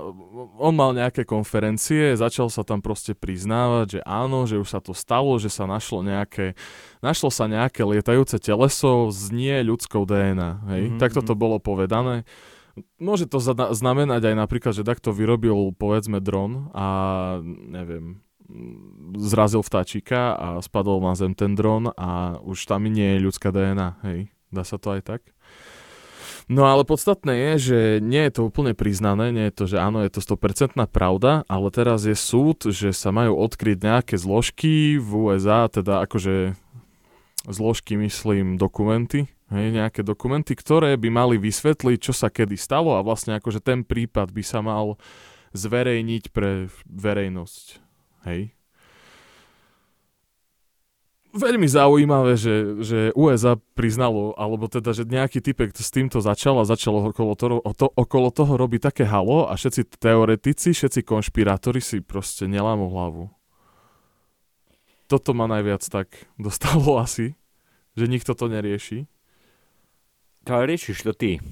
[0.61, 4.92] on mal nejaké konferencie, začal sa tam proste priznávať, že áno, že už sa to
[4.92, 6.52] stalo, že sa našlo nejaké,
[7.00, 11.40] našlo sa nejaké lietajúce teleso s nie ľudskou DNA, hej, Mhm, takto to mhm.
[11.40, 12.28] bolo povedané.
[13.00, 16.86] Môže to zna- znamenať aj napríklad, že takto vyrobil povedzme dron a
[17.46, 18.20] neviem,
[19.16, 23.88] zrazil vtáčika a spadol na zem ten dron a už tam nie je ľudská DNA,
[24.05, 25.20] hej, dá sa to aj tak?
[26.45, 30.05] No ale podstatné je, že nie je to úplne priznané, nie je to, že áno,
[30.05, 35.09] je to 100% pravda, ale teraz je súd, že sa majú odkryť nejaké zložky v
[35.09, 36.53] USA, teda akože
[37.49, 43.05] zložky myslím dokumenty, hej, nejaké dokumenty, ktoré by mali vysvetliť, čo sa kedy stalo a
[43.05, 45.01] vlastne akože ten prípad by sa mal
[45.57, 47.66] zverejniť pre verejnosť.
[48.28, 48.53] Hej.
[51.35, 56.68] Veľmi zaujímavé, že, že USA priznalo, alebo teda, že nejaký typek s týmto začal a
[56.68, 61.99] začal okolo toho, to, okolo toho robiť také halo a všetci teoretici, všetci konšpirátori si
[61.99, 63.35] proste nelámu hlavu.
[65.11, 66.07] Toto ma najviac tak
[66.39, 67.35] dostalo asi,
[67.99, 69.11] že nikto to nerieši.
[70.47, 71.43] Ale riešiš to ty.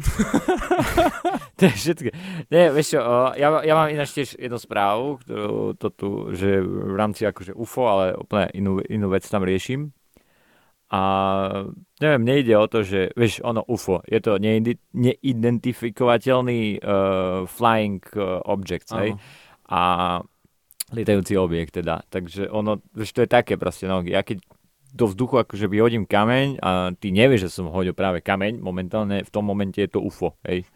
[1.58, 2.08] to je všetko.
[2.50, 3.00] Nie, vieš čo,
[3.36, 7.86] ja, ja mám ináč tiež jednu správu, ktorú to tu, že v rámci akože UFO,
[7.86, 9.92] ale úplne inú, inú vec tam riešim.
[10.90, 11.00] A
[12.02, 18.90] neviem, nejde o to, že, vieš, ono UFO, je to neidentifikovateľný uh, flying uh, object,
[18.98, 19.14] hej?
[19.70, 20.18] A
[20.90, 22.02] lietajúci objekt teda.
[22.10, 24.42] Takže ono, vieš, to je také proste, no, ja keď
[24.92, 29.30] do vzduchu akože vyhodím kameň a ty nevieš, že som hodil práve kameň, momentálne v
[29.30, 30.66] tom momente je to UFO, hej.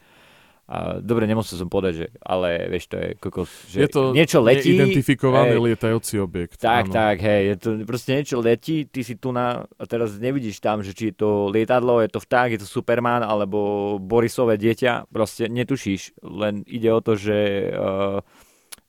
[0.65, 4.41] A, dobre, nemusel som povedať, že, ale vieš, to je kokos, že je to niečo
[4.41, 6.57] letí, neidentifikovaný hej, lietajúci objekt.
[6.57, 6.95] tak, áno.
[6.97, 10.81] tak, hej, je to proste niečo letí, ty si tu na, a teraz nevidíš tam,
[10.81, 15.53] že či je to lietadlo, je to vták, je to Superman, alebo Borisové dieťa, proste
[15.53, 18.25] netušíš, len ide o to, že uh,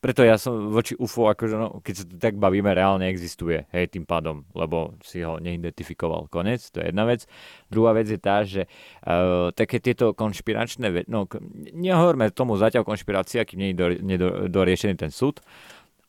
[0.06, 3.90] preto ja som voči UFO, akože no, keď sa tu tak bavíme, reálne existuje, hej,
[3.90, 7.26] tým pádom, lebo si ho neidentifikoval, konec, to je jedna vec.
[7.74, 11.26] Druhá vec je tá, že uh, také tieto konšpiračné, ve- no,
[11.74, 15.42] nehovorme tomu zatiaľ konšpirácia, kým nie je do, nedo, doriešený ten súd,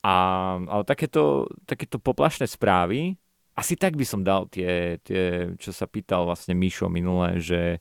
[0.05, 0.14] a,
[0.61, 3.16] ale takéto, takéto poplašné správy,
[3.57, 7.80] asi tak by som dal tie, tie čo sa pýtal vlastne Mišo minule, že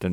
[0.00, 0.12] ten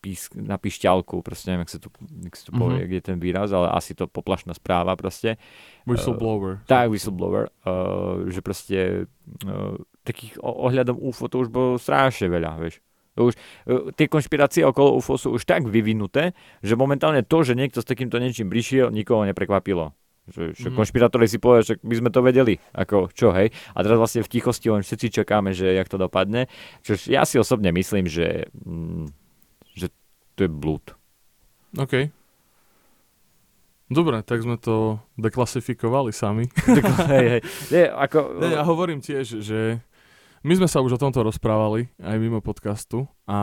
[0.00, 1.88] písk, na pišťalku, proste neviem, jak sa to,
[2.24, 5.36] jak sa to povie, kde je ten výraz, ale asi to poplašná správa proste.
[5.84, 6.64] Whistleblower.
[6.64, 8.78] Tak, whistleblower, uh, že proste
[9.44, 9.76] uh,
[10.08, 12.80] takých ohľadom UFO to už bolo strašne veľa, vieš.
[13.20, 16.32] To Už, uh, tie konšpirácie okolo UFO sú už tak vyvinuté,
[16.64, 19.92] že momentálne to, že niekto s takýmto niečím prišiel, nikoho neprekvapilo.
[20.26, 20.74] Že, že Mhm.
[20.74, 23.46] konšpirátori si povedali, že my sme to vedeli, ako čo, hej.
[23.70, 26.50] A teraz vlastne v tichosti len všetci čakáme, že jak to dopadne.
[26.80, 29.06] Čož ja si osobne myslím, že, mm,
[29.72, 29.86] že
[30.34, 30.82] to je blúd.
[31.74, 32.10] OK.
[33.86, 36.50] Dobre, tak sme to deklasifikovali sami.
[37.06, 37.42] Hej, hej.
[37.72, 39.78] Nie, ako, Ne, ja hovorím tiež, že
[40.44, 43.38] my sme sa už o tomto rozprávali aj mimo podcastu a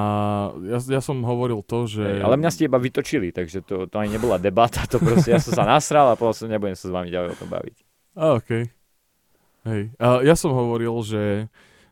[0.68, 2.04] ja, ja som hovoril to, že...
[2.04, 5.42] Hej, ale mňa ste iba vytočili, takže to, to ani nebola debata, to proste ja
[5.42, 7.78] som sa nasral a potom som nebudem sa s vami ďalej o tom baviť.
[8.14, 8.52] A, OK.
[9.64, 9.82] Hej.
[9.98, 11.48] A ja som hovoril, že,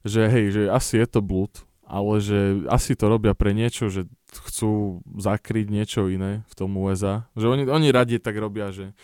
[0.05, 1.51] že hej, že asi je to blúd,
[1.91, 7.27] ale že asi to robia pre niečo, že chcú zakryť niečo iné v tom USA.
[7.35, 8.95] Že oni, oni radie tak robia, že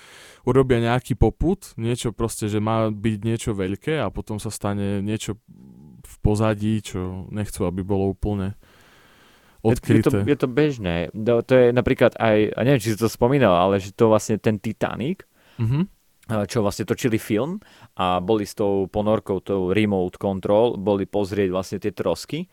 [0.48, 5.36] urobia nejaký poput, niečo proste, že má byť niečo veľké a potom sa stane niečo
[6.28, 7.00] pozadí, čo
[7.32, 8.60] nechcú, aby bolo úplne
[9.64, 10.18] Je, je, to, odkryté.
[10.24, 10.96] je to bežné.
[11.12, 14.36] To, to je napríklad aj, a neviem, či si to spomínal, ale že to vlastne
[14.38, 15.24] ten Titanic,
[15.58, 15.80] Mhm.
[16.30, 17.58] eh, čo vlastne točili film
[17.96, 22.46] a boli s tou ponorkou, tou remote control, boli pozrieť vlastne tie trosky,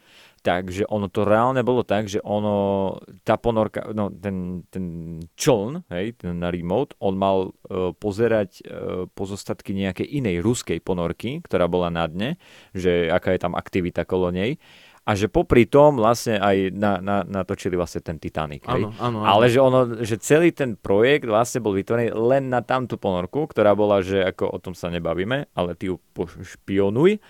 [0.44, 2.92] takže ono to reálne bolo tak, že ono,
[3.24, 4.84] tá ponorka, no ten, ten
[5.32, 11.40] čln, hej, ten na remote, on mal uh, pozerať uh, pozostatky nejakej inej ruskej ponorky,
[11.40, 12.36] ktorá bola na dne,
[12.76, 14.60] že aká je tam aktivita kolo nej.
[15.04, 18.64] A že popri tom vlastne aj na, na, natočili vlastne ten Titanic.
[18.64, 19.28] Áno, áno, áno.
[19.28, 23.76] Ale že ono, že celý ten projekt vlastne bol vytvorený len na tamtú ponorku, ktorá
[23.76, 26.00] bola, že ako o tom sa nebavíme, ale ty ju
[26.40, 27.20] špionuj.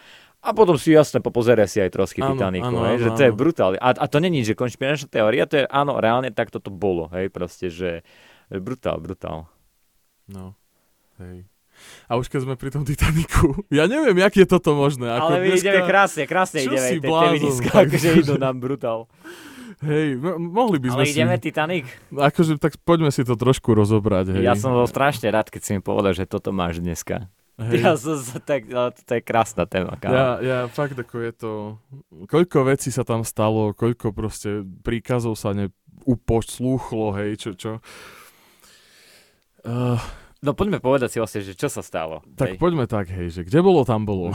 [0.45, 3.23] A potom si jasne popozeraj si aj trosky Áno, Titanicu, áno, hej, áno, že to
[3.25, 3.79] je brutálne.
[3.81, 7.33] A, a to není, že konšpiračná teória, to je áno, reálne takto to bolo, hej,
[7.33, 8.05] proste, že
[8.53, 9.49] brutál, brutál.
[10.29, 10.53] No,
[11.17, 11.49] hej.
[12.07, 15.11] A už keď sme pri tom Titaniku, ja neviem, jak je toto možné.
[15.17, 17.89] Ako Ale my dneska, ideme krásne, krásne Čo ideme, si blázon, tak.
[17.89, 19.09] akože idú nám brutál.
[19.83, 21.43] Hej, mo- mohli by sme Ale ideme si...
[21.51, 21.85] Titanic.
[22.15, 24.43] Akože, tak poďme si to trošku rozobrať, hej.
[24.47, 27.27] Ja som bol strašne rád, keď si mi povedal, že toto máš dneska.
[27.59, 27.83] Hej.
[27.83, 30.15] Ja som sa tak, ale to je krásna téma, kámo.
[30.15, 31.53] Ja, ja fakt ako je to,
[32.27, 37.73] koľko vecí sa tam stalo, koľko proste príkazov sa neuposlúchlo, hej, čo, čo.
[39.65, 39.97] Uh,
[40.45, 42.21] No poďme povedať si vlastne, že čo sa stalo.
[42.37, 42.61] tak hej.
[42.61, 44.29] poďme tak, hej, že kde bolo, tam bolo.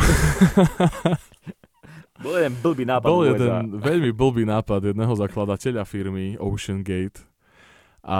[2.18, 3.62] Bol jeden blbý nápad Bol v USA.
[3.62, 7.29] jeden veľmi blbý nápad jedného zakladateľa firmy Ocean Gate.
[8.10, 8.20] A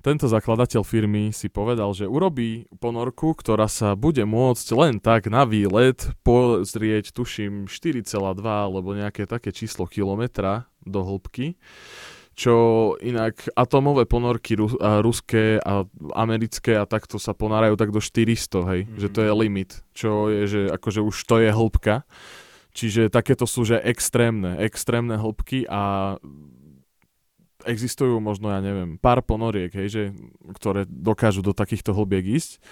[0.00, 5.44] tento zakladateľ firmy si povedal, že urobí ponorku, ktorá sa bude môcť len tak na
[5.44, 8.08] výlet pozrieť, tuším, 4,2
[8.40, 11.60] alebo nejaké také číslo kilometra do hĺbky
[12.38, 12.54] čo
[13.02, 15.82] inak atomové ponorky ru- a ruské a
[16.14, 18.94] americké a takto sa ponárajú tak do 400, hej, Mhm.
[18.94, 22.06] že to je limit, čo je, že akože už to je hĺbka.
[22.78, 26.14] Čiže takéto sú, že extrémne, extrémne hĺbky a
[27.66, 30.02] existujú možno, ja neviem, pár ponoriek, hej, že,
[30.54, 32.62] ktoré dokážu do takýchto hĺbiek ísť.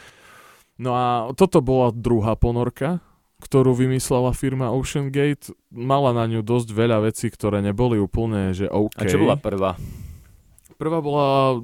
[0.77, 3.01] No a toto bola druhá ponorka,
[3.41, 5.53] ktorú vymyslela firma Ocean Gate.
[5.73, 8.97] Mala na ňu dosť veľa vecí, ktoré neboli úplne, že OK.
[9.01, 9.77] A čo bola prvá?
[10.77, 11.57] Prvá bola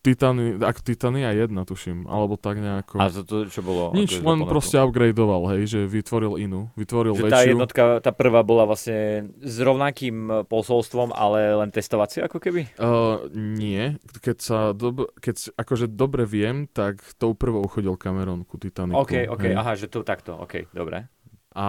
[0.00, 3.02] Titani, ak Titania 1, tuším, alebo tak nejako.
[3.02, 3.90] A to, to čo bolo?
[3.90, 4.50] Nič, len ponorku?
[4.54, 7.50] proste upgradeoval, hej, že vytvoril inú, vytvoril Že tá väčšiu.
[7.50, 12.70] jednotka, tá prvá bola vlastne s rovnakým posolstvom, ale len testovacia ako keby?
[12.78, 18.54] Uh, nie, keď sa, dob- keď akože dobre viem, tak tou prvou chodil Cameron ku
[18.54, 18.94] Titanicu.
[19.02, 19.58] OK, OK, hej.
[19.58, 21.10] aha, že to takto, OK, dobre.
[21.50, 21.66] A,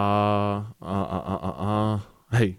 [0.78, 1.70] a, a, a, a, a
[2.32, 2.56] hej,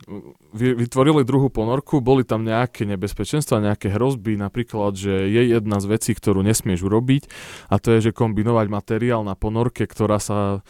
[0.52, 5.86] vy, vytvorili druhú ponorku, boli tam nejaké nebezpečenstva, nejaké hrozby, napríklad, že je jedna z
[5.88, 7.28] vecí, ktorú nesmieš urobiť
[7.72, 10.60] a to je, že kombinovať materiál na ponorke, ktorá sa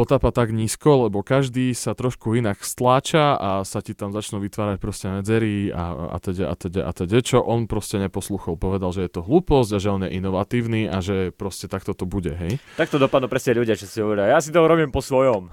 [0.00, 4.80] potápa tak nízko, lebo každý sa trošku inak stláča a sa ti tam začnú vytvárať
[4.80, 8.56] proste medzery a, a teda, a teda, a teda, čo on proste neposluchol.
[8.56, 12.08] Povedal, že je to hlúposť a že on je inovatívny a že proste takto to
[12.08, 12.56] bude, hej?
[12.80, 15.52] Takto dopadnú presne ľudia, čo si hovoria, ja si to robím po svojom.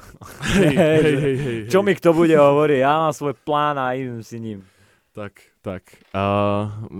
[0.55, 1.57] Hej, hej, Že- hej, hej.
[1.67, 1.85] Čo hej.
[1.91, 4.63] mi kto bude hovoriť, ja mám svoj plán a idem si ním.
[5.11, 5.33] Tak,
[5.65, 5.83] tak.
[6.13, 6.23] A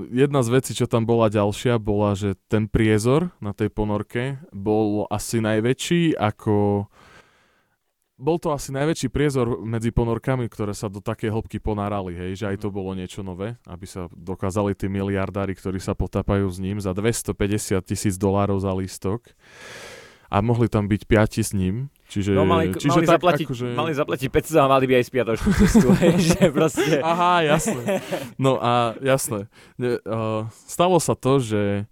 [0.10, 5.08] jedna z vecí, čo tam bola ďalšia, bola, že ten priezor na tej ponorke bol
[5.08, 6.90] asi najväčší ako...
[8.18, 12.46] Bol to asi najväčší priezor medzi ponorkami, ktoré sa do také hĺbky ponárali, hej, že
[12.50, 16.82] aj to bolo niečo nové, aby sa dokázali tí miliardári, ktorí sa potápajú s ním
[16.82, 19.22] za 250 tisíc dolárov za lístok
[20.34, 22.34] a mohli tam byť piati s ním, čiže...
[22.34, 23.68] No mali, čiže mali, tak zaplatiť, akože...
[23.78, 25.88] mali zaplatiť 500 a mali by aj spiatočnú cestu,
[26.34, 26.98] že proste...
[27.00, 28.02] Aha, jasné.
[28.42, 29.46] No a jasné.
[29.78, 31.86] Uh, stalo sa to, že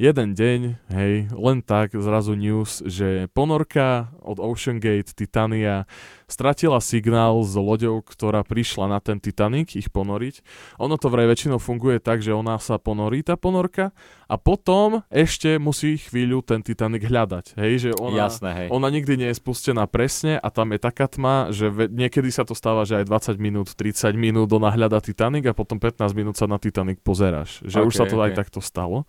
[0.00, 5.84] jeden deň, hej, len tak zrazu news, že ponorka od Ocean Gate Titania
[6.24, 10.40] stratila signál s loďou, ktorá prišla na ten Titanic ich ponoriť.
[10.80, 13.92] Ono to vraj väčšinou funguje tak, že ona sa ponorí, tá ponorka,
[14.24, 17.60] a potom ešte musí chvíľu ten Titanic hľadať.
[17.60, 18.68] Hej, že ona, Jasné, hej.
[18.72, 22.46] ona nikdy nie je spustená presne a tam je taká tma, že ve- niekedy sa
[22.46, 26.38] to stáva, že aj 20 minút, 30 minút ona hľada Titanic a potom 15 minút
[26.38, 27.60] sa na Titanic pozeráš.
[27.66, 28.38] Že už Ok, sa to aj ok.
[28.38, 29.04] takto stalo.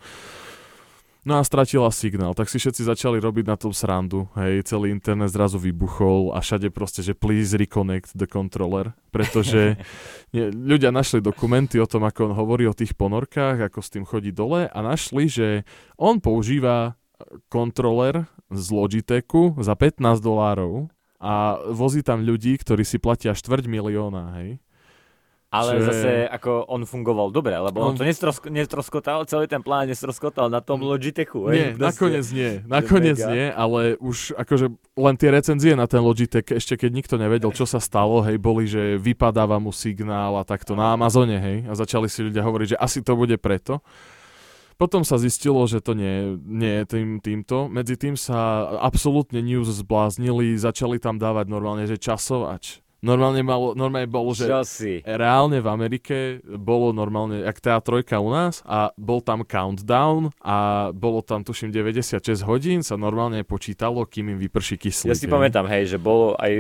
[1.22, 4.26] No a stratila signál, tak si všetci začali robiť na tom srandu.
[4.34, 9.78] Hej, celý internet zrazu vybuchol a všade proste, že please reconnect the controller, pretože
[10.34, 14.02] nie, ľudia našli dokumenty o tom, ako on hovorí o tých ponorkách, ako s tým
[14.02, 15.62] chodí dole a našli, že
[15.94, 16.98] on používa
[17.54, 20.90] kontroler z Logitechu za 15 dolárov
[21.22, 24.58] a vozí tam ľudí, ktorí si platia štvrť milióna, hej.
[25.52, 29.60] Ale je- zase ako on fungoval dobre, lebo on, On- to nestrosko, nestroskotal, celý ten
[29.60, 31.52] plán nestroskotal na tom Logitechu.
[31.52, 31.84] hej, Nie, proste.
[31.84, 36.92] nakoniec nie, nakoniec nie, ale už akože len tie recenzie na ten Logitech, ešte keď
[36.96, 41.36] nikto nevedel, čo sa stalo, hej, boli, že vypadáva mu signál a takto na Amazone,
[41.36, 43.84] hej, a začali si ľudia hovoriť, že asi to bude preto.
[44.80, 47.70] Potom sa zistilo, že to nie, nie je tým, týmto.
[47.70, 52.82] Medzi tým sa absolútne news zbláznili, začali tam dávať normálne, že časovač.
[53.02, 55.02] Normálne, malo, normálne bol, že Čo si?
[55.02, 60.90] reálne v Amerike bolo normálne, jak tá trojka u nás a bol tam countdown a
[60.94, 65.10] bolo tam tuším 96 hodín sa normálne počítalo, kým im vyprší kyslík.
[65.10, 65.34] Ja si hej.
[65.34, 66.54] pamätám, hej, že bolo aj,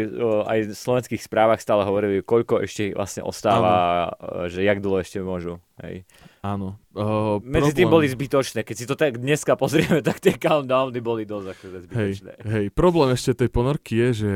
[0.49, 5.21] aj v slovenských správach stále hovorili, koľko ešte vlastne ostáva, e, že jak dlho ešte
[5.21, 5.61] môžu.
[5.77, 6.09] Hej.
[6.41, 6.81] Áno.
[6.97, 8.65] Uh, Medzi tým boli zbytočné.
[8.65, 12.31] Keď si to tak dneska pozrieme, tak tie countdowny boli dosť akože Hej, zbytočné.
[12.49, 14.33] hej, problém ešte tej ponorky je, že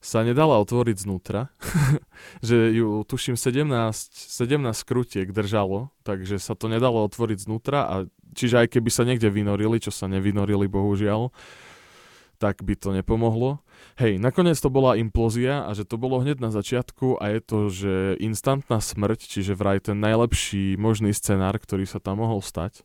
[0.00, 1.52] sa nedala otvoriť znútra,
[2.46, 7.94] že ju tuším 17, 17 skrutiek držalo, takže sa to nedalo otvoriť znútra a
[8.32, 11.28] čiže aj keby sa niekde vynorili, čo sa nevynorili bohužiaľ,
[12.40, 13.60] tak by to nepomohlo.
[14.00, 17.58] Hej, nakoniec to bola implózia a že to bolo hneď na začiatku a je to,
[17.68, 17.94] že
[18.24, 22.80] instantná smrť, čiže vraj ten najlepší možný scenár, ktorý sa tam mohol stať.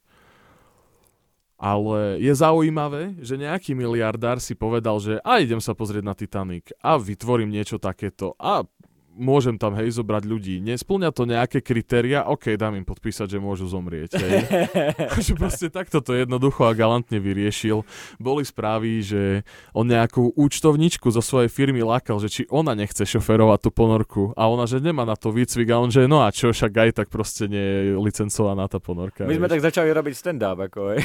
[1.66, 6.70] Ale je zaujímavé, že nejaký miliardár si povedal, že a idem sa pozrieť na Titanic
[6.78, 8.70] a vytvorím niečo takéto a
[9.16, 10.60] môžem tam hej zobrať ľudí.
[10.60, 14.20] Nesplňa to nejaké kritéria, ok, dám im podpísať, že môžu zomrieť.
[14.20, 14.38] Hej.
[15.26, 17.88] že proste takto to jednoducho a galantne vyriešil.
[18.20, 19.24] Boli správy, že
[19.72, 24.52] on nejakú účtovničku zo svojej firmy lákal, že či ona nechce šoferovať tú ponorku a
[24.52, 27.08] ona, že nemá na to výcvik a on, že no a čo, však aj tak
[27.08, 29.24] proste nie je licencovaná tá ponorka.
[29.24, 29.54] My sme vieš.
[29.58, 31.00] tak začali robiť stand-up, ako hej.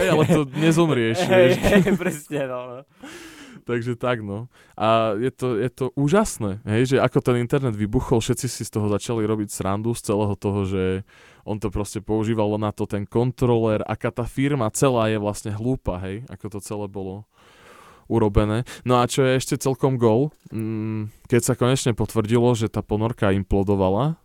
[0.00, 1.54] Hej, ale to nezomrieš, Hej, vieš.
[1.60, 2.60] hej, presne, no.
[3.64, 4.52] Takže tak, no.
[4.76, 8.70] A je to, je to úžasné, hej, že ako ten internet vybuchol, všetci si z
[8.76, 11.00] toho začali robiť srandu, z celého toho, že
[11.48, 15.96] on to proste používal na to ten kontroler, aká tá firma celá je vlastne hlúpa,
[16.04, 17.24] hej, ako to celé bolo
[18.04, 18.68] urobené.
[18.84, 23.32] No a čo je ešte celkom gol, mm, keď sa konečne potvrdilo, že tá ponorka
[23.32, 24.20] implodovala,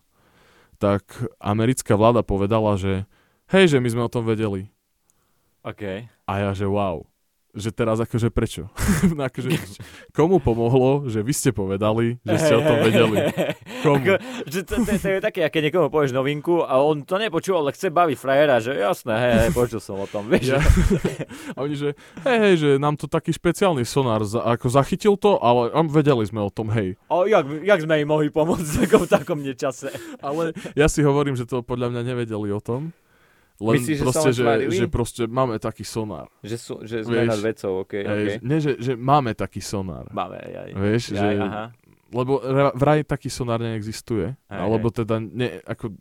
[0.80, 1.04] tak
[1.40, 3.08] americká vláda povedala, že
[3.52, 4.68] hej, že my sme o tom vedeli.
[5.60, 6.08] OK.
[6.08, 7.09] A ja, že wow.
[7.50, 8.70] Že teraz akože prečo?
[9.16, 9.50] No akože,
[10.14, 13.16] komu pomohlo, že vy ste povedali, že ste o tom vedeli?
[13.82, 13.96] Komu?
[13.96, 14.12] Ako,
[14.46, 17.74] že to, to, to, je také, keď niekomu povieš novinku a on to nepočul, ale
[17.74, 20.54] chce baviť frajera, že jasné, hej, hej, počul som o tom, vieš.
[20.54, 20.60] Ja.
[21.56, 25.40] A oni, že hej, hej, že nám to taký špeciálny sonár za, ako zachytil to,
[25.42, 26.94] ale um, vedeli sme o tom, hej.
[27.10, 29.90] O, jak, jak sme im mohli pomôcť v takom, takom nečase?
[30.22, 32.94] Ale ja si hovorím, že to podľa mňa nevedeli o tom.
[33.60, 36.32] Len Myslíš, proste, že, že proste máme taký sonár.
[36.40, 40.08] Že, sú, že sme Vieš, nad vecou, OK, že- nie, že, že máme taký sonár.
[40.16, 40.72] Máme, aj.
[40.72, 41.64] Vieš, Jaj, že, aha.
[42.08, 45.92] lebo ra- vraj taký sonár neexistuje, Hej, alebo teda ne, ako,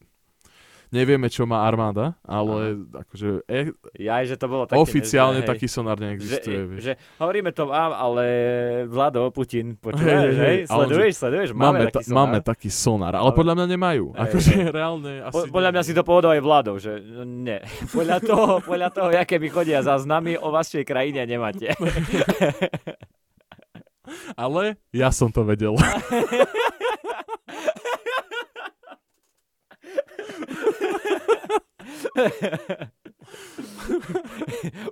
[0.90, 4.82] nevieme, čo má armáda, ale akože e, Jaj, že to bolo také...
[4.82, 6.58] oficiálne že, hej, taký sonár neexistuje.
[6.58, 6.82] že, vieš.
[6.82, 8.24] že hovoríme to vám, ale
[8.90, 12.18] Vlado, Putin, počúvaš, hej, hej, hej, sleduješ, sleduješ, máme, máme, taký ta, sonár.
[12.18, 14.06] máme taký sonár, ale Ale- podľa mňa nemajú.
[14.14, 14.66] Hej, Akože hej.
[14.74, 15.34] reálne asi...
[15.34, 16.92] Po, podľa mňa si to povedal aj Vladov, že
[17.26, 17.60] nie.
[18.00, 21.70] Podľa toho, podľa toho, aké mi chodia záznamy o vašej krajine nemáte.
[24.34, 25.78] Ale ja som to vedel.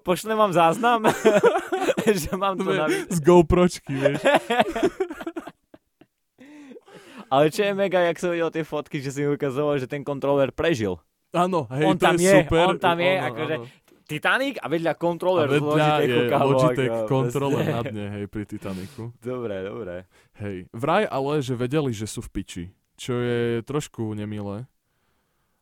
[0.04, 1.08] Pošlem vám záznam,
[2.22, 2.88] že mám to na...
[2.90, 4.22] Z GoPročky, vieš.
[7.28, 10.00] Ale čo je mega, jak som videl tie fotky, že si mi ukazoval, že ten
[10.00, 10.96] kontroler prežil.
[11.36, 12.72] Áno, hej, On to tam je, super.
[12.72, 13.68] on tam je, Áno, akože áno.
[14.08, 18.06] Titanic a vedľa A kontroler z vedľa Logitechu, je kámo, Logitech ako- kontroler na dne,
[18.16, 19.12] hej, pri Titaniku.
[19.20, 20.08] Dobre, dobre.
[20.40, 20.72] Hej.
[20.72, 22.64] Vraj ale, že vedeli, že sú v piči.
[22.96, 24.64] Čo je trošku nemilé.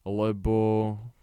[0.06, 0.56] Lebo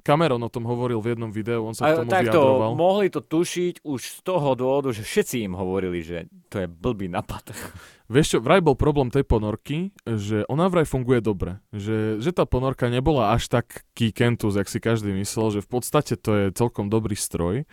[0.03, 2.75] Cameron o tom hovoril v jednom videu, on sa k tomu takto, vyjadroval.
[2.75, 7.07] mohli to tušiť už z toho dôvodu, že všetci im hovorili, že to je blbý
[7.07, 7.55] napad.
[8.13, 11.63] Vieš čo, vraj bol problém tej ponorky, že ona vraj funguje dobre.
[11.71, 16.19] Že, že tá ponorka nebola až tak kentus, jak si každý myslel, že v podstate
[16.19, 17.65] to je celkom dobrý stroj,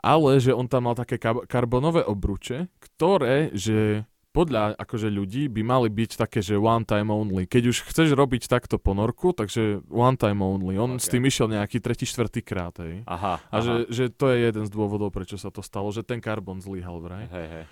[0.00, 4.06] ale že on tam mal také ka- karbonové obruče, ktoré, že
[4.36, 7.48] podľa akože ľudí by mali byť také, že one time only.
[7.48, 10.76] Keď už chceš robiť takto ponorku, takže one time only.
[10.76, 11.00] On Ok.
[11.00, 13.00] s tým išiel nejaký tretí, štvrtý krát, hej.
[13.08, 16.20] Aha, A že, že to je jeden z dôvodov, prečo sa to stalo, že ten
[16.20, 17.32] karbon zlyhal vraj.
[17.32, 17.64] Hej, hej.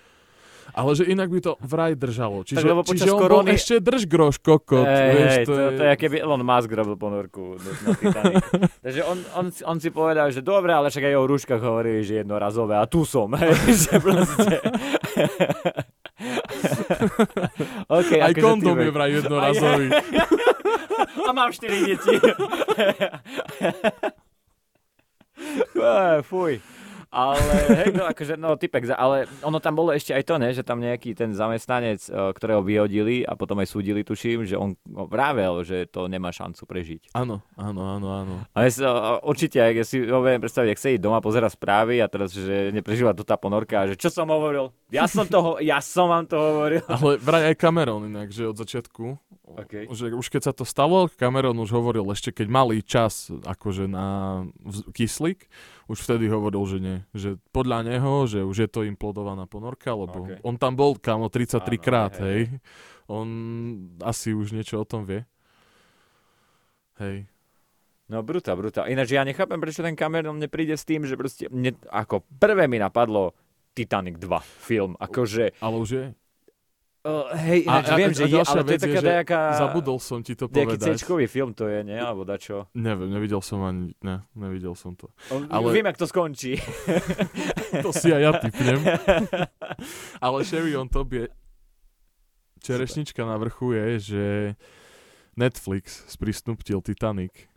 [0.73, 2.41] Ale že inak by to vraj držalo.
[2.41, 4.81] Čiže, lebo počas čiže on bol korony- ešte drž groš kokot.
[4.81, 5.69] Hej, vieš, hej, to, to, je...
[5.69, 8.21] to je, keby Elon Musk robil ponorku na.
[8.89, 12.25] Takže on, on, on si povedal, že dobre, ale však aj o rúškach hovorili, že
[12.25, 13.29] jednorazové a tu som.
[13.85, 14.57] Že proste...
[17.99, 19.87] okay, Aj akože kondom je vraj jednorazový.
[21.29, 22.15] A mám 4 deti.
[26.29, 26.53] Fuj.
[27.09, 27.37] Ale
[27.71, 30.81] hej, no akože, no typek, ale ono tam bolo ešte aj to, ne, že tam
[30.81, 35.87] nejaký ten zamestnanec, e, ktorého vyhodili a potom aj súdili, tuším, že on vravel, že
[35.89, 37.01] to nemá šancu prežiť.
[37.15, 38.33] Áno, áno, áno, áno.
[38.51, 41.99] Ale si, uh, určite, ak ja si ho viem predstaviť, ak sedí doma, pozera správy
[42.01, 44.71] a teraz, že neprežíva to tá ponorka, že čo som hovoril?
[44.93, 46.83] Ja som toho, ja som vám to hovoril.
[46.95, 49.85] Ale vraj aj Cameron inak, že od začiatku, Okay.
[49.93, 54.41] že už keď sa to stalo, Cameron už hovoril ešte keď malý čas akože na
[54.91, 55.45] kyslík,
[55.85, 56.97] už vtedy hovoril, že nie.
[57.13, 60.41] Že podľa neho, že už je to implodovaná ponorka, lebo Okay.
[60.41, 62.59] on tam bol kamo 33 Áno, krát, hej, hej.
[63.05, 63.27] On
[64.01, 65.21] asi už niečo o tom vie.
[66.97, 67.29] Hej.
[68.05, 68.85] No brutá, brutá.
[68.85, 72.77] Ináč ja nechápem, prečo ten Cameron nepríde s tým, že proste, mne, ako prvé mi
[72.77, 73.33] napadlo
[73.73, 74.29] Titanic 2
[74.61, 76.05] film, akože, Ale už je.
[77.05, 80.49] Uh, hej, ináč viem, že je, ale to je taká nejaká, Zabudol som ti to
[80.49, 80.97] nejaký povedať.
[80.97, 81.95] C-čkový film to je, nie?
[81.95, 82.65] Alebo dačo.
[82.73, 85.13] Neviem, nevidel som ani, ne, nevidel som to.
[85.29, 86.57] On, Ale- Viem, jak to skončí.
[87.85, 88.79] To si aj ja typnem.
[90.25, 91.27] Ale Sherry on top je...
[92.63, 94.23] Čerešnička na vrchu je, že
[95.35, 97.51] Netflix sprístupnil Titanic.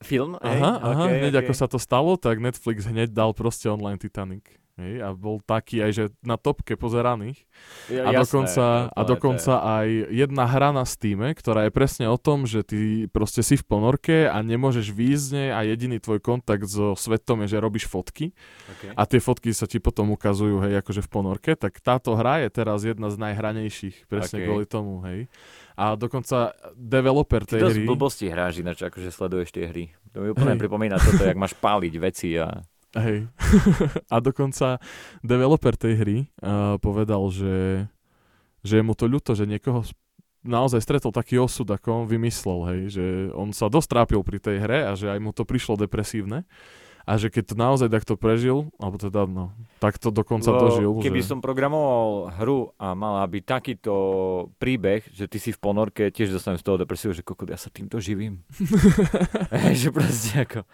[0.00, 0.40] film?
[0.40, 1.42] Aha, aha, okay, hneď okay.
[1.44, 4.58] ako sa to stalo, tak Netflix hneď dal proste online Titanic.
[4.76, 7.48] Hej, a bol taký aj, že na topke pozeraných.
[7.88, 12.20] Ja, A jasné, dokonca, a dokonca aj jedna hra na Steam, ktorá je presne o
[12.20, 16.68] tom, že ty proste si v ponorke a nemôžeš výjsť nej a jediný tvoj kontakt
[16.68, 18.36] so svetom je, že robíš fotky
[18.76, 18.92] Okay.
[18.92, 22.48] a tie fotky sa ti potom ukazujú, hej, akože v ponorke, tak táto hra je
[22.52, 24.44] teraz jedna z najhranejších, presne Ok.
[24.44, 25.30] kvôli tomu, hej.
[25.72, 27.86] A dokonca developer Ty tej dosť hry...
[27.88, 29.84] blbosti hráš ináč, akože sleduješ tie hry.
[30.12, 30.60] To mi úplne Hej.
[30.68, 32.60] pripomína toto, jak máš páliť veci a...
[32.96, 33.28] Hej.
[34.14, 34.80] a dokonca
[35.20, 37.86] developer tej hry uh, povedal, že,
[38.64, 39.84] že je mu to ľúto, že niekoho
[40.46, 43.04] naozaj stretol taký osud, ako on vymyslel, hej, že
[43.34, 46.46] on sa dosť trápil pri tej hre a že aj mu to prišlo depresívne
[47.06, 51.22] a že keď to naozaj takto prežil, alebo teda no, takto dokonca Lebo dožil, Keby
[51.22, 51.30] že...
[51.30, 53.94] som programoval hru a mala by takýto
[54.58, 57.70] príbeh, že ty si v ponorke, tiež dostanem z toho depresiu, že kokot, ja sa
[57.70, 58.42] týmto živím.
[59.80, 60.66] že proste ako...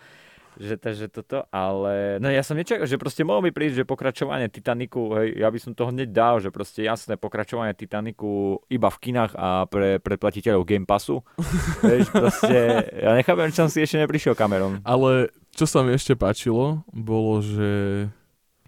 [0.61, 4.53] Že, takže toto, ale no ja som nečakal, že proste mohol by prísť, že pokračovanie
[4.53, 9.01] Titaniku, hej, ja by som to hneď dal, že proste jasné pokračovanie Titaniku iba v
[9.01, 11.25] kinách a pre predplatiteľov Game Passu.
[11.85, 12.59] Vieš, proste,
[12.93, 14.85] ja nechápem, čo som si ešte neprišiel kamerom.
[14.85, 17.71] Ale čo sa mi ešte páčilo, bolo, že...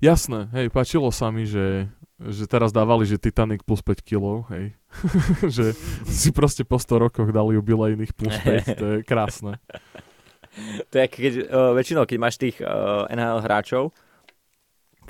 [0.00, 1.88] Jasné, hej, páčilo sa mi, že,
[2.20, 4.76] že teraz dávali, že Titanic plus 5 kg, hej.
[5.54, 5.72] že
[6.08, 9.60] si proste po 100 rokoch dali jubilejných plus 5, to je krásne.
[10.90, 13.84] To je keď, uh, väčšinou, keď máš tých uh, NHL hráčov,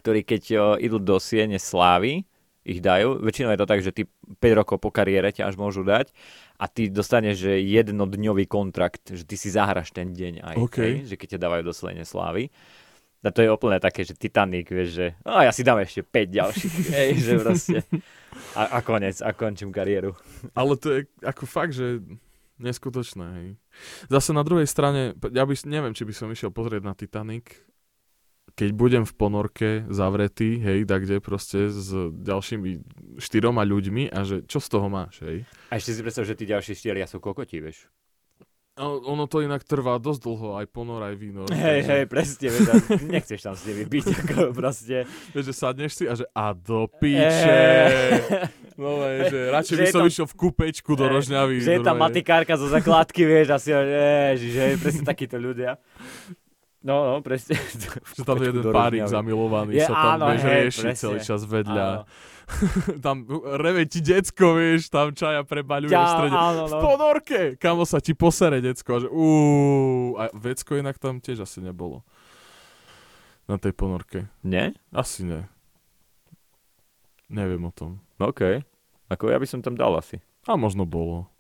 [0.01, 2.25] ktorí keď uh, idú do siene slávy,
[2.65, 4.03] ich dajú, väčšinou je to tak, že ty
[4.41, 6.09] 5 rokov po kariére ťa až môžu dať
[6.57, 10.77] a ty dostaneš že jednodňový kontrakt, že ty si zahraš ten deň aj, OK.
[10.81, 12.49] hej, že keď ťa dávajú do Slene slávy.
[13.25, 16.29] A to je úplne také, že Titanic, vieš, že a ja si dám ešte 5
[16.29, 17.79] ďalších, hej, že proste.
[18.53, 20.13] A, a konec, a končím kariéru.
[20.53, 22.05] Ale to je ako fakt, že
[22.59, 23.49] neskutočné, hej.
[24.07, 27.59] Zase na druhej strane, ja by, neviem, či by som išiel pozrieť na Titanic,
[28.55, 32.71] keď budem v ponorke zavretý, hej, tak kde proste s ďalšími
[33.19, 35.43] štyroma ľuďmi a že čo z toho máš, hej.
[35.73, 37.91] A ešte si predstav, že tí ďalší štyria sú kokoti, vieš.
[38.75, 41.47] No, ono to inak trvá dosť dlho, aj ponor, aj víno.
[41.47, 42.75] Hej, takže- hej, presne, vieš, a
[43.07, 45.07] nechceš tam s nimi byť, ako proste.
[45.31, 47.63] Vieš, že sadneš si a že a do píče.
[48.75, 51.57] No, hej, že radšej by som tam- išiel v kúpečku do Hej, Rožňavy.
[51.61, 55.79] Že je tam matikárka zo zakladky, vieš, a si ho, ježiš, že presne takíto ľudia.
[56.85, 57.57] No, no, presne.
[58.17, 61.01] Že tam je jeden párik zamilovaný, Je, sa tam áno, vieš, hej, rieši presne.
[61.01, 61.87] celý čas vedľa.
[61.89, 62.03] Áno.
[63.09, 63.17] tam
[63.57, 66.37] reve ti decko, vieš, tam čaja prebaľuje v strede.
[66.37, 66.81] áno, V no.
[66.85, 67.41] ponorke!
[67.57, 72.05] Kamo sa ti posere decko, a že uú, a vecko inak tam tiež asi nebolo.
[73.49, 74.29] Na tej ponorke.
[74.45, 74.77] Nie?
[74.93, 75.41] Asi nie.
[77.33, 78.05] Neviem o tom.
[78.21, 78.61] OK.
[79.09, 80.21] Ako ja by som tam dal asi.
[80.45, 81.33] A možno bolo.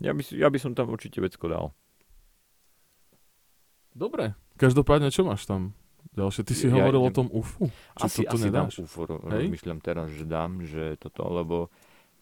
[0.00, 1.66] Ja by, ja by som tam určite vecko dal.
[3.96, 4.36] Dobre.
[4.56, 5.72] Každopádne, čo máš tam
[6.12, 6.44] ďalšie?
[6.44, 7.72] Ty si Ja hovoril o idem- tom UFU.
[7.96, 8.76] Či Asi, toto asi dám nedáš?
[8.78, 9.48] UFO, Hej?
[9.48, 11.56] rozmýšľam teraz, že dám, že toto, lebo...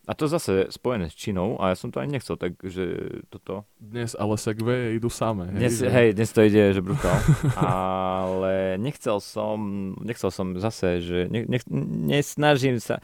[0.04, 2.84] A to zase spojené s Čínou, a ja som to ani nechcel, takže
[3.26, 3.64] toto...
[3.80, 5.48] Dnes ale segway idú samé.
[5.48, 7.16] Dnes, že- hej, dnes to ide, že brutál.
[7.56, 9.56] Ale nechcel som,
[9.98, 11.64] nechcel som zase, že ne, nech,
[12.04, 13.00] nesnažím sa,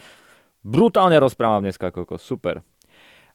[0.61, 2.61] brutálne rozprávam dneska, koľko, super.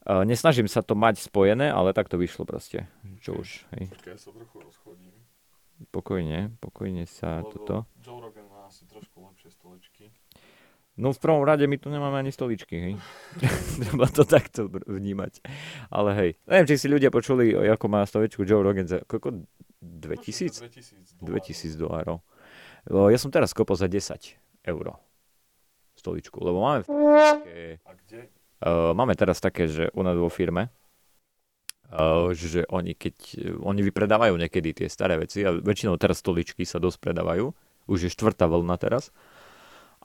[0.06, 2.86] Uh, nesnažím sa to mať spojené, ale tak to vyšlo proste.
[3.18, 5.15] Čo už, hej, Počkaj, ja sa trochu rozchodím.
[5.92, 7.90] Pokojne, pokojne sa toto.
[8.02, 10.12] Joe Rogan má asi trošku lepšie stoličky.
[10.96, 12.94] No v prvom rade my tu nemáme ani stoličky, hej.
[13.84, 15.44] Treba to takto vnímať.
[15.92, 19.44] Ale hej, neviem, či si ľudia počuli, ako má stoličku Joe Rogan za koľko?
[19.86, 20.66] 2000?
[21.22, 22.24] 2000 dolárov.
[22.90, 24.86] Ja som teraz kopol za 10 eur
[25.96, 28.20] stoličku, lebo máme, také, A kde?
[28.62, 30.70] uh, máme teraz také, že u nás vo firme,
[32.34, 33.16] že oni keď,
[33.62, 37.54] oni vypredávajú niekedy tie staré veci a väčšinou teraz stoličky sa dosť predávajú,
[37.86, 39.14] už je štvrtá vlna teraz.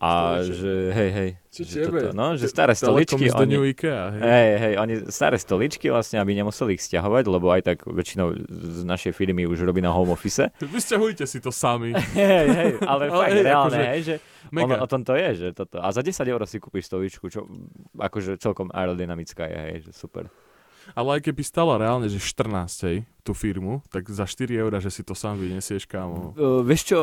[0.00, 0.56] A Stoliček.
[0.56, 4.22] že hej, hej, Čo že, toto, no, že staré stoličky, oni, IKEA, hej.
[4.24, 8.80] Hej, hej, oni staré stoličky vlastne, aby nemuseli ich stiahovať, lebo aj tak väčšinou z
[8.88, 10.48] našej firmy už robí na home office.
[10.64, 11.92] Vysťahujte si to sami.
[12.16, 14.14] hej, hej, ale Ale fakt hej, reálne, akože hej, že
[14.48, 14.80] Mega.
[14.80, 15.76] o tom to je, že toto.
[15.84, 17.44] A za 10 eur si kúpiš stoličku, čo
[18.00, 20.32] akože celkom aerodynamická je, hej, že super.
[20.94, 24.90] Ale aj keby stala reálne, že 14 hej, tú firmu, tak za 4 eurá, že
[24.90, 26.34] si to sám vyniesieš, kámo.
[26.34, 27.00] Uh, vieš čo,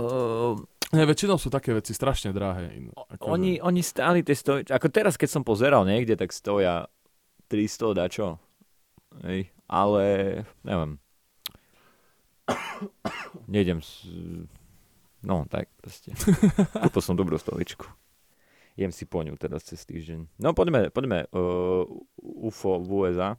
[0.00, 0.58] uh,
[0.90, 2.90] Ne, väčšinou sú také veci strašne drahé.
[2.90, 3.30] Akože.
[3.30, 6.90] oni, oni stáli tie stoličky, ako teraz, keď som pozeral niekde, tak stoja
[7.46, 8.42] 300 dačo.
[9.22, 10.02] Hej, ale
[10.66, 10.98] neviem.
[13.54, 14.02] Nejdem s...
[15.22, 16.10] No, tak proste.
[16.82, 17.86] Kúpil som dobrú stoličku.
[18.80, 20.40] Jem si po ňu teraz cez týždeň.
[20.40, 21.84] No poďme, poďme uh,
[22.16, 23.36] UFO v USA.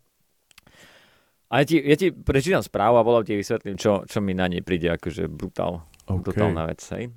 [1.49, 4.45] A ja ti, ja ti prečítam správu a volám ti vysvetlím, čo, čo mi na
[4.45, 6.29] nej príde akože brutál, OK.
[6.29, 6.79] brutálna vec.
[6.93, 7.09] Hej.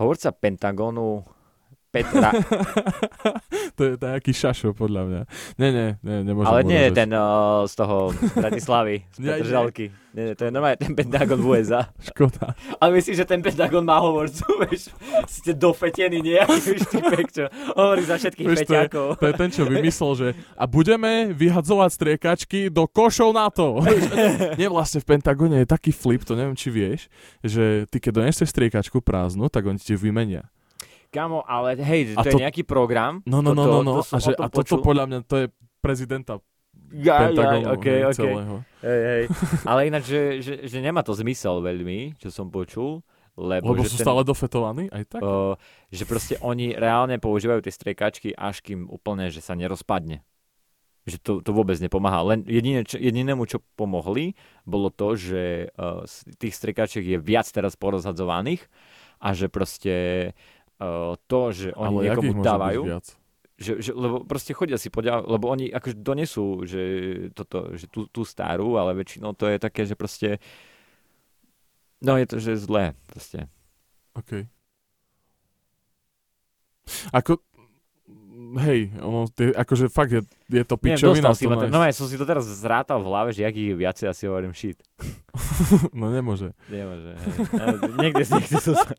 [0.00, 1.22] Hovorca Pentagonu
[1.94, 2.34] Petra,
[3.78, 5.20] to je taký šašo, podľa mňa.
[5.62, 9.18] Nie, nie, nie, nemôžem ale nie je ten uh, z toho Bratislavy, z.
[9.22, 9.86] Petržalky.
[10.14, 11.90] Nie, nie, to je normálne ten Pentagon v USA.
[11.98, 12.54] Škoda.
[12.78, 14.90] Ale myslíš, že ten Pentagon má hovorcu, vieš?
[15.26, 17.44] Ste dofetení nejaký, vieš, typek, čo
[17.74, 19.06] hovorí za všetkých Vieš, to je- peťákov.
[19.18, 23.82] To je ten, čo vymyslel, že a budeme vyhadzovať striekačky do košov NATO.
[24.60, 27.06] Nie, vlastne v Pentagone je taký flip, to neviem, či vieš,
[27.42, 30.46] že ty keď donesieš striekačku prázdnu, tak oni ti vymenia.
[31.14, 33.22] Kamo, ale hej, A to, je to- nejaký program.
[33.22, 33.92] No, no, no, toto- no, no.
[34.02, 35.46] to A, že, a toto podľa mňa, to je
[35.78, 36.42] prezidenta
[36.90, 38.18] Ja, ja, okay, hej, okay.
[38.18, 38.54] celého.
[38.82, 39.22] Hej, hej.
[39.62, 43.02] Ale ináč, že, že, že nemá to zmysel veľmi, čo som počul,
[43.34, 45.20] lebo, Lebo že sú ten, stále dofetovaní, aj tak?
[45.22, 45.58] Uh,
[45.90, 50.22] že proste oni reálne používajú tie striekačky, až kým úplne, že sa nerozpadne.
[51.02, 52.22] Že to, to vôbec nepomáha.
[52.30, 57.50] Len jedine, čo, jedinému, čo pomohli, bolo to, že uh, z tých striekačiek je viac
[57.50, 58.70] teraz porozhadzovaných
[59.18, 59.94] a že proste
[60.30, 60.53] uh,
[61.30, 63.06] to, že oni Ale niekomu dávajú, viac?
[63.54, 66.82] že, že, lebo proste chodia si podia, lebo oni akože donesú, že
[67.32, 70.42] toto, že tú, tú starú, ale väčšinou to je také, že proste
[72.02, 73.46] no je to, že zlé proste.
[74.18, 74.46] OK.
[77.16, 77.40] Ako,
[78.60, 81.30] hej, ono, tie, akože fakt je, je to Neviem, pičovina.
[81.30, 84.06] dostal si to no ja som si to teraz zrátal v hlave, že je viacej,
[84.10, 84.82] asi hovorím shit.
[85.98, 86.52] no nemôže.
[86.68, 87.30] Nemôže, hej.
[87.54, 88.90] Ale niekde, niekde som sa...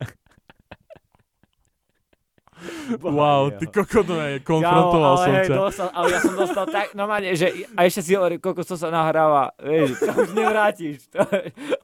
[3.02, 5.56] Wow, ty kokot, ne, konfrontoval Kámo, ale som hej, ťa.
[5.58, 8.94] Dostal, ale ja som dostal tak, normálne, že a ešte si hovorím, koľko to sa
[8.94, 11.20] nahráva, vieš, to už nevrátiš, to,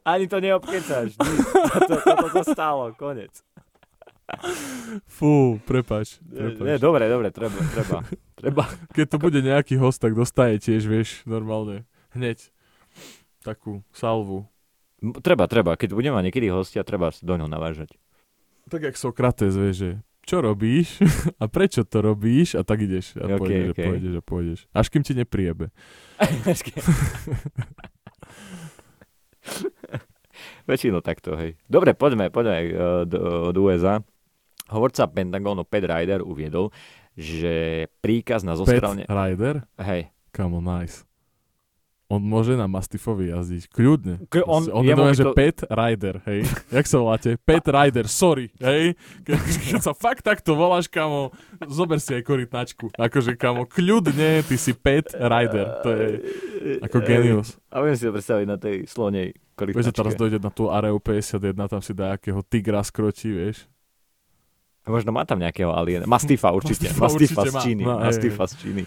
[0.06, 1.38] ani to neobkecáš, nič.
[1.74, 3.34] Toto, toto to stálo, konec.
[5.04, 6.22] Fú, prepač.
[6.24, 6.80] Nie, prepač.
[6.80, 7.98] dobre, dobre, treba, treba,
[8.38, 8.64] treba.
[8.94, 11.84] Keď tu bude nejaký host, tak dostane tiež, vieš, normálne.
[12.16, 12.48] Hneď.
[13.42, 14.46] Takú salvu.
[15.20, 17.98] Treba, treba, keď budeme mať niekedy hostia, treba do ňoho navážať.
[18.70, 19.90] Tak jak Sokrates, vieš, že
[20.22, 21.02] čo robíš
[21.42, 23.78] a prečo to robíš a tak ideš a Ok, pôjdeš ok.
[23.78, 24.60] a pôjdeš a pôjdeš.
[24.72, 25.70] Až kým ti nepriebe.
[30.66, 31.58] Väčšinou takto, hej.
[31.66, 33.98] Dobre, poďme, poďme uh, do, do USA.
[34.70, 36.70] Hovorca Pentagonu Pat Ryder uviedol,
[37.18, 39.04] že príkaz na Pet zostrelne...
[39.04, 39.66] Rider?
[39.76, 41.04] Hej, Kamo, nice.
[42.12, 44.20] On môže na Mastifovi jazdiť, kľudne.
[44.28, 46.40] K- on- on jemu je by že to- Pet Rider, hej.
[46.70, 47.30] Jak sa voláte?
[47.40, 48.92] Pet Rider, sorry, hej.
[49.22, 51.32] Ke, keď sa fakt takto voláš, kamo,
[51.64, 52.92] zober si aj korytnačku.
[52.92, 55.80] Akože, kamo, kľudne, ty si Pet Rider.
[55.80, 56.06] To je
[56.80, 57.56] ako genius.
[57.66, 60.20] A viem si to predstaviť na tej slonej Vieš, že teraz korytnačke.
[60.20, 63.64] dojde na tú Areu 51, tam si dá akého tigra skrotí, vieš.
[64.82, 66.10] Možno má tam nejakého aliena.
[66.10, 66.90] Mastifa určite.
[66.90, 67.60] Mastifa Mastifa, určite z má.
[67.62, 67.82] Číny.
[67.86, 68.82] No, hej, Mastifa z Číny.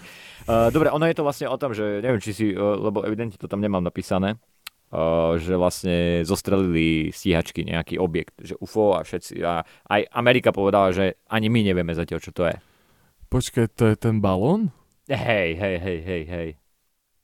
[0.46, 3.40] Uh, dobre, ono je to vlastne o tom, že neviem, či si, uh, lebo evidentne
[3.40, 4.36] to tam nemám napísané,
[4.92, 10.92] uh, že vlastne zostrelili stíhačky nejaký objekt, že UFO a všetci, a aj Amerika povedala,
[10.92, 12.56] že ani my nevieme zatiaľ, čo to je.
[13.32, 14.76] Počkaj, to je ten balón?
[15.08, 16.50] Hej, hej, hej, hej, hej.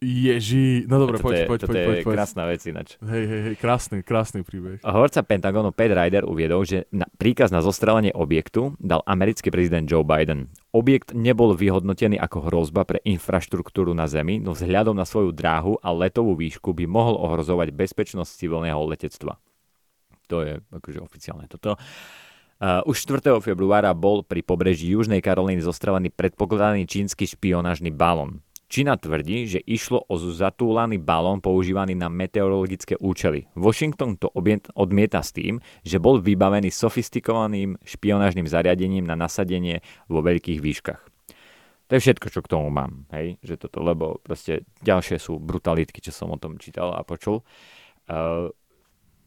[0.02, 2.16] Ježi, no dobre, poď, poď, poď, je poď, poď.
[2.18, 2.98] krásna vec ináč.
[3.06, 4.82] Hej, hej, hej, krásny, krásny príbeh.
[4.82, 10.02] Hovorca Pentagonu Pat Ryder uviedol, že na príkaz na zostrelenie objektu dal americký prezident Joe
[10.02, 10.50] Biden.
[10.74, 15.94] Objekt nebol vyhodnotený ako hrozba pre infraštruktúru na Zemi, no vzhľadom na svoju dráhu a
[15.94, 19.38] letovú výšku by mohol ohrozovať bezpečnosť civilného letectva.
[20.34, 21.78] To je akože oficiálne toto.
[22.58, 23.38] Uh, už 4.
[23.38, 28.42] februára bol pri pobreží Južnej Karolíny zostrelený predpokladaný čínsky špionážny balón.
[28.72, 33.52] Čína tvrdí, že išlo o zatúlaný balón používaný na meteorologické účely.
[33.52, 40.64] Washington to odmieta s tým, že bol vybavený sofistikovaným špionážnym zariadením na nasadenie vo veľkých
[40.64, 41.04] výškach.
[41.92, 46.00] To je všetko, čo k tomu mám, hej, že toto, lebo proste ďalšie sú brutalitky,
[46.00, 47.44] čo som o tom čítal a počul.
[48.08, 48.48] Uh,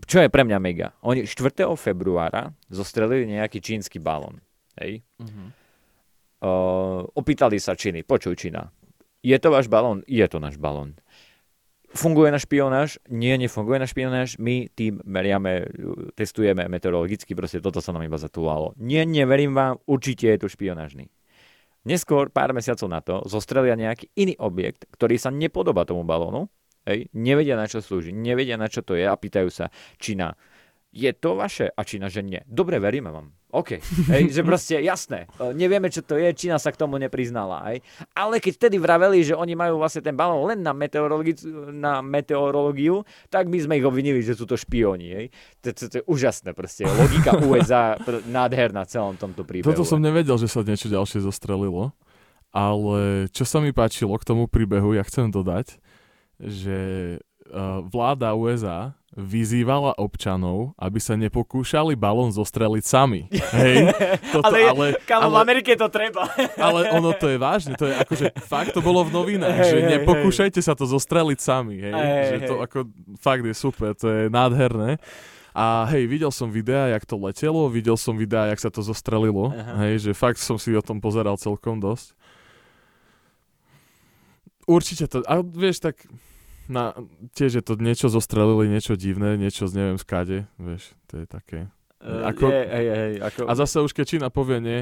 [0.09, 0.97] čo je pre mňa mega?
[1.05, 1.69] Oni 4.
[1.77, 4.41] februára zostrelili nejaký čínsky balón.
[4.81, 5.05] Hej?
[5.21, 5.53] Uh-huh.
[6.41, 8.65] Uh, opýtali sa Číny, počuj Čína,
[9.25, 10.05] je to váš balón?
[10.05, 11.01] Je to náš balón.
[11.95, 13.01] Funguje na špionáž?
[13.09, 14.37] Nie, nefunguje na špionáž.
[14.37, 15.65] My tým meriame,
[16.13, 18.77] testujeme meteorologicky, proste toto sa nám iba zatúlalo.
[18.77, 21.09] Nie, neverím vám, určite je to špionážny.
[21.89, 26.51] Neskôr, pár mesiacov na to, zostrelia nejaký iný objekt, ktorý sa nepodobá tomu balónu,
[26.85, 30.37] Hej, nevedia na čo slúži, nevedia na čo to je a pýtajú sa, Čína,
[30.93, 31.73] je to vaše?
[31.73, 32.45] A Čína, že nie.
[32.45, 33.33] Dobre, veríme vám.
[33.55, 33.79] OK.
[34.11, 35.31] Hej, že proste jasné.
[35.39, 37.71] E, nevieme, čo to je, Čína sa k tomu nepriznala.
[37.71, 37.87] Hej.
[38.11, 40.75] Ale keď vtedy vraveli, že oni majú vlastne ten balón len na,
[41.71, 45.09] na meteorológiu, tak my sme ich obvinili, že sú to špioni.
[45.15, 45.27] Hej.
[45.63, 46.83] To, to, to je úžasné proste.
[46.83, 47.95] Logika USA
[48.27, 49.71] nádherná celom tomto príbehu.
[49.71, 51.95] Toto som nevedel, že sa niečo ďalšie zostrelilo.
[52.55, 55.75] Ale čo sa mi páčilo k tomu príbehu, ja chcem dodať,
[56.39, 56.79] že
[57.51, 63.31] uh, vláda USA vyzývala občanov, aby sa nepokúšali balón zostreliť sami.
[63.31, 63.95] Hej?
[64.35, 66.27] Toto, ale, ale, kam ale, v Amerike to treba.
[66.59, 69.79] ale ono to je vážne, to je akože fakt to bolo v novinách, hey, že
[69.79, 70.67] hey, nepokúšajte hey.
[70.67, 71.79] sa to zostreliť sami.
[71.79, 71.95] Hej?
[71.95, 72.91] Hey, že to ako
[73.23, 74.99] fakt je super, to je nádherné.
[75.55, 79.55] A hej, videl som videa, jak to letelo, videl som videa, jak sa to zostrelilo.
[79.55, 79.87] Aha.
[79.87, 82.19] Hej, že fakt som si o tom pozeral celkom dosť.
[84.67, 86.03] Určite to, a vieš, tak
[86.69, 86.95] na,
[87.37, 91.61] tiež je to niečo zostrelili, niečo divné, niečo z neviem skáde, vieš, to je také.
[92.01, 93.41] Uh, ako, je, je, je, ako...
[93.49, 94.81] A zase už keď Čína povie nie,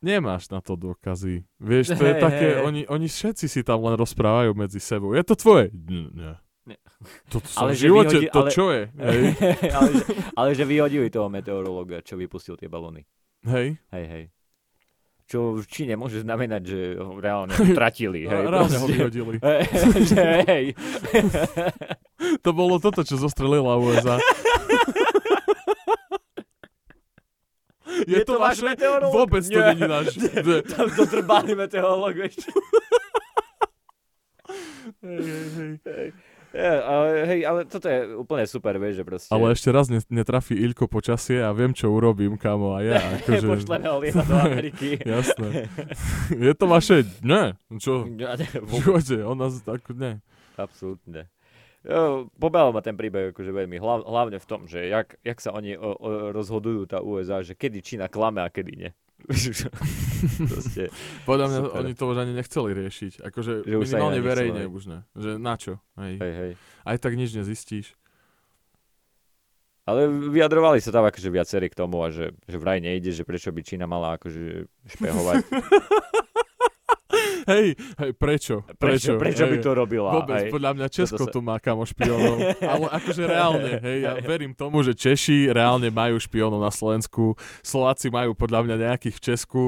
[0.00, 1.44] nemáš na to dôkazy.
[1.60, 2.64] Vieš, to je hey, také, hey.
[2.64, 5.12] Oni, oni všetci si tam len rozprávajú medzi sebou.
[5.12, 5.68] Je to tvoje?
[5.72, 6.40] Nie.
[6.68, 6.76] Nie.
[7.32, 8.82] To, ale v živote, vyhodí, to ale, čo je?
[9.08, 9.22] Hej?
[9.72, 10.04] ale, že,
[10.36, 13.04] ale že vyhodili toho meteorológa, čo vypustil tie balóny.
[13.44, 13.80] Hej.
[13.92, 14.24] Hej, hej
[15.30, 18.26] čo v Číne môže znamenať, že ho reálne tratili.
[18.26, 19.38] Hej, reálne ho vyhodili.
[20.10, 20.64] že, hej.
[22.44, 24.18] to bolo toto, čo zostrelila USA.
[28.10, 29.14] Je, je to, to váš meteorológ?
[29.14, 30.18] Vôbec to není náš.
[30.66, 32.42] Tam to trbány meteorológ, vieš.
[35.04, 36.08] hej, hej, hej.
[36.50, 39.30] Ja, ale, hej, ale toto je úplne super, vieš, že proste...
[39.30, 42.98] Ale ešte raz netrafí Ilko počasie a viem, čo urobím, kamo, a ja.
[43.22, 43.46] Akože...
[43.46, 44.98] Pošleme ho do Ameriky.
[44.98, 45.70] Jasné.
[46.50, 47.06] Je to vaše...
[47.22, 47.54] Ne.
[47.78, 48.02] Čo?
[48.66, 49.86] Živote, on nás tak...
[49.94, 50.18] Ne.
[50.58, 51.30] Absolútne.
[51.80, 55.56] Jo, pobal ma ten príbeh akože veľmi, hlav, hlavne v tom, že jak, jak sa
[55.56, 58.90] oni o, o, rozhodujú tá USA, že kedy Čína klame a kedy nie.
[60.50, 60.84] Proste,
[61.24, 61.78] Podľa mňa super.
[61.80, 63.12] oni to už ani nechceli riešiť.
[63.24, 65.00] Akože že minimálne verejne už ne.
[65.16, 65.78] Že na čo?
[66.00, 66.14] Hej.
[66.18, 66.52] Hej, hej.
[66.84, 67.94] Aj tak nič nezistíš.
[69.88, 73.50] Ale vyjadrovali sa tam akože viacerí k tomu a že, že vraj nejde, že prečo
[73.50, 75.42] by Čína mala akože špehovať.
[77.50, 78.62] hej, hej, prečo?
[78.78, 80.10] Prečo, prečo, prečo hej, by to robila?
[80.22, 80.50] Vôbec, hej.
[80.54, 81.32] podľa mňa Česko sa...
[81.32, 82.38] tu má kamo špionov.
[82.72, 88.08] Ale akože reálne, hej, ja verím tomu, že Češi reálne majú špionov na Slovensku, Slováci
[88.08, 89.62] majú podľa mňa nejakých v Česku.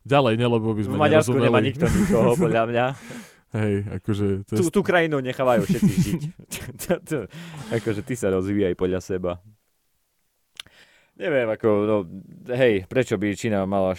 [0.00, 1.48] Ďalej, ne, lebo by sme V Maďarsku nerozumeli.
[1.52, 2.86] nemá nikto nikoho, podľa mňa.
[3.50, 4.26] Hej, akože...
[4.46, 6.22] To tú, tú krajinu nechávajú všetci žiť.
[7.76, 9.42] akože ty sa rozvíjaj podľa seba.
[11.20, 11.96] Neviem, ako, no,
[12.48, 13.92] hej, prečo by Čína mala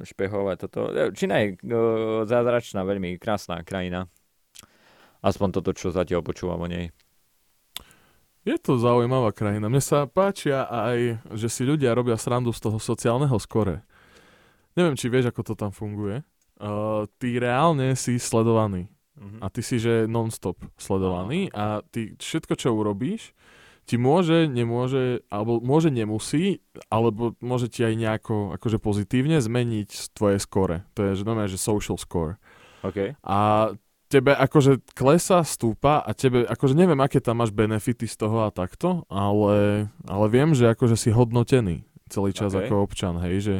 [0.00, 0.88] špehovať toto?
[1.12, 1.80] Čína je no,
[2.24, 4.08] zázračná, veľmi krásna krajina.
[5.20, 6.96] Aspoň toto, čo zatiaľ počúvam o nej.
[8.46, 9.68] Je to zaujímavá krajina.
[9.68, 13.84] Mne sa páčia aj, že si ľudia robia srandu z toho sociálneho skore.
[14.78, 16.24] Neviem, či vieš, ako to tam funguje.
[16.56, 18.88] Uh, ty reálne si sledovaný.
[19.18, 19.44] Uh-huh.
[19.44, 21.58] A ty si, že non-stop sledovaný uh-huh.
[21.58, 23.36] a ty všetko, čo urobíš,
[23.86, 26.58] ti môže, nemôže, alebo môže, nemusí,
[26.90, 30.82] alebo môže ti aj nejako akože pozitívne zmeniť tvoje skore.
[30.98, 32.34] To je, že znamená, že social score.
[32.82, 33.14] Okay.
[33.22, 33.70] A
[34.10, 38.50] tebe akože klesa, stúpa a tebe, akože neviem, aké tam máš benefity z toho a
[38.50, 42.66] takto, ale, ale viem, že akože si hodnotený celý čas okay.
[42.66, 43.56] ako občan, hej, že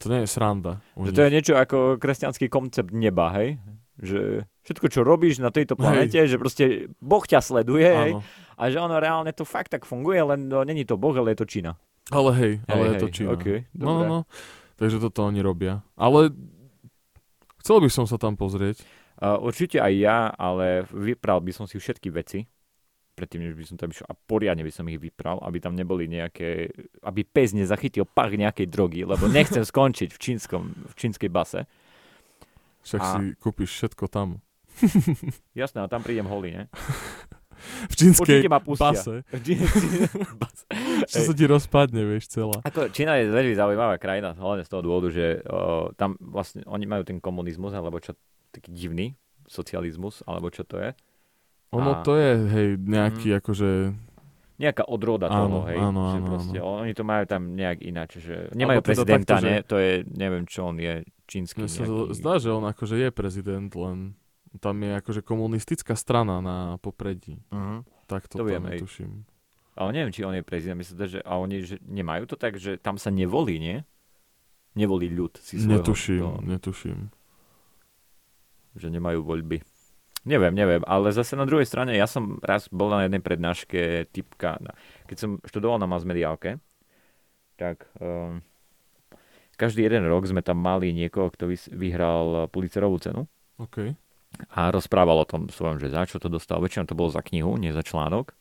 [0.00, 0.84] to nie je sranda.
[0.94, 3.58] Že to je niečo ako kresťanský koncept neba, hej?
[3.98, 6.28] Že všetko, čo robíš na tejto planete, hej.
[6.28, 6.64] že proste
[7.02, 8.12] Boh ťa sleduje, hej?
[8.58, 11.46] A že ono reálne to fakt tak funguje, len no, není to Boh, ale je
[11.46, 11.78] to Čína.
[12.10, 13.30] Ale hej, ale hej, je to Čína.
[13.38, 14.18] Okay, no, no, no.
[14.74, 15.86] Takže toto oni robia.
[15.94, 16.34] Ale
[17.62, 18.82] chcel by som sa tam pozrieť.
[19.18, 22.46] Uh, určite aj ja, ale vypral by som si všetky veci.
[23.18, 26.06] predtým, než by som tam išiel a poriadne by som ich vypral, aby tam neboli
[26.06, 26.70] nejaké,
[27.02, 31.66] aby pes nezachytil pach nejakej drogy, lebo nechcem skončiť v, čínskom, v čínskej base.
[32.86, 34.38] Však A- si kúpiš všetko tam.
[35.58, 36.64] Jasné, a tam prídem holý, ne?
[37.88, 38.46] V čínskej
[38.78, 39.22] base.
[41.08, 42.58] Čo sa ti rozpadne, vieš, celá.
[42.64, 46.84] Ako Čína je veľmi zaujímavá krajina, hlavne z toho dôvodu, že o, tam vlastne oni
[46.84, 48.14] majú ten komunizmus, alebo čo,
[48.50, 49.16] taký divný
[49.48, 50.90] socializmus, alebo čo to je.
[51.72, 53.70] Ono A- to je, hej, nejaký akože...
[54.58, 55.78] Nejaká odroda Áno, toho, hej.
[55.78, 56.82] áno, že áno, proste, áno.
[56.82, 59.56] Oni to majú tam nejak ináč, že nemajú Alebo teda prezidenta, takto, že- ne?
[59.62, 60.94] To je, neviem čo on je,
[61.30, 62.18] čínsky Mne sa nejaký...
[62.18, 64.18] zdá, že on akože je prezident, len
[64.56, 67.36] tam je akože komunistická strana na popredí.
[67.52, 67.84] Uh-huh.
[68.08, 69.28] Tak to, To tam netuším.
[69.78, 70.74] Ale neviem, či on je prezident.
[70.74, 73.86] Myslím, že, a oni že nemajú to tak, že tam sa nevolí, nie?
[74.74, 75.84] Nevolí ľud si svojho.
[75.84, 76.98] Netuším, To, netuším.
[78.78, 79.62] že nemajú voľby.
[80.26, 84.58] Neviem, neviem, ale zase na druhej strane, ja som raz bol na jednej prednáške typka,
[85.06, 86.58] keď som študoval na masmediálke,
[87.54, 88.42] tak um,
[89.54, 93.94] každý jeden rok sme tam mali niekoho, kto vyhral Pulitzerovú cenu OK.
[94.50, 96.58] A rozprával o tom svojom, že za čo to dostal.
[96.58, 98.36] Väčšinou to bolo za knihu, nie za článok.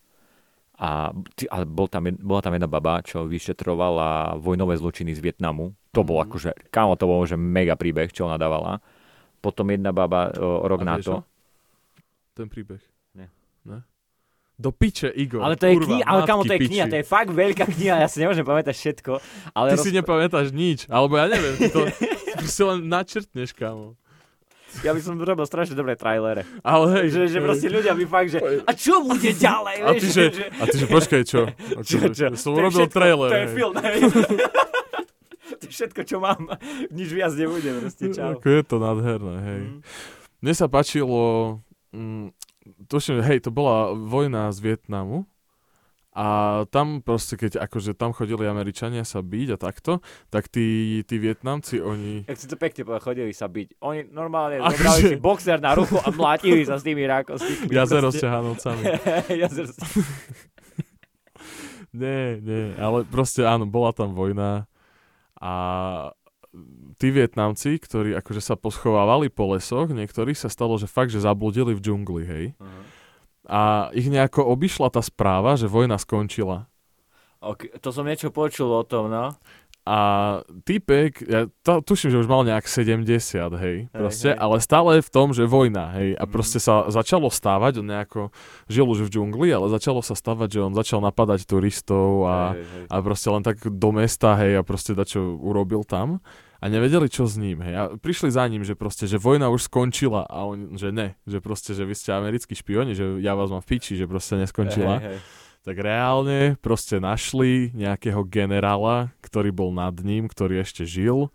[0.78, 5.74] A, ty- a bol tam, bola tam jedna baba, čo vyšetrovala vojnové zločiny z Vietnamu.
[5.92, 6.24] To bol Mhm.
[6.24, 8.78] akože, kámo, to bol že mega príbeh, čo ona dávala.
[9.38, 11.02] Potom jedna baba o, rok na to.
[11.02, 11.16] čo?
[12.36, 12.78] Ten príbeh.
[13.12, 13.34] Nie.
[13.64, 13.82] Ne?
[14.54, 15.42] Do piče, Igor.
[15.42, 16.92] Ale to je kniha, ale kamo, to je matky kniha, piči.
[16.92, 19.12] to je fakt veľká kniha, ja si nemôžem pamätať všetko.
[19.54, 21.86] Ale Ty si nepamätáš nič, alebo ja neviem, ty to
[22.44, 23.98] si len načrtneš, kamo.
[24.86, 26.46] Ja by som robil strašne dobré trailery.
[26.62, 29.76] Ale hej, Že, že proste ľudia by fakt, že a čo bude ďalej?
[29.82, 30.24] A ty, že,
[30.58, 31.50] a ty, že počkaj, čo?
[31.88, 32.26] Čo, Akože, čo?
[32.38, 33.30] Som urobil všetko, trailer.
[33.30, 33.98] To je film, hej.
[35.60, 36.42] to je všetko, čo mám.
[36.94, 38.38] Nič viac nebude, proste čau.
[38.38, 39.62] Ako je to nádherné, hej.
[39.62, 39.80] Mm.
[40.44, 41.22] Mne sa páčilo,
[41.96, 42.34] mm,
[42.92, 45.26] tuším, hej, to bola vojna z Vietnamu
[46.18, 46.28] a
[46.74, 50.02] tam proste, keď akože tam chodili Američania sa byť a takto,
[50.34, 52.26] tak tí, tí Vietnamci, oni...
[52.26, 53.78] Jak si to pekne povedal, chodili sa byť.
[53.86, 57.70] Oni normálne Akože- zobrali si boxer na ruku a mlátili sa s tými rákostíkmi.
[57.70, 58.84] Jazero s ťahanovcami.
[59.46, 59.78] Jazero s
[61.94, 64.66] Nie, nie, ale proste áno, bola tam vojna
[65.38, 65.54] a
[66.98, 71.78] tí Vietnamci, ktorí akože sa poschovávali po lesoch, niektorí sa stalo, že fakt, že zabludili
[71.78, 72.46] v džungli, hej.
[72.58, 72.97] Uh-huh.
[73.48, 76.68] A ich nejako obišla tá správa, že vojna skončila.
[77.40, 79.34] Okay, to som niečo počul o tom, no.
[79.88, 80.00] A
[80.68, 83.08] týpek, ja to, tuším, že už mal nejak 70,
[83.56, 84.40] hej, proste, hej.
[84.42, 86.32] ale stále v tom, že vojna, hej, a Mhm.
[86.36, 88.36] proste sa začalo stávať, on nejako
[88.68, 92.68] žil už v džungli, ale začalo sa stávať, že on začal napadať turistov a, Hej,
[92.68, 92.86] hej.
[92.92, 96.20] a proste len tak do mesta, hej, a proste dačo urobil tam
[96.58, 99.70] a nevedeli, čo s ním, hej, a prišli za ním, že proste, že vojna už
[99.70, 103.54] skončila a on, že ne, že proste, že vy ste americkí špioni, že ja vás
[103.54, 104.98] mám v piči, že proste neskončila.
[104.98, 105.20] Hej, hej.
[105.68, 111.28] Tak reálne proste našli nejakého generála, ktorý bol nad ním, ktorý ešte žil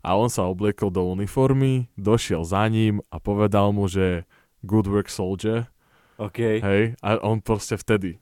[0.00, 4.24] a on sa obliekol do uniformy, došiel za ním a povedal mu, že
[4.64, 5.68] good work soldier,
[6.16, 6.64] OK.
[6.64, 8.18] hej, a on proste vtedy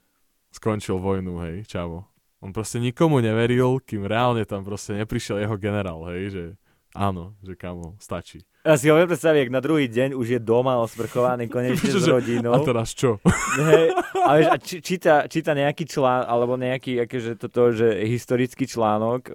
[0.53, 2.11] skončil vojnu, hej, čavo.
[2.43, 6.44] On proste nikomu neveril, kým reálne tam proste neprišiel jeho generál, hej, že
[6.90, 8.43] áno, že kamo, stačí.
[8.62, 12.06] Ja si ho viem predstaviť, jak na druhý deň už je doma osprchovaný konečne s
[12.14, 12.55] rodinou.
[12.55, 13.19] A teraz čo?
[13.59, 13.90] Hej,
[14.23, 19.35] a, vieš, a či, číta, číta nejaký člán, alebo nejaký akože toto, že historický článok,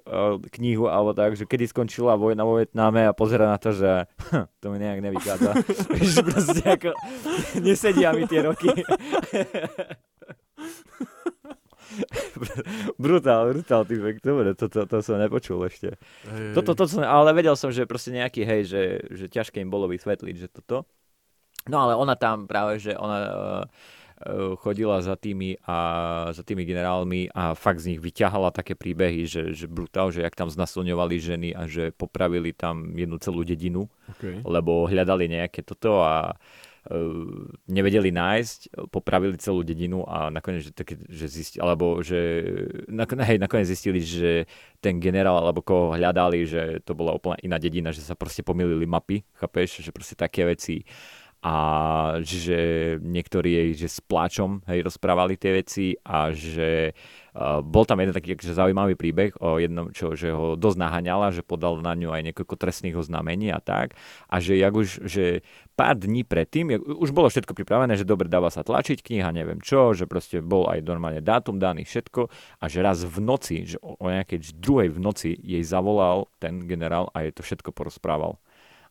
[0.56, 4.48] knihu, alebo tak, že kedy skončila vojna vo Vietname a pozera na to, že hm,
[4.64, 5.50] to mi nejak nevychádza.
[5.92, 6.90] Vieš, proste ako,
[7.60, 8.72] nesedia mi tie roky.
[13.02, 15.98] brutál, brutál, typek, dobre, to, to, to som nepočul ešte.
[16.28, 19.70] Hej, Toto, to som, ale vedel som, že proste nejaký, hej, že, že ťažké im
[19.70, 20.86] bolo vysvetliť, že toto.
[21.68, 25.76] No ale ona tam práve, že ona uh, chodila za tými a
[26.34, 30.34] za tými generálmi a fakt z nich vyťahala také príbehy, že, že brutál, že jak
[30.34, 34.42] tam znasilňovali ženy a že popravili tam jednu celú dedinu, okay.
[34.42, 36.34] lebo hľadali nejaké toto a
[37.68, 42.20] nevedeli nájsť, popravili celú dedinu a nakoniec, že, také, že zistili, alebo že
[42.88, 44.48] nakoniec, hej, nakoniec zistili, že
[44.80, 48.88] ten generál, alebo koho hľadali, že to bola úplne iná dedina, že sa proste pomýlili
[48.88, 50.86] mapy, chápeš, že proste také veci.
[51.38, 56.98] A že niektorí jej že s pláčom hej, rozprávali tie veci a že
[57.38, 61.30] uh, bol tam jeden taký akože zaujímavý príbeh o jednom, čo, že ho dosť naháňala,
[61.30, 63.94] že podal na ňu aj niekoľko trestných oznámení a tak
[64.26, 65.46] a že jak už, že
[65.78, 69.62] pár dní predtým, jak, už bolo všetko pripravené, že dobre dáva sa tlačiť kniha, neviem
[69.62, 72.26] čo, že proste bol aj normálne dátum daný, všetko
[72.58, 76.66] a že raz v noci, že o, o nejakej druhej v noci jej zavolal ten
[76.66, 78.42] generál a jej to všetko porozprával.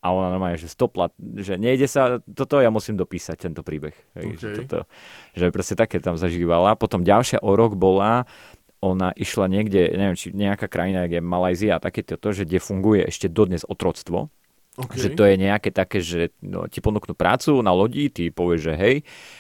[0.08, 3.92] A ona normálne, že stopla, že nejde sa, toto ja musím dopísať, tento príbeh.
[4.16, 4.88] Hej, že, toto,
[5.36, 6.80] že proste také tam zažívala.
[6.80, 8.24] Potom ďalšia o rok bola,
[8.80, 13.04] ona išla niekde, neviem, či nejaká krajina, jak je Malajzia a takéto, že kde funguje
[13.04, 14.32] ešte dodnes otroctvo.
[14.78, 15.10] Okay.
[15.10, 18.74] Že to je nejaké také, že no, ti ponúknú prácu na lodi, ty povieš, že
[18.78, 18.96] hej,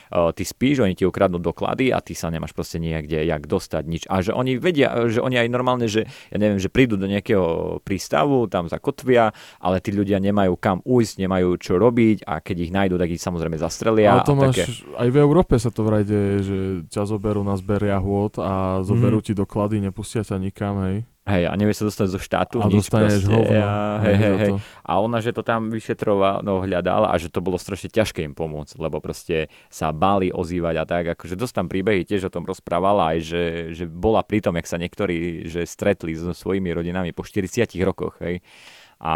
[0.09, 3.83] uh, ty spíš, oni ti ukradnú doklady a ty sa nemáš proste niekde jak dostať
[3.85, 4.03] nič.
[4.09, 7.77] A že oni vedia, že oni aj normálne, že ja neviem, že prídu do nejakého
[7.85, 9.29] prístavu, tam zakotvia,
[9.61, 13.21] ale tí ľudia nemajú kam ujsť, nemajú čo robiť a keď ich nájdú, tak ich
[13.21, 14.17] samozrejme zastrelia.
[14.17, 14.65] Ale to a máš, také.
[14.97, 16.57] aj v Európe sa to vraj deje, že
[16.89, 19.25] ťa zoberú na zberia hôd a zoberú Mhm.
[19.29, 21.05] ti doklady, nepustia ťa nikam, hej.
[21.27, 23.35] Hej, a nevie sa dostať zo štátu, A nič dostaneš proste.
[23.35, 23.59] hovno.
[23.59, 24.51] A, hej, hej, hej.
[24.87, 28.31] A ona, že to tam vyšetrovala, no hľadala a že to bolo strašne ťažké im
[28.31, 32.47] pomôcť, lebo proste sa báli ozývať a tak, akože dosť tam príbehy tiež o tom
[32.47, 33.43] rozprávala aj, že,
[33.75, 38.15] že bola pri tom, jak sa niektorí že stretli so svojimi rodinami po 40 rokoch,
[38.23, 38.39] hej.
[39.03, 39.13] A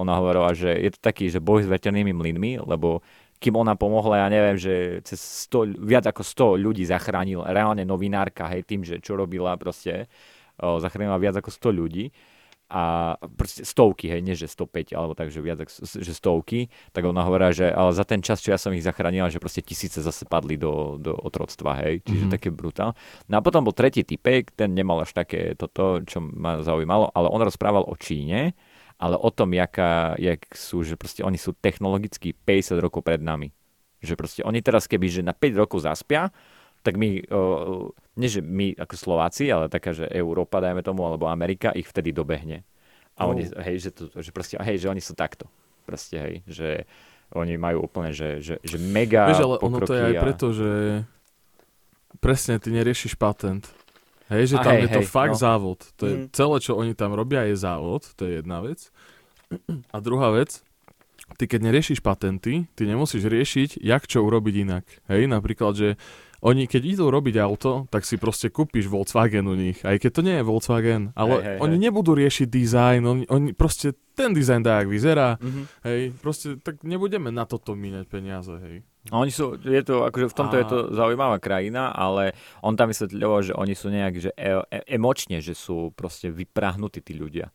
[0.00, 3.04] ona hovorila, že je to taký, že boj s veternými mlynmi, lebo
[3.40, 6.24] kým ona pomohla, ja neviem, že cez 100, viac ako
[6.56, 10.08] 100 ľudí zachránil, reálne novinárka, hej, tým, že čo robila proste,
[10.78, 12.04] zachránila viac ako 100 ľudí
[12.70, 17.26] a proste stovky, hej, nie že 105, alebo tak, že viac že stovky, tak ona
[17.26, 20.22] hovorila, že ale za ten čas, čo ja som ich zachránila, že proste tisíce zase
[20.22, 22.32] padli do, do otroctva, hej, čiže Mhm.
[22.32, 22.94] také brutál.
[23.26, 27.26] No a potom bol tretí typek, ten nemal až také toto, čo ma zaujímalo, ale
[27.26, 28.54] on rozprával o Číne,
[29.02, 33.50] ale o tom, jaká, jak sú, že proste oni sú technologicky 50 rokov pred nami.
[33.98, 36.30] Že proste oni teraz keby, že na 5 rokov zaspia,
[36.80, 37.24] tak my,
[38.16, 42.10] nie že my ako Slováci, ale taká, že Európa, dajme tomu, alebo Amerika, ich vtedy
[42.10, 42.64] dobehne.
[43.14, 43.60] A oni, Oh.
[43.60, 45.44] hej, že, to, že proste, hej, že oni sú takto.
[45.84, 46.68] Proste, hej, že
[47.30, 50.22] oni majú úplne, že, že, že mega Vieš, ale ono to je aj a...
[50.24, 50.70] preto, že
[52.18, 53.68] presne ty neriešiš patent.
[54.30, 55.42] Hej, že A tam hej, je to hej, fakt no.
[55.42, 55.78] závod.
[55.98, 56.26] To je Mm.
[56.30, 58.06] celé, čo oni tam robia, je závod.
[58.14, 58.94] To je jedna vec.
[59.90, 60.62] A druhá vec,
[61.34, 64.86] ty keď neriešiš patenty, ty nemusíš riešiť, jak čo urobiť inak.
[65.10, 65.88] Hej, napríklad, že
[66.40, 70.22] oni keď idú robiť auto, tak si proste kúpiš Volkswagen u nich, aj keď to
[70.22, 71.82] nie je Volkswagen, ale Hej, hej, oni hej.
[71.84, 75.62] nebudú riešiť dizajn, oni, oni proste ten dizajn dá, jak vyzerá, Mhm.
[75.82, 78.84] hej, proste tak nebudeme na toto míňať peniaze, hej.
[79.08, 82.76] A Oni sú, je to, akože v tomto A- je to zaujímavá krajina, ale on
[82.76, 87.14] tam vysvetľoval, že oni sú nejak, že e- e- emočne, že sú proste vyprahnutí tí
[87.14, 87.48] ľudia.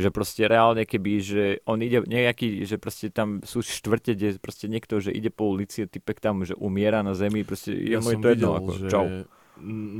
[0.00, 4.66] Že proste reálne keby, že on ide nejaký, že proste tam sú štvrte, kde proste
[4.66, 8.18] niekto, že ide po ulici, typek tam, že umiera na zemi, proste je mu je
[8.18, 9.06] to jedno, ako, že čau.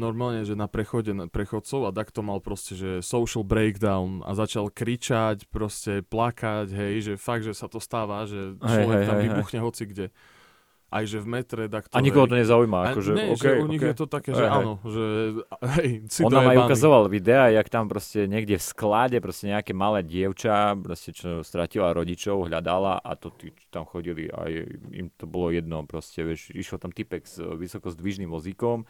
[0.01, 4.73] normálne, že na prechode na prechodcov a takto mal proste, že social breakdown a začal
[4.73, 9.17] kričať, proste plakať, hej, že fakt, že sa to stáva, že Hej, človek hej, tam
[9.17, 9.27] hej, hej.
[9.29, 10.07] vybuchne hoci kde.
[10.91, 11.95] Aj že v metre, takto.
[11.95, 13.95] A nikoho to nezaujíma, akože, nie, okay, že u nich okay.
[13.95, 14.51] je to také, že hej.
[14.51, 15.05] áno, že
[15.79, 19.71] hej, si On nám aj ukazoval videa, jak tam proste niekde v sklade proste nejaké
[19.71, 24.51] malé dievča, proste čo stratila rodičov, hľadala a to tí tam chodili a
[24.91, 28.83] im to bolo jedno proste, vieš, išiel tam typek s vysoko zdvižným vozíkom,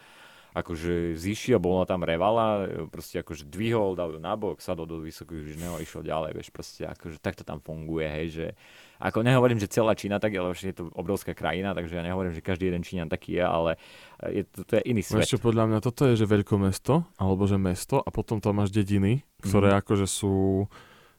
[0.56, 5.76] akože zišiel, bol ona tam revala, proste akože dvihol, dal ju nabok, sadol do vysokého
[5.76, 8.46] a išiel ďalej, vieš, proste akože takto tam funguje, hej, že
[9.00, 12.36] ako nehovorím, že celá Čína tak je, lebo je to obrovská krajina, takže ja nehovorím,
[12.36, 13.70] že každý jeden Číňan taký je, ale
[14.28, 15.24] je to, to je iný svet.
[15.24, 19.24] Čo, podľa mňa toto je, že veľkomesto, alebo že mesto a potom tam máš dediny,
[19.40, 19.78] ktoré Mhm.
[19.80, 20.68] akože sú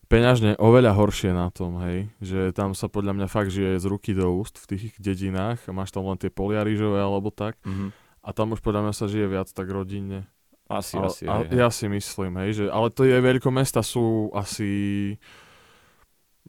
[0.05, 2.11] peňažne oveľa horšie na tom, hej.
[2.19, 5.71] Že tam sa podľa mňa fakt žije z ruky do úst v tých dedinách a
[5.71, 7.55] máš tam len tie polia rýžové alebo tak.
[7.63, 7.95] Mhm.
[8.21, 10.29] A tam už podľa mňa sa žije viac tak rodinne.
[10.69, 11.23] Asi, Ale, asi.
[11.27, 11.57] a, hej, hej.
[11.57, 14.69] ja si myslím, hej, že, ale to je veľkomesta sú asi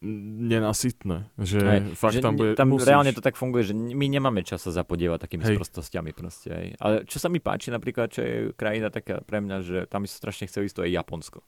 [0.03, 1.31] nenasytné.
[1.37, 2.87] Že Hej, fakt že tam bude, tam musíš.
[2.87, 5.57] reálne to tak funguje, že my nemáme čas sa zapodievať takými Hej.
[5.57, 6.51] sprostostiami proste.
[6.51, 6.67] Hej.
[6.77, 10.09] Ale čo sa mi páči napríklad, čo je krajina taká pre mňa, že tam mi
[10.09, 11.39] sa strašne chce ísť, to je Japonsko.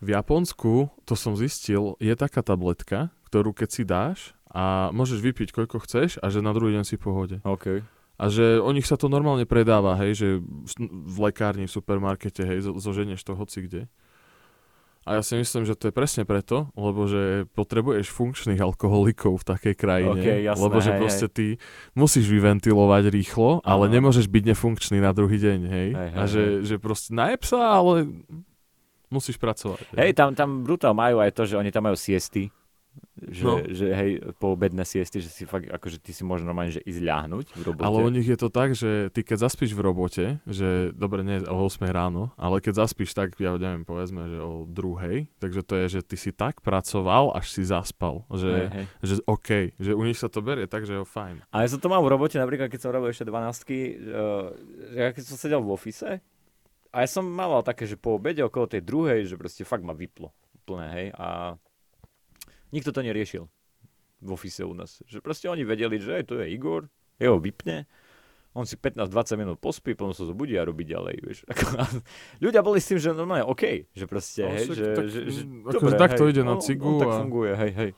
[0.00, 0.72] V Japonsku,
[1.04, 4.18] to som zistil, je taká tabletka, ktorú keď si dáš
[4.48, 7.36] a môžeš vypiť koľko chceš a že na druhý deň si v pohode.
[7.44, 7.84] OK.
[8.20, 12.68] A že o nich sa to normálne predáva, hej, že v- lekárni, v supermarkete, hej,
[12.68, 13.82] zo- zoženieš to hoci kde.
[15.08, 19.44] A ja si myslím, že to je presne preto, lebo že potrebuješ funkčných alkoholikov v
[19.48, 21.46] takej krajine, OK, jasné, lebo že hej, proste ty
[21.96, 25.88] musíš vyventilovať rýchlo, ale nemôžeš byť nefunkčný na druhý deň, hej.
[25.96, 28.12] Hej, a hej, že, že proste najeb sa, ale
[29.08, 29.88] musíš pracovať.
[29.96, 32.52] Hej, tam, tam brutál majú aj to, že oni tam majú siesty.
[33.20, 33.60] Že, No.
[33.68, 34.10] že hej,
[34.40, 37.62] po obedné siesty, že si fakt, akože ty si môžeš normálne, že ísť ľahnuť v
[37.62, 37.84] robote.
[37.84, 41.44] Ale u nich je to tak, že ty keď zaspíš v robote, že dobre, nie
[41.44, 45.74] o 8 ráno, ale keď zaspíš tak, ja neviem, povedzme, že o druhej, takže to
[45.84, 48.24] je, že ty si tak pracoval, až si zaspal.
[48.32, 48.84] Hej, Že, hej.
[49.04, 51.44] že OK, že u nich sa to berie tak, že je fajn.
[51.52, 53.68] A ja som to mal v robote, napríklad keď som robil ešte 12
[54.90, 56.24] že ja keď som sedel v ofise,
[56.90, 59.92] a ja som mal také, že po obede okolo tej druhej, že proste fakt ma
[59.92, 61.54] vyplo úplne, hej, a
[62.70, 63.44] nikto to neriešil.
[64.20, 65.00] v office u nás.
[65.04, 66.84] Že proste oni vedeli, že hej, to je Igor,
[67.16, 67.88] jeho vypne,
[68.52, 71.38] on si 15-20 minút pospí, potom sa zobudí a robí ďalej, vieš.
[71.50, 71.64] Ako,
[72.36, 75.20] ľudia boli s tým, že normálne OK, že proste, No, hej, však že, tak, že,
[75.24, 77.90] že, mm, akože tak to ide na on- cigu On, tak a- funguje, hej, hej.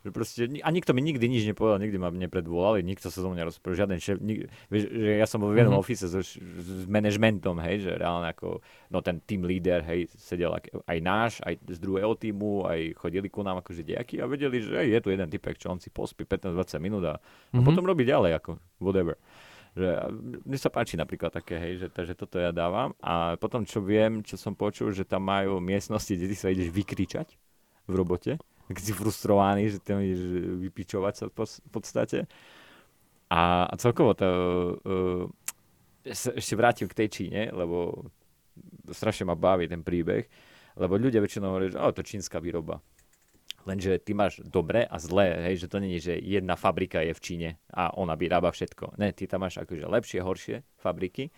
[0.00, 3.36] Že proste, a nikto mi nikdy nič nepovedal, nikdy ma nepredvolali, nikto sa so mnou
[3.36, 5.82] nerozprával, žiaden šéf, nik, vieš, že ja som bol v jednom Mhm.
[5.82, 6.32] office so, s
[6.86, 11.60] manažmentom, hej, že reálne ako, no ten team leader, hej, sedel ak- aj náš, aj
[11.66, 15.08] z druhého týmu, aj chodili ku nám akože diaky a vedeli, že hej, je tu
[15.10, 16.48] jeden typek, čo on si pospí 15-20
[16.78, 17.20] minút a, a
[17.52, 17.62] Mhm.
[17.62, 19.20] potom robí ďalej, ako whatever.
[19.70, 19.86] Že,
[20.42, 22.90] mne sa páči napríklad také, hej, že, že toto ja dávam.
[22.98, 26.72] A potom, čo viem, čo som počul, že tam majú miestnosti, kde ty sa ideš
[26.72, 27.28] vykričať
[27.84, 28.34] v robote,
[28.70, 30.22] keď si frustrovaný, že tam ideš
[30.62, 32.30] vypičovať sa v podstate.
[33.30, 34.26] A, a celkovo to...
[34.82, 35.26] Uh,
[36.08, 38.08] sa ešte vrátim k tej Číne, lebo
[38.88, 40.24] strašne ma baví ten príbeh,
[40.80, 42.80] lebo ľudia väčšinou hovoria, že oh, to čínska výroba.
[43.68, 47.20] Lenže ty máš dobré a zlé, hej, že to není, že jedna fabrika je v
[47.20, 48.96] Číne a ona vyrába všetko.
[48.96, 51.28] Ne, ty tam máš akože lepšie, horšie fabriky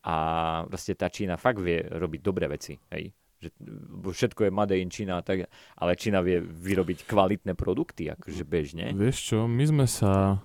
[0.00, 0.16] a
[0.64, 3.12] proste tá Čína fakt vie robiť dobré veci, hej.
[3.40, 3.48] Že
[4.12, 5.48] všetko je made in Čína, tak,
[5.80, 8.92] ale Čína vie vyrobiť kvalitné produkty, akože bežne.
[8.92, 10.44] Vieš čo, my sme sa...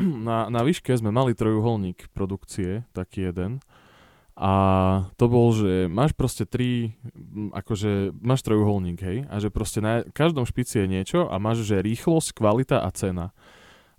[0.00, 3.60] Na, na výške sme mali trojuholník produkcie, taký jeden.
[4.36, 4.52] A
[5.16, 6.92] to bol, že máš proste tri,
[7.56, 11.80] akože máš trojuholník, hej, a že proste na každom špici je niečo a máš, že
[11.80, 13.32] rýchlosť, kvalita a cena.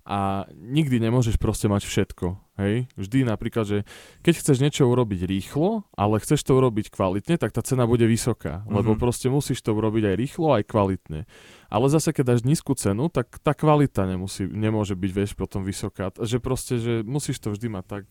[0.06, 2.90] A nikdy nemôžeš proste mať všetko, hej.
[2.98, 3.78] Vždy napríklad, že
[4.20, 8.66] keď chceš niečo urobiť rýchlo, ale chceš to urobiť kvalitne, tak tá cena bude vysoká,
[8.66, 9.00] lebo Mhm.
[9.00, 11.24] proste musíš to urobiť aj rýchlo, aj kvalitne.
[11.70, 16.10] Ale zase, keď dáš nízku cenu, tak tá kvalita nemusí, nemôže byť, vieš, potom vysoká.
[16.12, 18.04] Že proste, že musíš to vždy mať tak,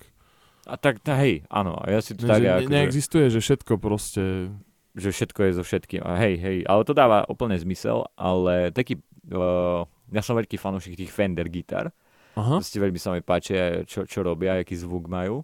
[0.67, 3.79] A tak, tá, hej, áno, ja si to že tak, ne, akože, neexistuje, že všetko
[3.79, 4.51] proste...
[4.99, 6.01] že všetko je so všetkým.
[6.03, 8.99] A hej, hej, ale to dáva úplne zmysel, ale taký,
[9.31, 11.93] uh, ja som veľký fanúšik tých Fender gitar,
[12.37, 12.61] Aha.
[12.61, 15.41] Proste veľmi sa mi páčia, čo, čo robia, aký zvuk majú.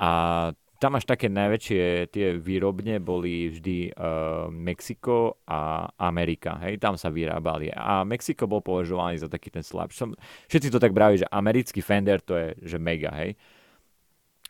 [0.00, 0.10] A
[0.76, 7.08] tam až také najväčšie tie výrobne boli vždy uh, Mexiko a Amerika, hej, tam sa
[7.08, 7.72] vyrábali.
[7.72, 10.12] A Mexiko bol považovaný za taký ten slabší.
[10.52, 13.40] Všetci to tak braví, že americký Fender to je, že mega, hej.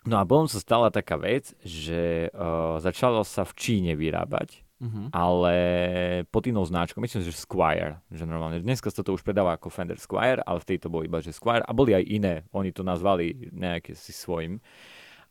[0.06, 5.08] No a potom sa stala taká vec, že uh, začalo sa v Číne vyrábať Uh-huh.
[5.08, 5.54] ale
[6.28, 9.96] pod inou značkou, myslím, že Squire, že normálne, dneska sa to už predáva ako Fender
[9.96, 11.64] Squire, ale v tejto bol iba, že Squire.
[11.64, 14.60] A boli aj iné, oni to nazvali nejaké si svojim,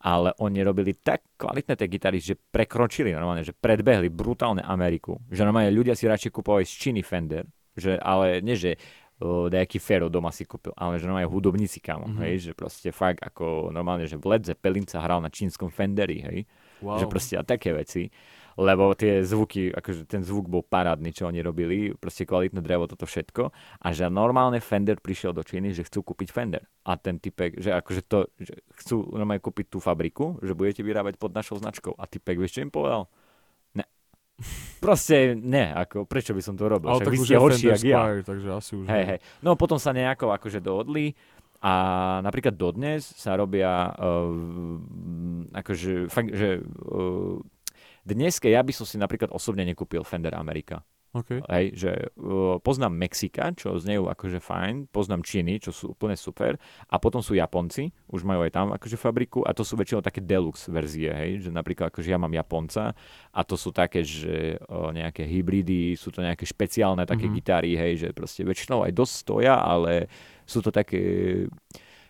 [0.02, 5.46] ale oni robili tak kvalitné tie gitary, že prekročili normálne, že predbehli brutálne Ameriku, že
[5.46, 7.46] normálne ľudia si radšej kupovali z Číny Fender,
[7.78, 8.82] že, ale nie, že
[9.22, 12.20] nejaký Fero doma si kúpil, ale že normálne hudobníci kamo, Mhm.
[12.20, 16.20] hej, že proste fakt ako normálne, že v Led Zeppelin sa hral na čínskom Fenderi,
[16.20, 16.40] hej,
[16.84, 17.00] Wow.
[17.00, 18.12] že proste a také veci,
[18.56, 23.04] lebo tie zvuky, akože ten zvuk bol parádny, čo oni robili, proste kvalitné drevo, toto
[23.04, 23.52] všetko
[23.84, 27.76] a že normálne Fender prišiel do Číny, že chcú kúpiť Fender a ten typek, že
[27.76, 32.08] akože to, že chcú normálne kúpiť tú fabriku, že budete vyrábať pod našou značkou a
[32.08, 33.12] typek, vieš čo im povedal?
[33.76, 33.84] Ne.
[34.84, 37.76] Proste ne, ako prečo by som to robil, Ale však tak vy ste horší, Fender
[37.76, 38.02] jak ja.
[38.24, 38.86] Takže asi už...
[38.88, 39.20] Hej, hej.
[39.44, 41.12] No potom sa nejako akože dohodli
[41.60, 41.74] a
[42.24, 44.32] napríklad dodnes sa robia uh,
[45.56, 47.42] akože fakt, že uh,
[48.06, 50.86] dnes, ja by som si napríklad osobne nekúpil Fender Amerika.
[51.16, 51.40] Okay.
[51.48, 56.60] Hej, že uh, poznám Mexika, čo znejú akože fajn, poznám Číny, čo sú úplne super
[56.92, 60.20] a potom sú Japonci, už majú aj tam akože fabriku a to sú väčšinou také
[60.20, 62.92] deluxe verzie, hej, že napríklad akože ja mám Japonca
[63.32, 67.32] a to sú také, že uh, nejaké hybridy, sú to nejaké špeciálne také Mhm.
[67.32, 67.40] mm-hmm.
[67.40, 70.12] gitary, hej, že proste väčšinou aj dosť stoja, ale
[70.44, 71.00] sú to také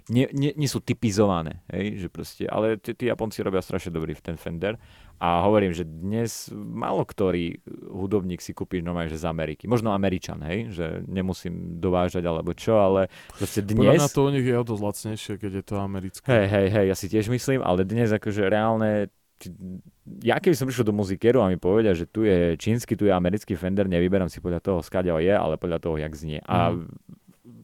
[0.09, 4.13] nie, nie, nie sú typizované, hej, že proste, ale tí, tí Japonci robia strašne dobrý
[4.13, 4.77] v ten Fender
[5.17, 7.57] a hovorím, že dnes málo ktorý
[7.89, 9.65] hudobník si kúpiš normálne, že z Ameriky.
[9.65, 14.13] Možno Američan, hej, že nemusím dovážať alebo čo, ale proste Podľa mňa dnes...
[14.13, 16.27] to u nich je o dosť lacnejšie, keď je to americké.
[16.27, 19.09] Hej, hej, hej, ja si tiež myslím, ale dnes akože reálne
[20.23, 23.11] ja keby som prišiel do muzikeru a mi povedia, že tu je čínsky, tu je
[23.11, 26.39] americký Fender, nevyberám si podľa toho, skáďal je, ale podľa toho, jak znie.
[26.47, 26.71] A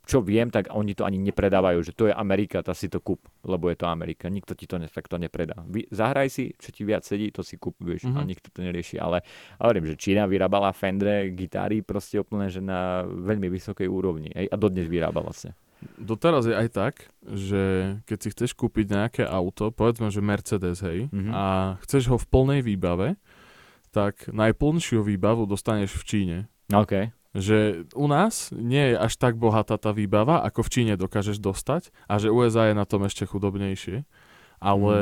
[0.02, 3.22] čo viem, tak oni to ani nepredávajú, že to je Amerika, tá si to kúp,
[3.46, 4.28] lebo je to Amerika.
[4.28, 5.62] Nikto ti to ne, takto nepredá.
[5.64, 8.28] Vy, zahraj si, čo ti viac sedí, to si kúp, vieš, a Mhm.
[8.28, 8.98] nikto to nerieši.
[8.98, 9.22] Ale,
[9.62, 14.34] hovorím, že Čína vyrábala Fendre, gitary proste úplne, že na veľmi vysokej úrovni.
[14.34, 15.54] Hej, a dodnes vyrába vlastne.
[15.98, 16.94] Doteraz je aj tak,
[17.26, 17.62] že
[18.06, 21.32] keď si chceš kúpiť nejaké auto, povedzme, že Mercedes, hej, Mhm.
[21.34, 21.44] a
[21.82, 23.18] chceš ho v plnej výbave,
[23.92, 26.38] tak najplnšiu výbavu dostaneš v Číne.
[26.72, 27.12] OK.
[27.32, 31.90] Že u nás nie je až tak bohatá tá výbava, ako v Číne dokážeš dostať
[32.06, 34.04] a že USA je na tom ešte chudobnejšie.
[34.62, 34.94] Ale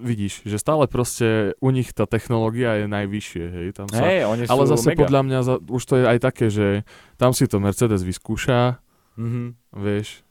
[0.00, 4.00] vidíš, že stále proste u nich tá technológia je najvyššie, hej, tam sa...
[4.00, 5.00] Hej, oni ale zase mega.
[5.04, 6.66] podľa mňa za, už to je aj také, že
[7.14, 8.80] tam si to Mercedes vyskúša,
[9.20, 9.60] Mhm.
[9.76, 10.24] vieš,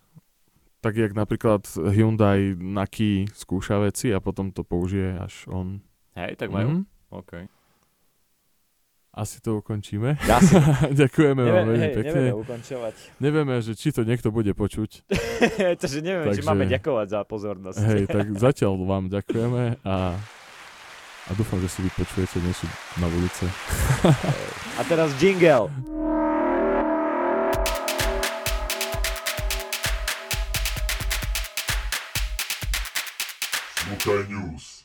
[0.81, 5.79] tak jak napríklad Hyundai na Key skúša veci a potom to použije až on.
[6.17, 6.81] Hej, tak majú.
[6.81, 6.81] Mhm.
[7.13, 7.31] OK.
[9.13, 10.17] Asi to ukončíme.
[10.25, 10.57] Ja si
[11.05, 12.09] Ďakujeme vám neviem, veľmi hej, pekne.
[12.09, 12.93] nevieme ukončovať.
[13.21, 15.05] Nevieme, že či to niekto bude počuť.
[15.81, 17.77] Takže neviem, či Takže- máme ďakovať za pozornosť.
[17.93, 20.17] Hej, tak zatiaľ vám ďakujeme a,
[21.29, 22.65] a dúfam, že si vypočujete niečo
[22.97, 23.45] na ulice.
[24.73, 25.69] A teraz jingle.
[33.75, 34.82] Smukaj News.